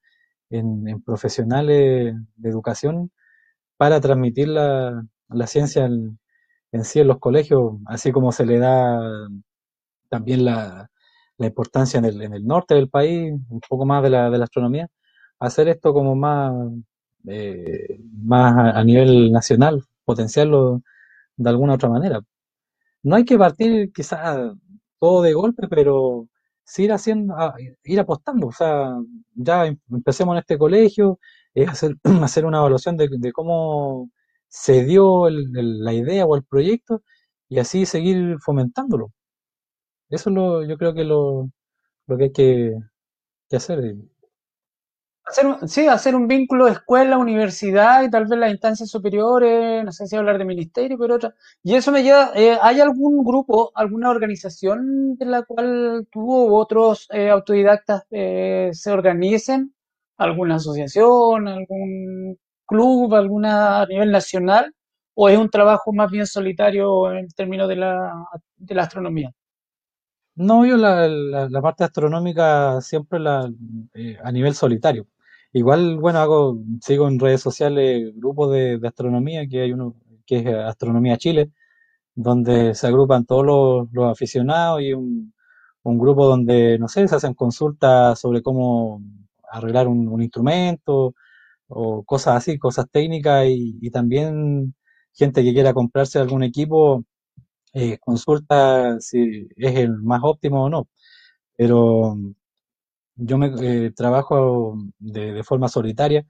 [0.51, 3.11] en, profesionales de educación
[3.77, 5.07] para transmitir la,
[5.47, 6.19] ciencia en,
[6.85, 9.01] sí en los colegios, así como se le da
[10.09, 10.91] también la,
[11.39, 14.89] importancia en el, norte del país, un poco más de la, de la astronomía,
[15.39, 16.53] hacer esto como más,
[17.29, 20.83] eh, más a, nivel nacional, potenciarlo
[21.37, 22.21] de alguna otra manera.
[23.03, 24.53] No hay que partir quizás
[24.99, 26.29] todo de golpe, pero
[26.69, 27.35] sí ir haciendo,
[27.85, 28.95] ir apostando, o sea,
[29.35, 31.19] ya em, empecemos en este colegio,
[31.55, 31.97] es hacer,
[32.45, 34.11] una evaluación de, cómo
[34.49, 37.03] se dio la idea o el proyecto
[37.49, 39.13] y así seguir fomentándolo.
[40.11, 41.51] Eso es lo, yo creo que lo,
[42.07, 42.75] lo que hay que,
[43.49, 43.97] que hacer.
[45.29, 50.07] Hacer, sí, hacer un vínculo escuela, universidad y tal vez las instancias superiores, no sé
[50.07, 51.35] si hablar de ministerio, pero otra.
[51.63, 56.57] Y eso me lleva, eh, ¿hay algún grupo, alguna organización de la cual tú u
[56.57, 59.75] otros eh, autodidactas eh, se organicen?
[60.17, 64.75] ¿Alguna asociación, algún club, alguna a nivel nacional?
[65.15, 68.13] ¿O es un trabajo más bien solitario en términos de la,
[68.57, 69.31] de la astronomía?
[70.37, 73.51] No, yo la, la, parte astronómica siempre la,
[74.23, 75.07] a nivel solitario.
[75.53, 79.95] Igual, bueno, hago, sigo en redes sociales grupos de, astronomía, que hay uno
[80.27, 81.53] que es Astronomía Chile,
[82.15, 85.33] donde se agrupan todos los, aficionados y un,
[85.85, 89.03] grupo donde, no sé, se hacen consultas sobre cómo
[89.51, 91.15] arreglar un, instrumento
[91.69, 94.75] o cosas así, cosas técnicas y, también
[95.15, 97.05] gente que quiera comprarse algún equipo
[97.75, 100.89] eh, consulta si es el más óptimo o no.
[101.57, 102.17] Pero
[103.19, 106.27] yo me eh, trabajo de, forma solitaria.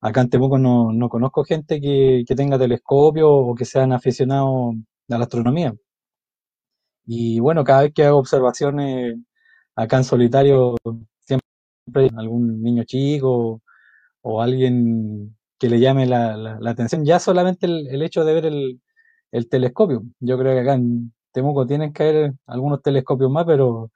[0.00, 4.76] Acá en Temuco no, no conozco gente que, tenga telescopio o que sean aficionados
[5.10, 5.74] a la astronomía.
[7.06, 9.16] Y bueno, cada vez que hago observaciones
[9.74, 10.76] acá en solitario,
[11.20, 13.62] siempre hay algún niño chico
[14.22, 17.04] o alguien que le llame la, la, atención.
[17.04, 20.02] Ya solamente el, hecho de ver el, telescopio.
[20.20, 23.90] Yo creo que acá en Temuco tienen que haber algunos telescopios más, pero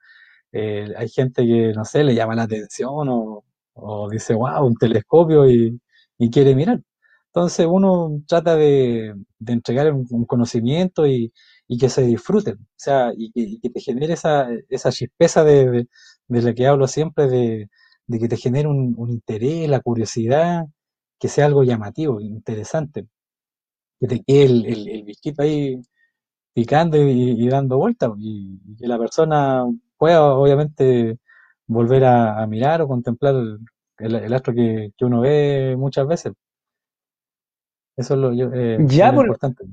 [0.53, 3.43] eh, hay gente que, no sé, le llama la atención o,
[3.73, 5.79] o dice, wow, un telescopio y,
[6.17, 6.81] y quiere mirar.
[7.27, 11.33] Entonces uno trata de, de entregar un, conocimiento y,
[11.67, 15.87] y que se disfrute, o sea, y que, te genere esa, esa chispeza de, de,
[16.27, 17.69] de la que hablo siempre, de,
[18.19, 20.65] que te genere un, un interés, la curiosidad,
[21.19, 23.07] que sea algo llamativo, interesante,
[23.99, 25.81] que te quede el, el, el ahí
[26.53, 29.65] picando y, dando vueltas, y que la persona
[29.97, 31.17] pueda obviamente
[31.67, 33.59] volver a, a mirar o contemplar el,
[33.99, 36.33] el- el astro que, que uno ve muchas veces.
[37.97, 39.63] Eso es lo, yo- eh, es lo importante.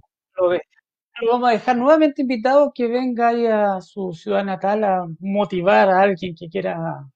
[1.21, 5.89] lo vamos a dejar nuevamente invitado que venga ahí a su ciudad natal a motivar
[5.89, 7.07] a alguien que quiera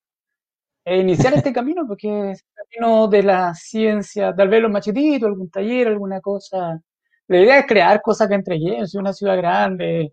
[0.85, 5.29] eh, iniciar este camino, porque es el camino de la ciencia, tal vez los machetitos,
[5.29, 6.81] algún taller, alguna cosa.
[7.29, 10.13] La idea es crear cosas que entreguen, si una ciudad grande,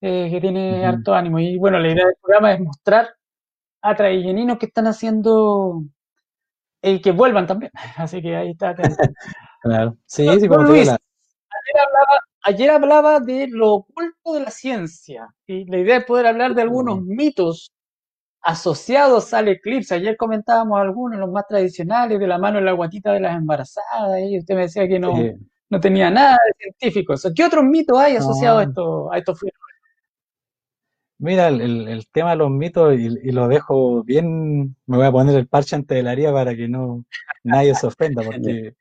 [0.00, 1.38] eh, que tiene harto ánimo.
[1.38, 3.10] Y bueno, la idea del programa es mostrar
[3.82, 5.82] a trailleninos que están haciendo
[6.82, 7.72] y que vuelvan también.
[7.96, 8.74] Así que ahí está.
[9.62, 9.94] Claro.
[10.06, 15.66] Sí, sí, como Luis, ayer hablaba, ayer hablaba de lo oculto de la ciencia y
[15.66, 17.70] la idea es poder hablar de algunos mitos
[18.40, 19.94] asociados al eclipse.
[19.94, 24.18] Ayer comentábamos algunos, los más tradicionales, de la mano en la guatita de las embarazadas,
[24.26, 25.32] y usted me decía que no, sí,
[25.68, 27.14] no tenía nada de científico.
[27.34, 28.70] ¿Qué otros mitos hay asociados a no.
[28.70, 29.59] estos, a estos fenómenos?
[31.20, 35.12] Mira, el, el- tema de los mitos, y, y lo dejo bien, me voy a
[35.12, 37.04] poner el parche ante el área para que no
[37.44, 38.74] nadie se ofenda, porque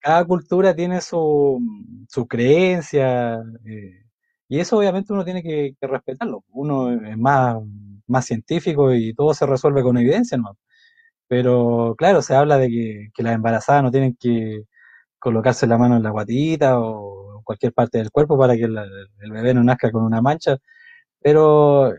[0.00, 1.60] cada cultura tiene su,
[2.08, 3.36] su creencia,
[3.66, 4.04] eh,
[4.48, 6.44] y eso obviamente uno tiene que, que respetarlo.
[6.50, 7.58] Uno es más,
[8.08, 10.58] más científico y todo se resuelve con evidencia, ¿no?
[11.28, 14.64] Pero claro, se habla de que, que las embarazadas no tienen que
[15.18, 18.86] colocarse la mano en la guatita o cualquier parte del cuerpo para que la-
[19.20, 20.58] el bebé no nazca con una mancha,
[21.24, 21.94] pero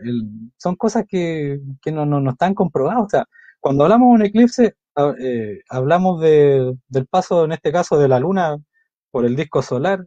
[0.56, 3.02] son cosas que, no, no, no están comprobadas.
[3.04, 3.24] O sea,
[3.60, 4.76] cuando hablamos de un eclipse,
[5.20, 8.56] eh, hablamos de, del paso, en este caso, de la luna
[9.10, 10.06] por el disco solar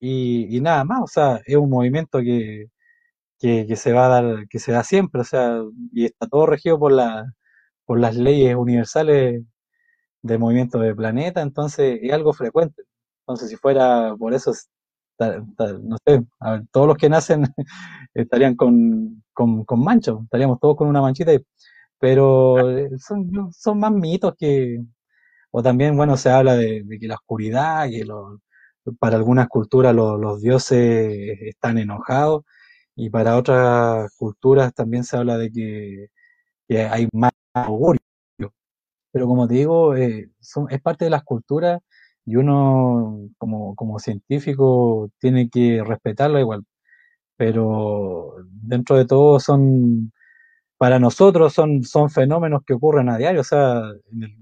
[0.00, 1.00] y, y nada más.
[1.02, 2.66] O sea, es un movimiento que,
[3.40, 5.60] que, que se va a dar, que se da siempre, o sea,
[5.92, 7.26] y está todo regido por la,
[7.86, 9.42] por las leyes universales
[10.22, 12.84] de movimiento de planeta, entonces es algo frecuente.
[13.22, 14.52] Entonces, si fuera por eso,
[15.18, 17.44] no sé, a ver, todos los que nacen
[18.14, 21.44] estarían con, con, con manchas, estaríamos todos con una manchita, y-
[21.98, 24.80] pero eh, son, son más mitos que,
[25.50, 28.40] o también, bueno, se habla de, de que la oscuridad, que lo-
[28.98, 32.44] para algunas culturas lo- los dioses están enojados,
[32.96, 36.08] y para otras culturas también se habla de que,
[36.68, 38.00] que hay más augurio.
[39.12, 41.80] Pero como te digo, eh, son, es parte de las culturas
[42.26, 46.64] y uno como, como científico tiene que respetarla igual.
[47.36, 50.12] Pero dentro de todo son,
[50.78, 53.42] para nosotros son, son fenómenos que ocurren a diario.
[53.42, 53.82] O sea,
[54.12, 54.36] en el,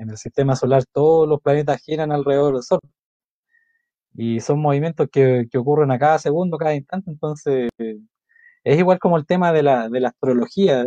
[0.00, 2.80] en el sistema solar todos los planetas giran alrededor del Sol
[4.14, 7.10] y son movimientos que, que ocurren a cada segundo, cada instante.
[7.10, 7.70] Entonces,
[8.64, 10.86] es igual como el tema de la, de la astrología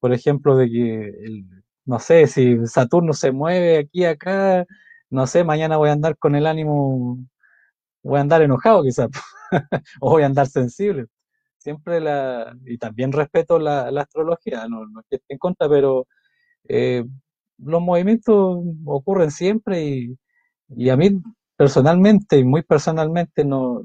[0.00, 1.46] por ejemplo, de que, el-
[1.86, 4.66] no sé, si Saturno se mueve aquí, acá,
[5.10, 7.18] no sé, mañana voy a andar con el ánimo,
[8.02, 9.08] voy a andar enojado quizás,
[10.00, 11.06] o voy a andar sensible.
[11.58, 16.06] Siempre la, y también respeto la, la astrología, no, no que esté en contra, pero
[16.68, 17.04] eh,
[17.58, 20.18] los movimientos ocurren siempre y,
[20.70, 21.20] y a mí
[21.56, 23.82] personalmente, y muy personalmente, no,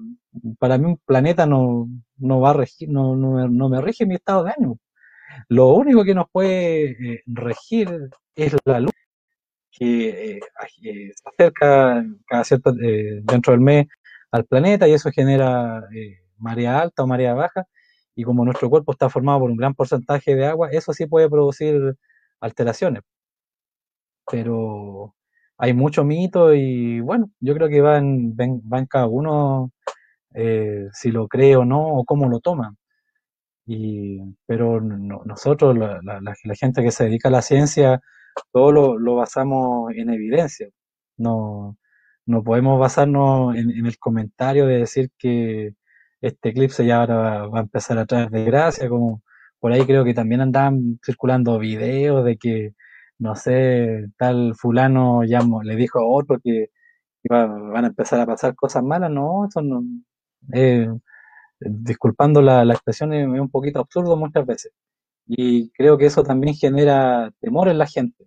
[0.60, 1.88] para mí un planeta no,
[2.18, 4.80] no va a regir, no, no, no me rige mi estado de ánimo.
[5.50, 7.90] Lo único que nos puede eh, regir
[8.36, 8.94] es la luz,
[9.78, 10.40] que eh,
[10.84, 13.88] eh, se acerca cada cierto eh, dentro del mes
[14.32, 15.84] al planeta y eso genera
[16.38, 17.66] marea alta o marea baja.
[18.16, 21.30] Y como nuestro cuerpo está formado por un gran porcentaje de agua, eso sí puede
[21.30, 21.96] producir
[22.42, 23.04] alteraciones.
[24.32, 25.16] Pero
[25.58, 29.72] hay mucho mito y bueno, yo creo que va en, va en cada uno
[30.94, 32.76] si lo cree o no o cómo lo toma.
[33.66, 38.02] Y, pero no- nosotros, la gente que se dedica a la ciencia,
[38.52, 40.70] todo lo, lo basamos en evidencia.
[41.18, 41.78] No,
[42.26, 45.74] no podemos basarnos en, el comentario de decir que
[46.22, 49.22] este eclipse ya ahora va, a empezar a traer desgracia, como
[49.60, 52.74] por ahí creo que también andaban circulando videos de que,
[53.20, 56.70] no sé, tal fulano ya le dijo a otro que
[57.24, 59.12] iba- van a empezar a pasar cosas malas.
[59.12, 59.84] No, eso no.
[60.54, 60.88] eh,
[61.60, 64.72] disculpando la, la expresión, es, es un poquito absurdo muchas veces.
[65.28, 68.26] Y creo que eso también genera temor en la gente,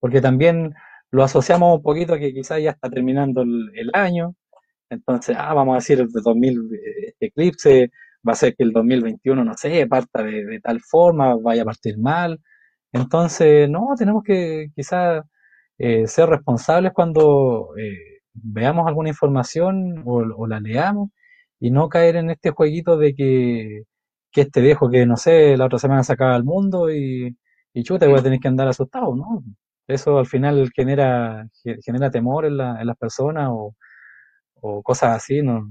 [0.00, 0.74] porque también
[1.10, 4.34] lo asociamos un poquito a que quizás ya está terminando el, año,
[4.90, 7.90] entonces, ah, vamos a decir, el de 2000, eh, este eclipse
[8.28, 11.64] va a ser que el 2021, no sé, parta de, de tal forma, vaya a
[11.66, 12.40] partir mal,
[12.92, 15.24] Entonces, no, tenemos que quizás
[15.78, 21.10] eh, ser responsables cuando eh, veamos alguna información o, o la leamos
[21.60, 23.82] y no caer en este jueguito de que,
[24.36, 27.36] que este viejo que, no sé, la otra semana se acaba el mundo y,
[27.74, 29.42] y chuta, voy a tener que andar asustado, ¿no?
[29.88, 33.76] Eso al final genera, ge- genera temor en la- en las personas o,
[34.56, 35.68] o cosas así, ¿no?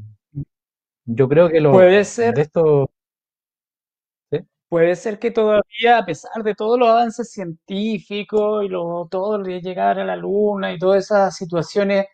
[1.06, 2.92] Yo creo que lo Puede ser de esto.
[4.70, 9.44] Puede ser que todavía, a pesar de todos los avances científicos y lo, todo el
[9.44, 12.08] de llegar a la luna y todas esas situaciones,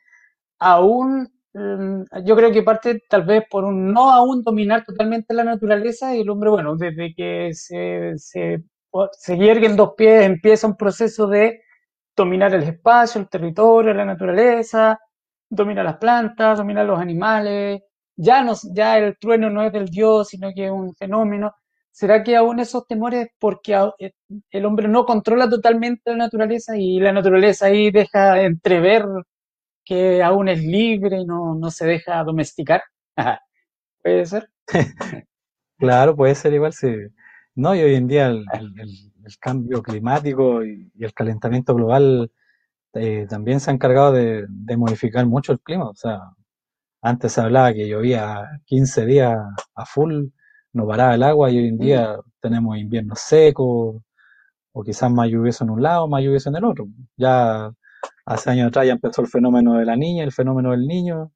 [0.59, 6.15] aún yo creo que parte tal vez por un no aún dominar totalmente la naturaleza
[6.15, 8.63] y el hombre, bueno, desde que se, se,
[9.11, 11.61] se yergue en dos pies empieza un proceso de
[12.15, 14.99] dominar el espacio, el territorio, la naturaleza,
[15.49, 17.81] domina las plantas, domina los animales,
[18.15, 21.53] ya, no, ya el trueno no es del dios, sino que es un fenómeno.
[21.91, 24.11] ¿Será que aún esos temores porque eh,
[24.51, 29.05] el hombre no controla totalmente la naturaleza y la naturaleza ahí deja entrever
[29.85, 32.83] que aún es libre y no, no se deja domesticar?
[34.03, 34.49] Puede ser.
[35.77, 36.89] Claro, puede ser igual, sí.
[37.55, 41.75] No, y hoy en día el, el- el- el cambio climático y, y el calentamiento
[41.75, 42.31] global
[42.95, 45.89] eh, también se han encargado de, de modificar mucho el clima.
[45.89, 46.19] O sea,
[47.01, 49.37] antes se hablaba que llovía 15 días
[49.75, 50.27] a full,
[50.73, 51.79] no paraba el agua y hoy en Mm.
[51.79, 54.01] día tenemos inviernos secos
[54.73, 56.87] o quizás más lluvioso en un lado, más lluvioso en el otro.
[57.17, 57.71] Ya
[58.25, 61.31] hace años atrás ya empezó el fenómeno de la niña, el fenómeno del niño,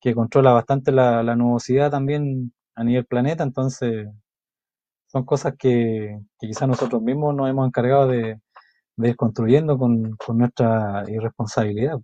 [0.00, 4.08] que controla bastante la, nubosidad también a nivel planeta, entonces
[5.08, 8.40] son cosas que, quizás nosotros mismos nos hemos encargado de,
[8.98, 11.98] ir construyendo con, nuestra irresponsabilidad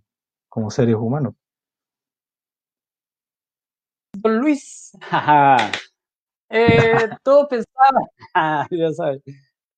[0.49, 1.33] como seres humanos.
[4.23, 4.97] Luis,
[6.49, 8.05] eh, todos pensaban,
[8.71, 9.21] ya sabes,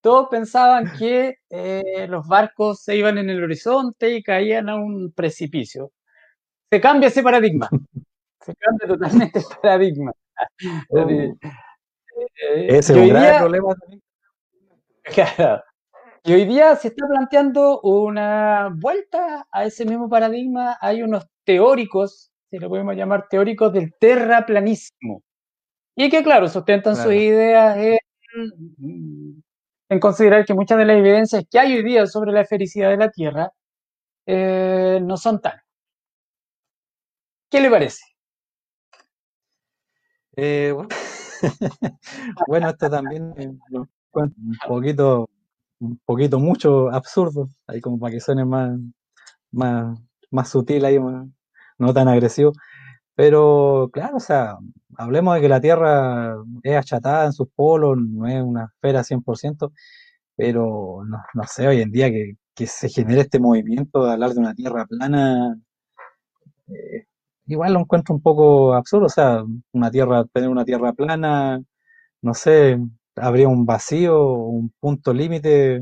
[0.01, 5.11] todos pensaban que eh, los barcos se iban en el horizonte y caían a un
[5.11, 5.91] precipicio.
[6.69, 7.69] Se cambia ese paradigma,
[8.41, 10.11] se cambia totalmente el paradigma.
[10.95, 11.33] Eh,
[12.67, 14.01] Ese y es un día, problema también.
[15.37, 15.63] claro,
[16.27, 20.77] y hoy día se está planteando una vuelta a ese mismo paradigma.
[20.81, 25.23] Hay unos teóricos, si lo podemos llamar teóricos del terraplanismo,
[25.95, 29.41] y que, claro, sustentan sus ideas en,
[29.89, 32.97] en considerar que muchas de las evidencias que hay hoy día sobre la esfericidad de
[32.97, 33.51] la Tierra
[34.27, 35.61] eh, no son tales.
[37.49, 38.01] ¿Qué le parece?
[40.35, 40.73] Eh,
[42.47, 45.29] bueno, esto también un poquito,
[45.79, 48.77] un poquito mucho absurdo, ahí como para que suene más,
[49.51, 49.99] más,
[50.31, 51.27] más sutil ahí, más-
[51.79, 52.53] no tan agresivo.
[53.17, 54.57] Pero claro, o sea,
[54.97, 59.73] hablemos de que la Tierra es achatada en sus polos, no es una esfera 100%,
[60.35, 64.31] pero no, no sé, hoy en día que, que se genere este movimiento de hablar
[64.33, 65.57] de una Tierra plana,
[66.67, 67.05] eh,
[67.47, 71.61] igual lo encuentro un poco absurdo, o sea, una Tierra, tener una Tierra plana,
[72.21, 72.77] no sé,
[73.15, 75.81] habría un vacío, un punto límite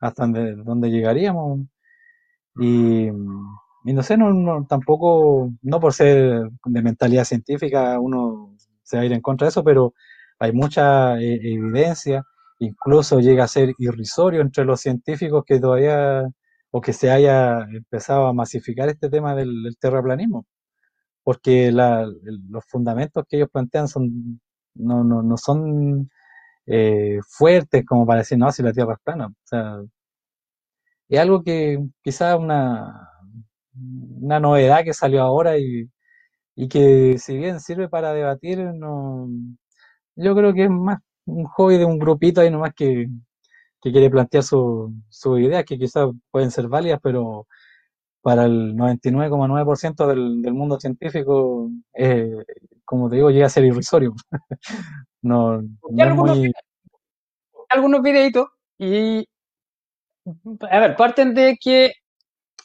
[0.00, 1.60] hasta donde, llegaríamos.
[2.60, 3.10] Y,
[3.86, 4.16] y no sé,
[4.68, 9.50] tampoco, no por ser de mentalidad científica, uno se va a ir en contra de
[9.50, 9.94] eso, pero
[10.40, 12.24] hay mucha eh, evidencia,
[12.58, 16.24] incluso llega a ser irrisorio entre los científicos que todavía,
[16.72, 20.46] o que se haya empezado a masificar este tema del, del terraplanismo,
[21.22, 24.40] porque los fundamentos que ellos plantean son,
[24.74, 26.10] no, no, no son
[26.66, 29.26] eh, fuertes como para decir, no, si la Tierra es plana.
[29.28, 29.80] O sea,
[31.08, 33.10] es algo que quizás una,
[34.20, 35.88] una novedad que salió ahora y,
[36.56, 39.28] y que si bien sirve para debatir, no,
[40.16, 43.08] yo creo que es más un hobby de un grupito ahí nomás que,
[43.82, 47.46] que quiere plantear su- sus ideas que quizás pueden ser válidas, pero
[48.22, 52.32] para el 99,9% del, del mundo científico, eh,
[52.84, 54.14] como te digo, llega a ser irrisorio.
[55.22, 55.60] No,
[55.98, 56.52] algunos, muy...
[57.68, 58.48] algunos videitos
[58.78, 59.28] y,
[60.70, 61.92] a ver, parten de que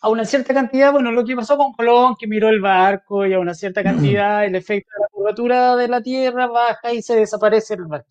[0.02, 3.34] a una cierta cantidad, bueno, lo que pasó con Colón, que miró el barco y
[3.34, 7.16] a una cierta cantidad el efecto de la curvatura de la Tierra baja y se
[7.16, 8.10] desaparece el barco.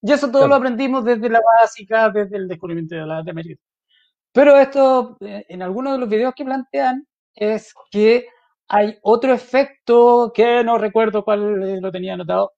[0.00, 3.60] Y eso todo lo aprendimos desde la básica, desde el descubrimiento de la de América.
[4.32, 7.04] Pero esto, eh, en algunos de los videos que plantean,
[7.34, 8.28] es que
[8.68, 12.52] hay otro efecto que no recuerdo cuál eh, lo tenía anotado,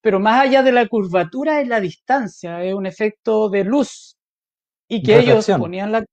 [0.00, 4.16] pero más allá de la curvatura es la distancia, es un efecto de luz
[4.88, 6.04] y que ellos ponían la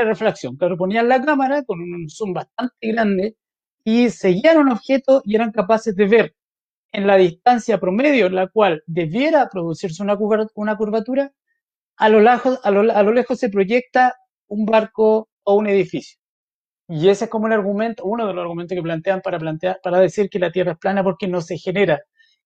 [0.00, 3.36] de reflexión, claro, ponían la cámara con un zoom bastante grande
[3.84, 6.34] y seguían un objeto y eran capaces de ver
[6.92, 10.16] en la distancia promedio en la cual debiera producirse una
[10.76, 11.32] curvatura,
[11.96, 14.14] a lo, lejos, a, lo, a lo lejos se proyecta
[14.48, 16.18] un barco o un edificio.
[16.88, 19.98] Y ese es como el argumento, uno de los argumentos que plantean para, plantear, para
[20.00, 22.00] decir que la Tierra es plana porque no se genera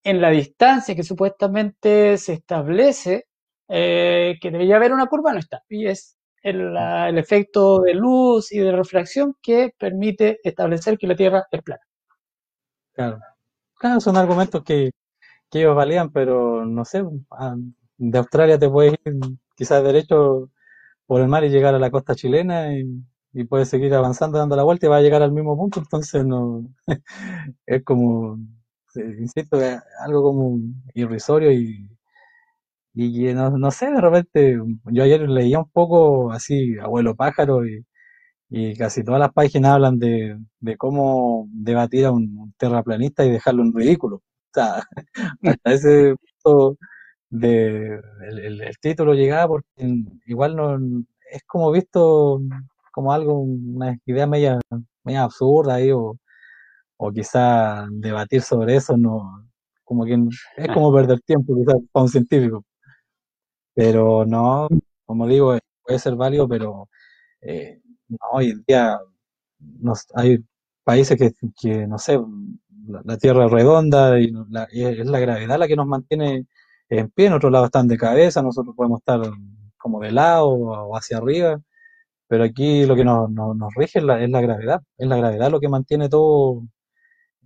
[0.04, 3.24] en la distancia que supuestamente se establece
[3.68, 5.62] eh, que debería haber una curva, no está.
[5.68, 6.15] Y es
[6.48, 11.44] el, la, el, efecto de luz y de refracción que permite establecer que la Tierra
[11.50, 11.82] es plana.
[12.92, 13.18] Claro.
[13.78, 14.90] Claro, son argumentos que,
[15.50, 17.02] que ellos valían, pero no sé,
[17.98, 19.16] de Australia te puedes ir
[19.54, 20.50] quizás derecho
[21.06, 22.86] por el mar y llegar a la costa chilena y,
[23.50, 26.66] puedes seguir avanzando dando la vuelta y vas a llegar al mismo punto, entonces no
[27.66, 28.38] es como,
[28.94, 30.58] insisto, es algo como
[30.94, 31.86] irrisorio y,
[32.96, 37.84] y no, no sé, de repente, yo ayer leía un poco así, abuelo pájaro, y,
[38.50, 43.62] y casi todas las páginas hablan de, de cómo debatir a un terraplanista y dejarlo
[43.64, 44.16] en ridículo.
[44.16, 44.22] O
[44.54, 44.82] sea,
[45.44, 46.78] hasta ese punto
[47.30, 48.00] de,
[48.30, 49.66] el, el, título llegaba porque
[50.26, 50.78] igual no
[51.30, 52.40] es como visto
[52.92, 54.60] como algo, una idea media,
[55.04, 56.16] media absurda ahí, o,
[56.98, 59.46] o quizá debatir sobre eso no,
[59.84, 60.14] como que
[60.56, 62.64] es como perder tiempo quizás para un científico.
[63.76, 64.68] Pero no,
[65.06, 66.88] como digo, puede ser válido, pero
[67.42, 68.98] eh, no, hoy en día
[69.60, 70.38] nos, hay
[70.84, 72.18] países que, no sé,
[73.04, 74.32] la, Tierra es redonda y
[74.72, 76.46] es la gravedad la que nos mantiene
[76.88, 79.20] en pie, en otro lado están de cabeza, nosotros podemos estar
[79.76, 81.60] como de lado o hacia arriba,
[82.28, 85.16] pero aquí lo que nos, nos, nos rige es la, es la, gravedad, es la
[85.16, 86.62] gravedad lo que mantiene todo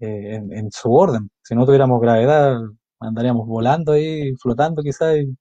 [0.00, 1.30] eh, en, en, su orden.
[1.42, 2.60] Si no tuviéramos gravedad,
[3.00, 5.36] andaríamos volando ahí, flotando quizás, y,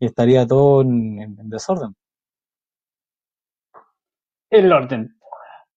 [0.00, 1.94] y estaría todo en, en, desorden.
[4.50, 5.16] El orden.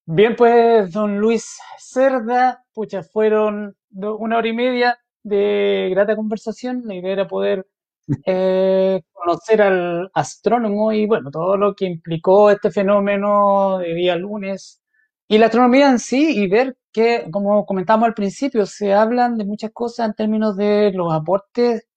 [0.06, 6.84] Bien, pues, don Luis Cerda, pucha, fueron una hora y media de grata conversación.
[6.86, 7.68] La idea era poder
[8.26, 14.82] eh, conocer al astrónomo y bueno, todo lo que implicó este fenómeno de día lunes
[15.28, 19.46] y la astronomía en sí y ver que, como comentamos al principio, se hablan de
[19.46, 21.89] muchas cosas en términos de los aportes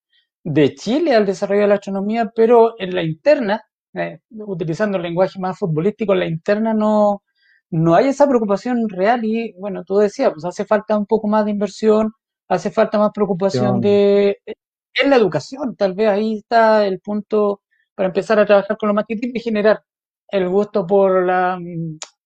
[0.44, 3.62] de Chile al desarrollo de la astronomía, pero en la interna,
[3.94, 7.22] eh, utilizando el lenguaje más futbolístico, en la interna no,
[7.70, 11.44] no hay esa preocupación real y bueno, tú decías, pues hace falta un poco más
[11.44, 12.12] de inversión,
[12.48, 14.38] hace falta más preocupación de
[14.94, 17.62] en la educación, tal vez ahí está el punto
[17.94, 19.82] para empezar a trabajar con los más y generar
[20.28, 21.58] el gusto por la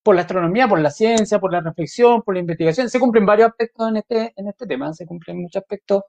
[0.07, 2.89] por la astronomía, por la ciencia, por la reflexión, por la investigación.
[2.89, 6.03] Se cumplen varios aspectos en este, en este tema, se cumplen muchos aspectos,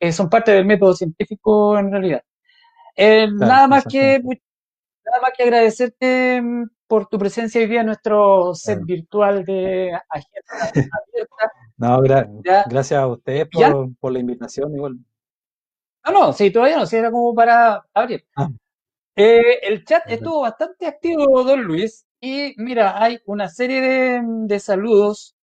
[0.00, 2.22] eh, son parte del método científico en realidad.
[2.96, 6.42] Eh, claro, nada más que nada más que agradecerte
[6.86, 8.86] por tu presencia hoy día en nuestro set claro.
[8.86, 10.40] virtual de agenda
[11.06, 11.52] abierta.
[11.76, 12.64] No, gra ya.
[12.68, 14.98] gracias a ustedes por, por, la invitación igual.
[16.04, 18.26] No, no, sí, todavía no, sí, era como para abrir.
[18.36, 18.48] Ah.
[19.16, 24.60] Eh, el chat estuvo bastante activo, don Luis, y mira, hay una serie de, de
[24.60, 25.36] saludos.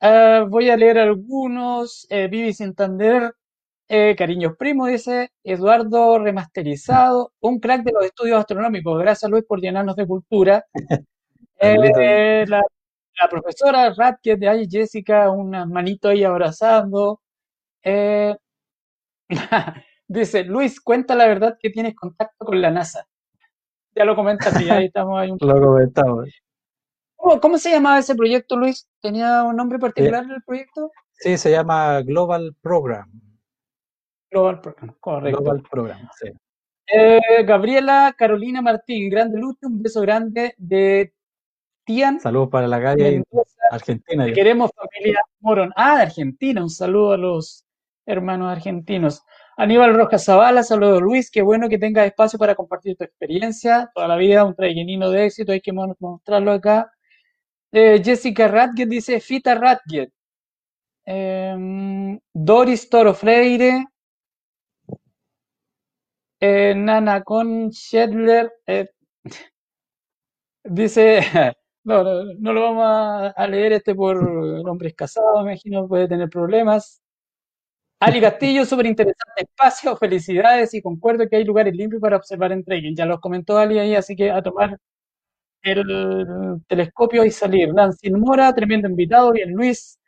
[0.00, 2.06] Uh, voy a leer algunos.
[2.10, 3.34] Eh, Vivi Santander,
[3.88, 8.98] eh, cariños primo, dice Eduardo Remasterizado, un crack de los estudios astronómicos.
[8.98, 10.64] Gracias, Luis, por llenarnos de cultura.
[11.58, 12.62] eh, la,
[13.20, 17.20] la, profesora Ratket de ahí, Jessica, una manito ahí abrazando.
[17.82, 18.34] Eh,
[20.08, 23.06] dice, Luis, cuenta la verdad que tienes contacto con la NASA.
[23.94, 26.30] Ya lo comentaste, ahí estamos ahí un Lo comentamos.
[27.16, 28.88] ¿Cómo, ¿Cómo, se llamaba ese proyecto, Luis?
[29.00, 30.90] ¿Tenía un nombre particular el proyecto?
[31.12, 33.31] Sí, se llama Global Program.
[34.32, 35.40] Global Program, correcto.
[35.40, 36.30] Global Program, sí.
[36.86, 41.12] Eh, Gabriela Carolina Martín, grande lucha, un beso grande de
[41.84, 42.18] Tian.
[42.18, 43.22] Saludos para la calle
[43.70, 44.24] Argentina.
[44.24, 45.72] Te queremos familia Morón.
[45.76, 47.64] Ah, de Argentina, un saludo a los
[48.06, 49.22] hermanos argentinos.
[49.56, 54.08] Aníbal Rojas Zavala, saludos Luis, qué bueno que tengas espacio para compartir tu experiencia, toda
[54.08, 56.90] la vida un trayecto de éxito, hay que mostrarlo acá.
[57.70, 60.10] Eh, Jessica Ratget dice Fita Ratget.
[61.04, 63.86] Eh, Doris Toro Freire.
[66.44, 68.52] Eh, Nana Con Schedler.
[68.66, 68.88] Eh,
[70.64, 71.20] dice,
[71.84, 72.02] no,
[72.38, 74.16] no, lo vamos a, leer este por
[74.68, 77.00] hombres casados, me imagino puede tener problemas.
[78.00, 82.64] Ali Castillo, súper interesante espacio, felicidades y concuerdo que hay lugares limpios para observar en
[82.64, 82.96] trekking.
[82.96, 84.78] Ya los comentó Ali ahí, así que a tomar
[85.62, 87.72] el telescopio y salir.
[87.74, 89.98] Nancy Mora, tremendo invitado, bien Luis.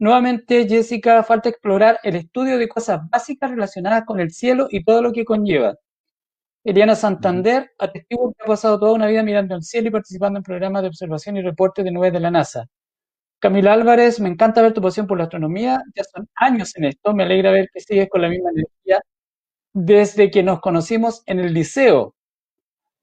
[0.00, 5.02] Nuevamente, Jessica, falta explorar el estudio de cosas básicas relacionadas con el cielo y todo
[5.02, 5.76] lo que conlleva.
[6.64, 10.44] Eliana Santander, atestigo que ha pasado toda una vida mirando el cielo y participando en
[10.44, 12.66] programas de observación y reportes de nubes de la NASA.
[13.40, 15.82] Camila Álvarez, me encanta ver tu pasión por la astronomía.
[15.96, 17.14] Ya son años en esto.
[17.14, 19.00] Me alegra ver que sigues con la misma energía
[19.74, 22.14] desde que nos conocimos en el liceo.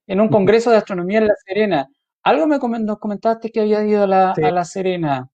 [0.06, 1.88] en un congreso de astronomía en La Serena.
[2.22, 5.30] Algo me nos comentaste que había ido a La, a la Serena.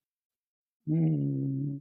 [0.86, 1.78] Mm.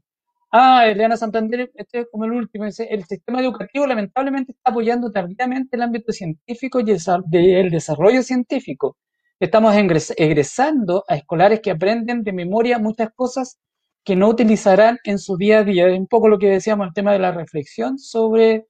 [0.53, 5.09] Ah, Eliana Santander, este es como el último, dice, el sistema educativo lamentablemente está apoyando
[5.11, 8.97] tardíamente el ámbito científico y el, desarrollo científico.
[9.39, 9.73] Estamos
[10.17, 13.59] egresando a escolares que aprenden de memoria muchas cosas
[14.03, 15.87] que no utilizarán en su día a día.
[15.87, 18.67] Es un poco lo que decíamos, el tema de la reflexión sobre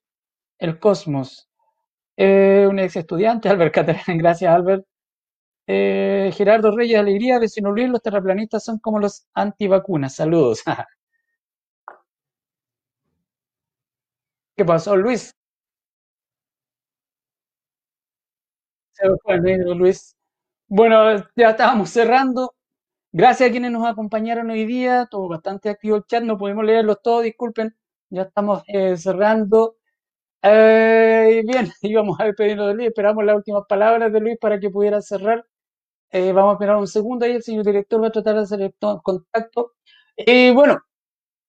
[0.58, 1.48] el cosmos.
[2.16, 4.84] Eh, un ex estudiante, Albert Catalán, gracias Albert.
[5.66, 10.14] Eh, Gerardo Reyes, alegría, vecino Luis, los terraplanistas son como los antivacunas.
[10.16, 10.62] Saludos.
[14.56, 15.34] ¿Qué pasó, Luis?
[19.76, 20.16] Luis.
[20.68, 22.54] Bueno, ya estábamos cerrando.
[23.12, 25.08] Gracias a quienes nos acompañaron hoy día.
[25.10, 27.76] Todo bastante activo el chat, no podemos leerlos todos, disculpen.
[28.10, 29.76] Ya estamos eh, cerrando.
[30.42, 32.88] Eh, bien, íbamos a despedirnos de Luis.
[32.88, 35.44] Esperamos las últimas palabras de Luis para que pudiera cerrar.
[36.12, 37.32] Eh, vamos a esperar un segundo ahí.
[37.32, 39.72] El señor director va a tratar de hacer el contacto.
[40.16, 40.78] Y bueno,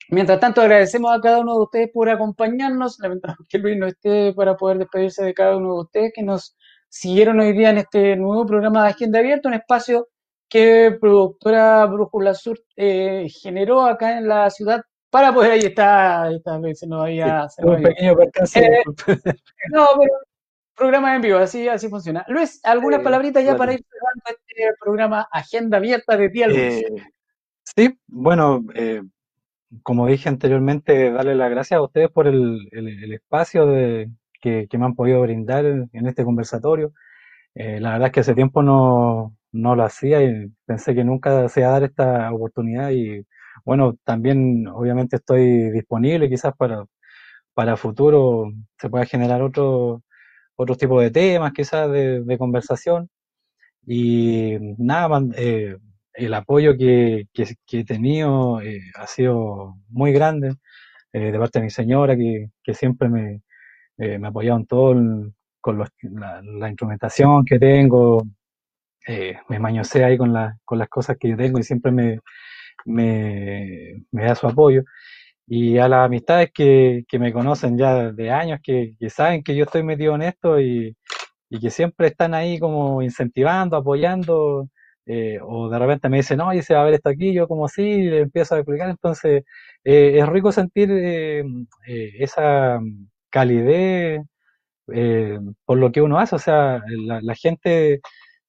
[0.09, 2.99] Mientras tanto, agradecemos a cada uno de ustedes por acompañarnos.
[2.99, 6.55] Lamentamos que Luis no esté para poder despedirse de cada uno de ustedes que nos
[6.89, 10.09] siguieron hoy día en este nuevo programa de Agenda Abierta, un espacio
[10.47, 16.35] que productora Brújula Sur eh, generó acá en la ciudad para poder, ahí está, ahí
[16.35, 17.47] está se nos había...
[17.59, 18.59] un pequeño percance.
[18.59, 18.83] Eh,
[19.71, 20.13] no, pero
[20.75, 22.25] programa en vivo, así, así funciona.
[22.27, 26.83] Luis, ¿algunas palabritas ya para ir cerrando este programa Agenda Abierta de día eh,
[27.63, 28.63] sí, bueno,
[29.81, 32.69] como dije anteriormente, darle las gracias a ustedes por el,
[33.13, 36.93] espacio de, que, me han podido brindar en, este conversatorio.
[37.55, 41.61] Eh, la verdad es que hace tiempo no, lo hacía y pensé que nunca se
[41.61, 43.25] iba a dar esta oportunidad y
[43.65, 46.85] bueno, también obviamente estoy disponible quizás para,
[47.53, 50.03] para futuro se pueda generar otro,
[50.55, 53.09] otro tipo de temas quizás de, conversación
[53.85, 55.77] y nada, eh,
[56.13, 60.55] el apoyo que, he tenido eh, ha sido muy grande
[61.11, 63.41] eh, de parte de mi señora, que, siempre me,
[63.97, 64.95] eh, me ha apoyado en todo,
[65.61, 68.23] con la, instrumentación que tengo,
[69.49, 70.33] me mañosea ahí con,
[70.65, 72.19] con las cosas que yo tengo y siempre me,
[72.85, 74.83] me, da su apoyo.
[75.47, 79.83] Y a las amistades que, me conocen ya de años, que, saben que yo estoy
[79.83, 80.95] metido en esto y,
[81.49, 84.69] y que siempre están ahí como incentivando, apoyando,
[85.05, 87.67] eh, o de repente me dicen, y se va a ver esto aquí, yo como
[87.67, 89.43] sí, le empiezo a explicar, entonces
[89.83, 91.43] eh, es rico sentir eh,
[92.19, 92.79] esa
[93.29, 94.21] calidez
[95.65, 98.01] por lo que uno hace, o sea, la, gente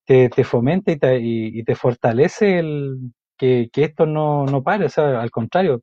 [0.05, 2.99] te, fomenta y te, y, te fortalece el,
[3.39, 5.83] que, esto no, no pare, o sea, al contrario,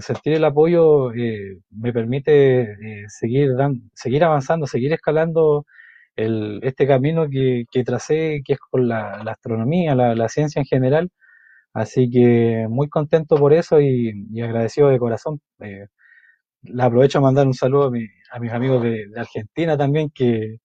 [0.00, 1.10] sentir el apoyo
[1.70, 2.76] me permite
[3.08, 3.50] seguir,
[3.94, 5.66] seguir avanzando, seguir escalando
[6.16, 11.10] el, este camino que, que, tracé, que es con la, astronomía, la, ciencia en general.
[11.74, 15.40] Así que muy contento por eso y, agradecido de corazón.
[15.60, 15.86] Eh,
[16.62, 20.58] la aprovecho a mandar un saludo a, a mis amigos de, Argentina también, que,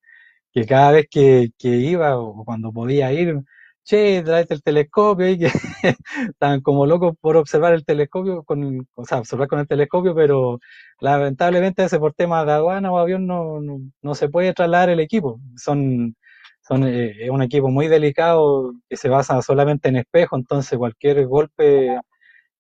[0.54, 3.36] que cada vez que, que, iba o cuando podía ir,
[3.84, 5.46] che, tráete el telescopio y que
[6.30, 10.60] estaban como locos por observar el telescopio, con, o sea, observar con el telescopio, pero
[11.00, 13.60] lamentablemente ese por temas de aduana o avión no,
[14.02, 15.40] no, se puede trasladar el equipo.
[15.58, 16.16] Son,
[16.62, 22.00] son eh, un equipo muy delicado que se basa solamente en espejo, entonces cualquier golpe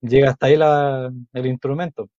[0.01, 2.09] llega hasta ahí la, el instrumento.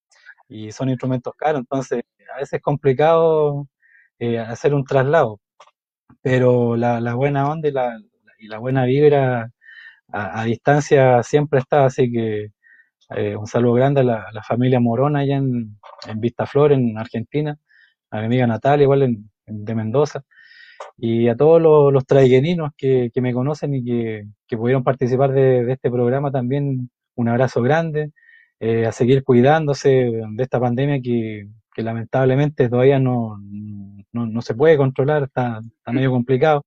[0.49, 2.03] Y son instrumentos caros, entonces
[2.35, 3.69] a veces es complicado
[4.19, 5.41] eh, hacer un traslado.
[6.23, 7.99] Pero la, la buena onda y la,
[8.43, 9.51] y la buena vibra
[10.13, 12.49] a, distancia siempre está, así que
[13.17, 15.79] eh, un saludo grande a la, familia Morona allá en,
[16.09, 17.57] en Vistaflor, en Argentina,
[18.11, 20.25] a mi amiga Natalia, igual en, de Mendoza,
[20.99, 22.05] y a todos los, los
[22.77, 28.11] que, me conocen y que, pudieron participar de, este programa también, un abrazo grande,
[28.61, 33.39] eh, a seguir cuidándose de esta pandemia que, lamentablemente todavía no,
[34.13, 36.65] no, se puede controlar, está, está medio complicado.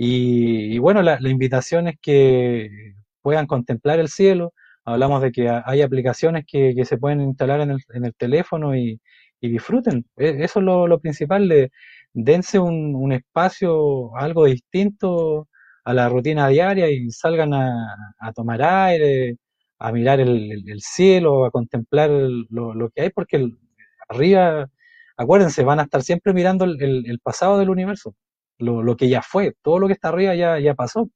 [0.00, 4.52] Y, bueno, la, invitación es que puedan contemplar el cielo.
[4.84, 9.00] Hablamos de que hay aplicaciones que, se pueden instalar en el, en el teléfono y,
[9.40, 10.06] disfruten.
[10.16, 11.70] E, eso es lo, principal, de,
[12.12, 15.48] dense un, espacio, algo distinto
[15.84, 19.36] a la rutina diaria y salgan a, tomar aire,
[19.78, 23.50] a mirar el, cielo, a contemplar lo, que hay, porque
[24.08, 24.68] arriba,
[25.16, 28.14] acuérdense, van a estar siempre mirando el pasado del universo
[28.58, 31.10] lo, lo, que ya fue, todo lo que está arriba ya, ya pasó.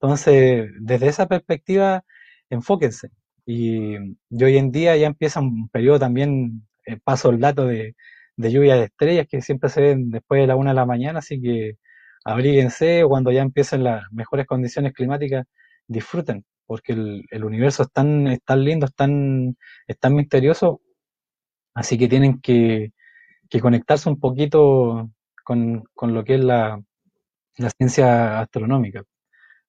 [0.00, 2.04] Entonces, desde esa perspectiva,
[2.50, 3.10] enfóquense.
[3.46, 7.96] Y, hoy en día ya empieza un periodo también, eh, paso el dato de,
[8.38, 11.20] de lluvia de estrellas que siempre se ven después de la una de la mañana,
[11.20, 11.76] así que
[12.24, 15.46] abríguense cuando ya empiecen las mejores condiciones climáticas,
[15.88, 19.56] disfruten, porque el, universo es tan, es tan lindo, es tan,
[19.88, 20.80] es tan misterioso,
[21.74, 22.92] así que tienen que,
[23.50, 25.10] que conectarse un poquito
[25.48, 26.78] con, con lo que es la,
[27.56, 29.02] la ciencia astronómica.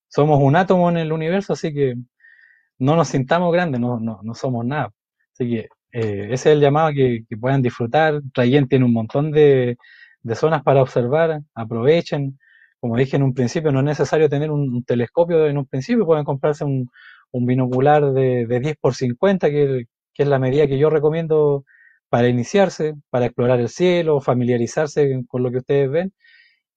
[0.10, 1.96] Somos un átomo en el universo, así que
[2.80, 4.92] no nos sintamos grandes, no, no, no somos nada.
[5.32, 5.60] Así que
[5.94, 8.20] eh, ese es el llamado que, que puedan disfrutar.
[8.34, 9.78] Trayen tiene un montón de,
[10.22, 12.38] de, zonas para observar, aprovechen.
[12.82, 16.26] Como dije en un principio, no es necesario tener un, telescopio en un principio, pueden
[16.26, 16.90] comprarse un,
[17.32, 21.64] un binocular de, de, 10 por 50, que, que, es la medida que yo recomiendo
[22.10, 26.14] para iniciarse, para explorar el cielo, familiarizarse con lo que ustedes ven.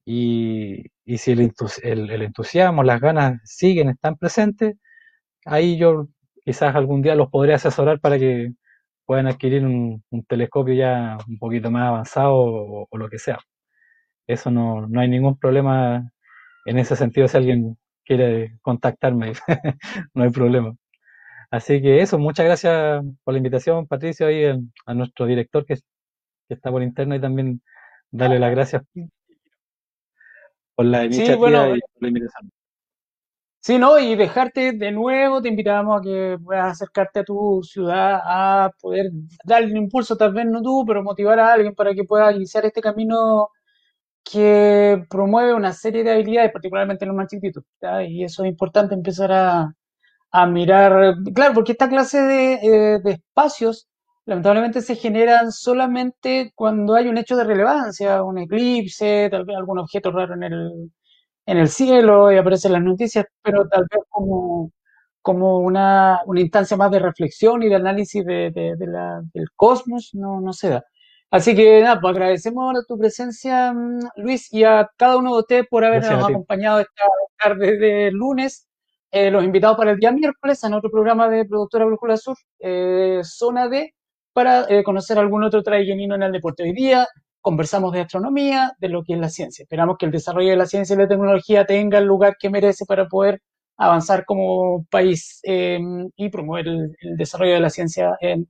[0.05, 0.85] Y,
[1.19, 4.77] si el, el, entusiasmo, las ganas siguen, están presentes,
[5.47, 6.09] ahí yo
[6.45, 8.53] quizás algún día los podré asesorar para que
[9.07, 13.39] puedan adquirir un, telescopio ya un poquito más avanzado o, lo que sea.
[14.27, 16.11] Eso no, no, hay ningún problema
[16.67, 19.33] en ese sentido si alguien quiere contactarme,
[20.15, 20.75] no hay problema.
[21.53, 24.45] Así que eso, muchas gracias por la invitación, Patricio, ahí
[24.87, 25.77] a nuestro director que,
[26.49, 27.63] está por internet y también
[28.11, 28.83] darle las gracias
[30.75, 32.51] por la iniciativa y por la invitación.
[33.61, 33.99] Sí, ¿no?
[33.99, 39.11] Y dejarte de nuevo, te invitamos a que puedas acercarte a tu ciudad, a poder
[39.45, 42.65] darle un impulso, tal vez no tú, pero motivar a alguien para que pueda iniciar
[42.65, 43.51] este camino
[44.25, 47.63] que promueve una serie de habilidades, particularmente en los más chiquitos.
[48.09, 49.75] Y eso es importante empezar a,
[50.33, 53.89] a mirar, claro, porque esta clase de, eh, de espacios
[54.25, 59.79] lamentablemente se generan solamente cuando hay un hecho de relevancia, un eclipse, tal vez algún
[59.81, 60.93] objeto raro en el,
[61.47, 64.73] en el cielo y aparecen las noticias, pero tal vez como,
[65.23, 70.11] como una, una instancia más de reflexión y de análisis de, de, la, del cosmos,
[70.15, 70.85] no, no se da.
[71.31, 75.67] Así que nada, pues agradecemos tu presencia, mm, Luis, y a cada uno de ustedes
[75.71, 77.05] por habernos acompañado esta
[77.43, 78.69] tarde de lunes.
[79.15, 83.21] Eh, los invitados para el día miércoles en otro programa de Productora Brújula Sur, eh,
[83.23, 83.95] Zona D,
[84.33, 86.63] para eh, conocer algún otro traigenino en el deporte.
[86.63, 87.07] Hoy día
[87.43, 89.65] conversamos de astronomía, de lo que es la ciencia.
[89.65, 92.87] Esperamos que el desarrollo de la ciencia y la tecnología tenga el lugar que merece
[92.87, 93.43] para poder
[93.77, 98.49] avanzar como país em, y promover el, desarrollo de la ciencia en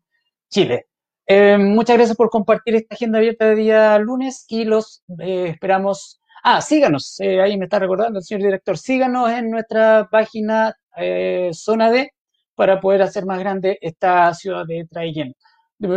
[0.48, 0.86] Chile.
[1.26, 6.20] Em, muchas gracias por compartir esta agenda abierta de día lunes y los eh, esperamos.
[6.44, 11.50] Ah, síganos, eh, ahí me está recordando el señor director, síganos en nuestra página eh,
[11.52, 12.10] Zona D
[12.56, 15.34] para poder hacer más grande esta ciudad de Traiguén.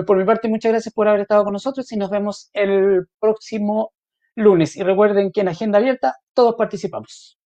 [0.06, 3.94] Por mi parte, muchas gracias por haber estado con nosotros y nos vemos el próximo
[4.36, 4.76] lunes.
[4.76, 7.38] Y recuerden que en Agenda Abierta todos participamos.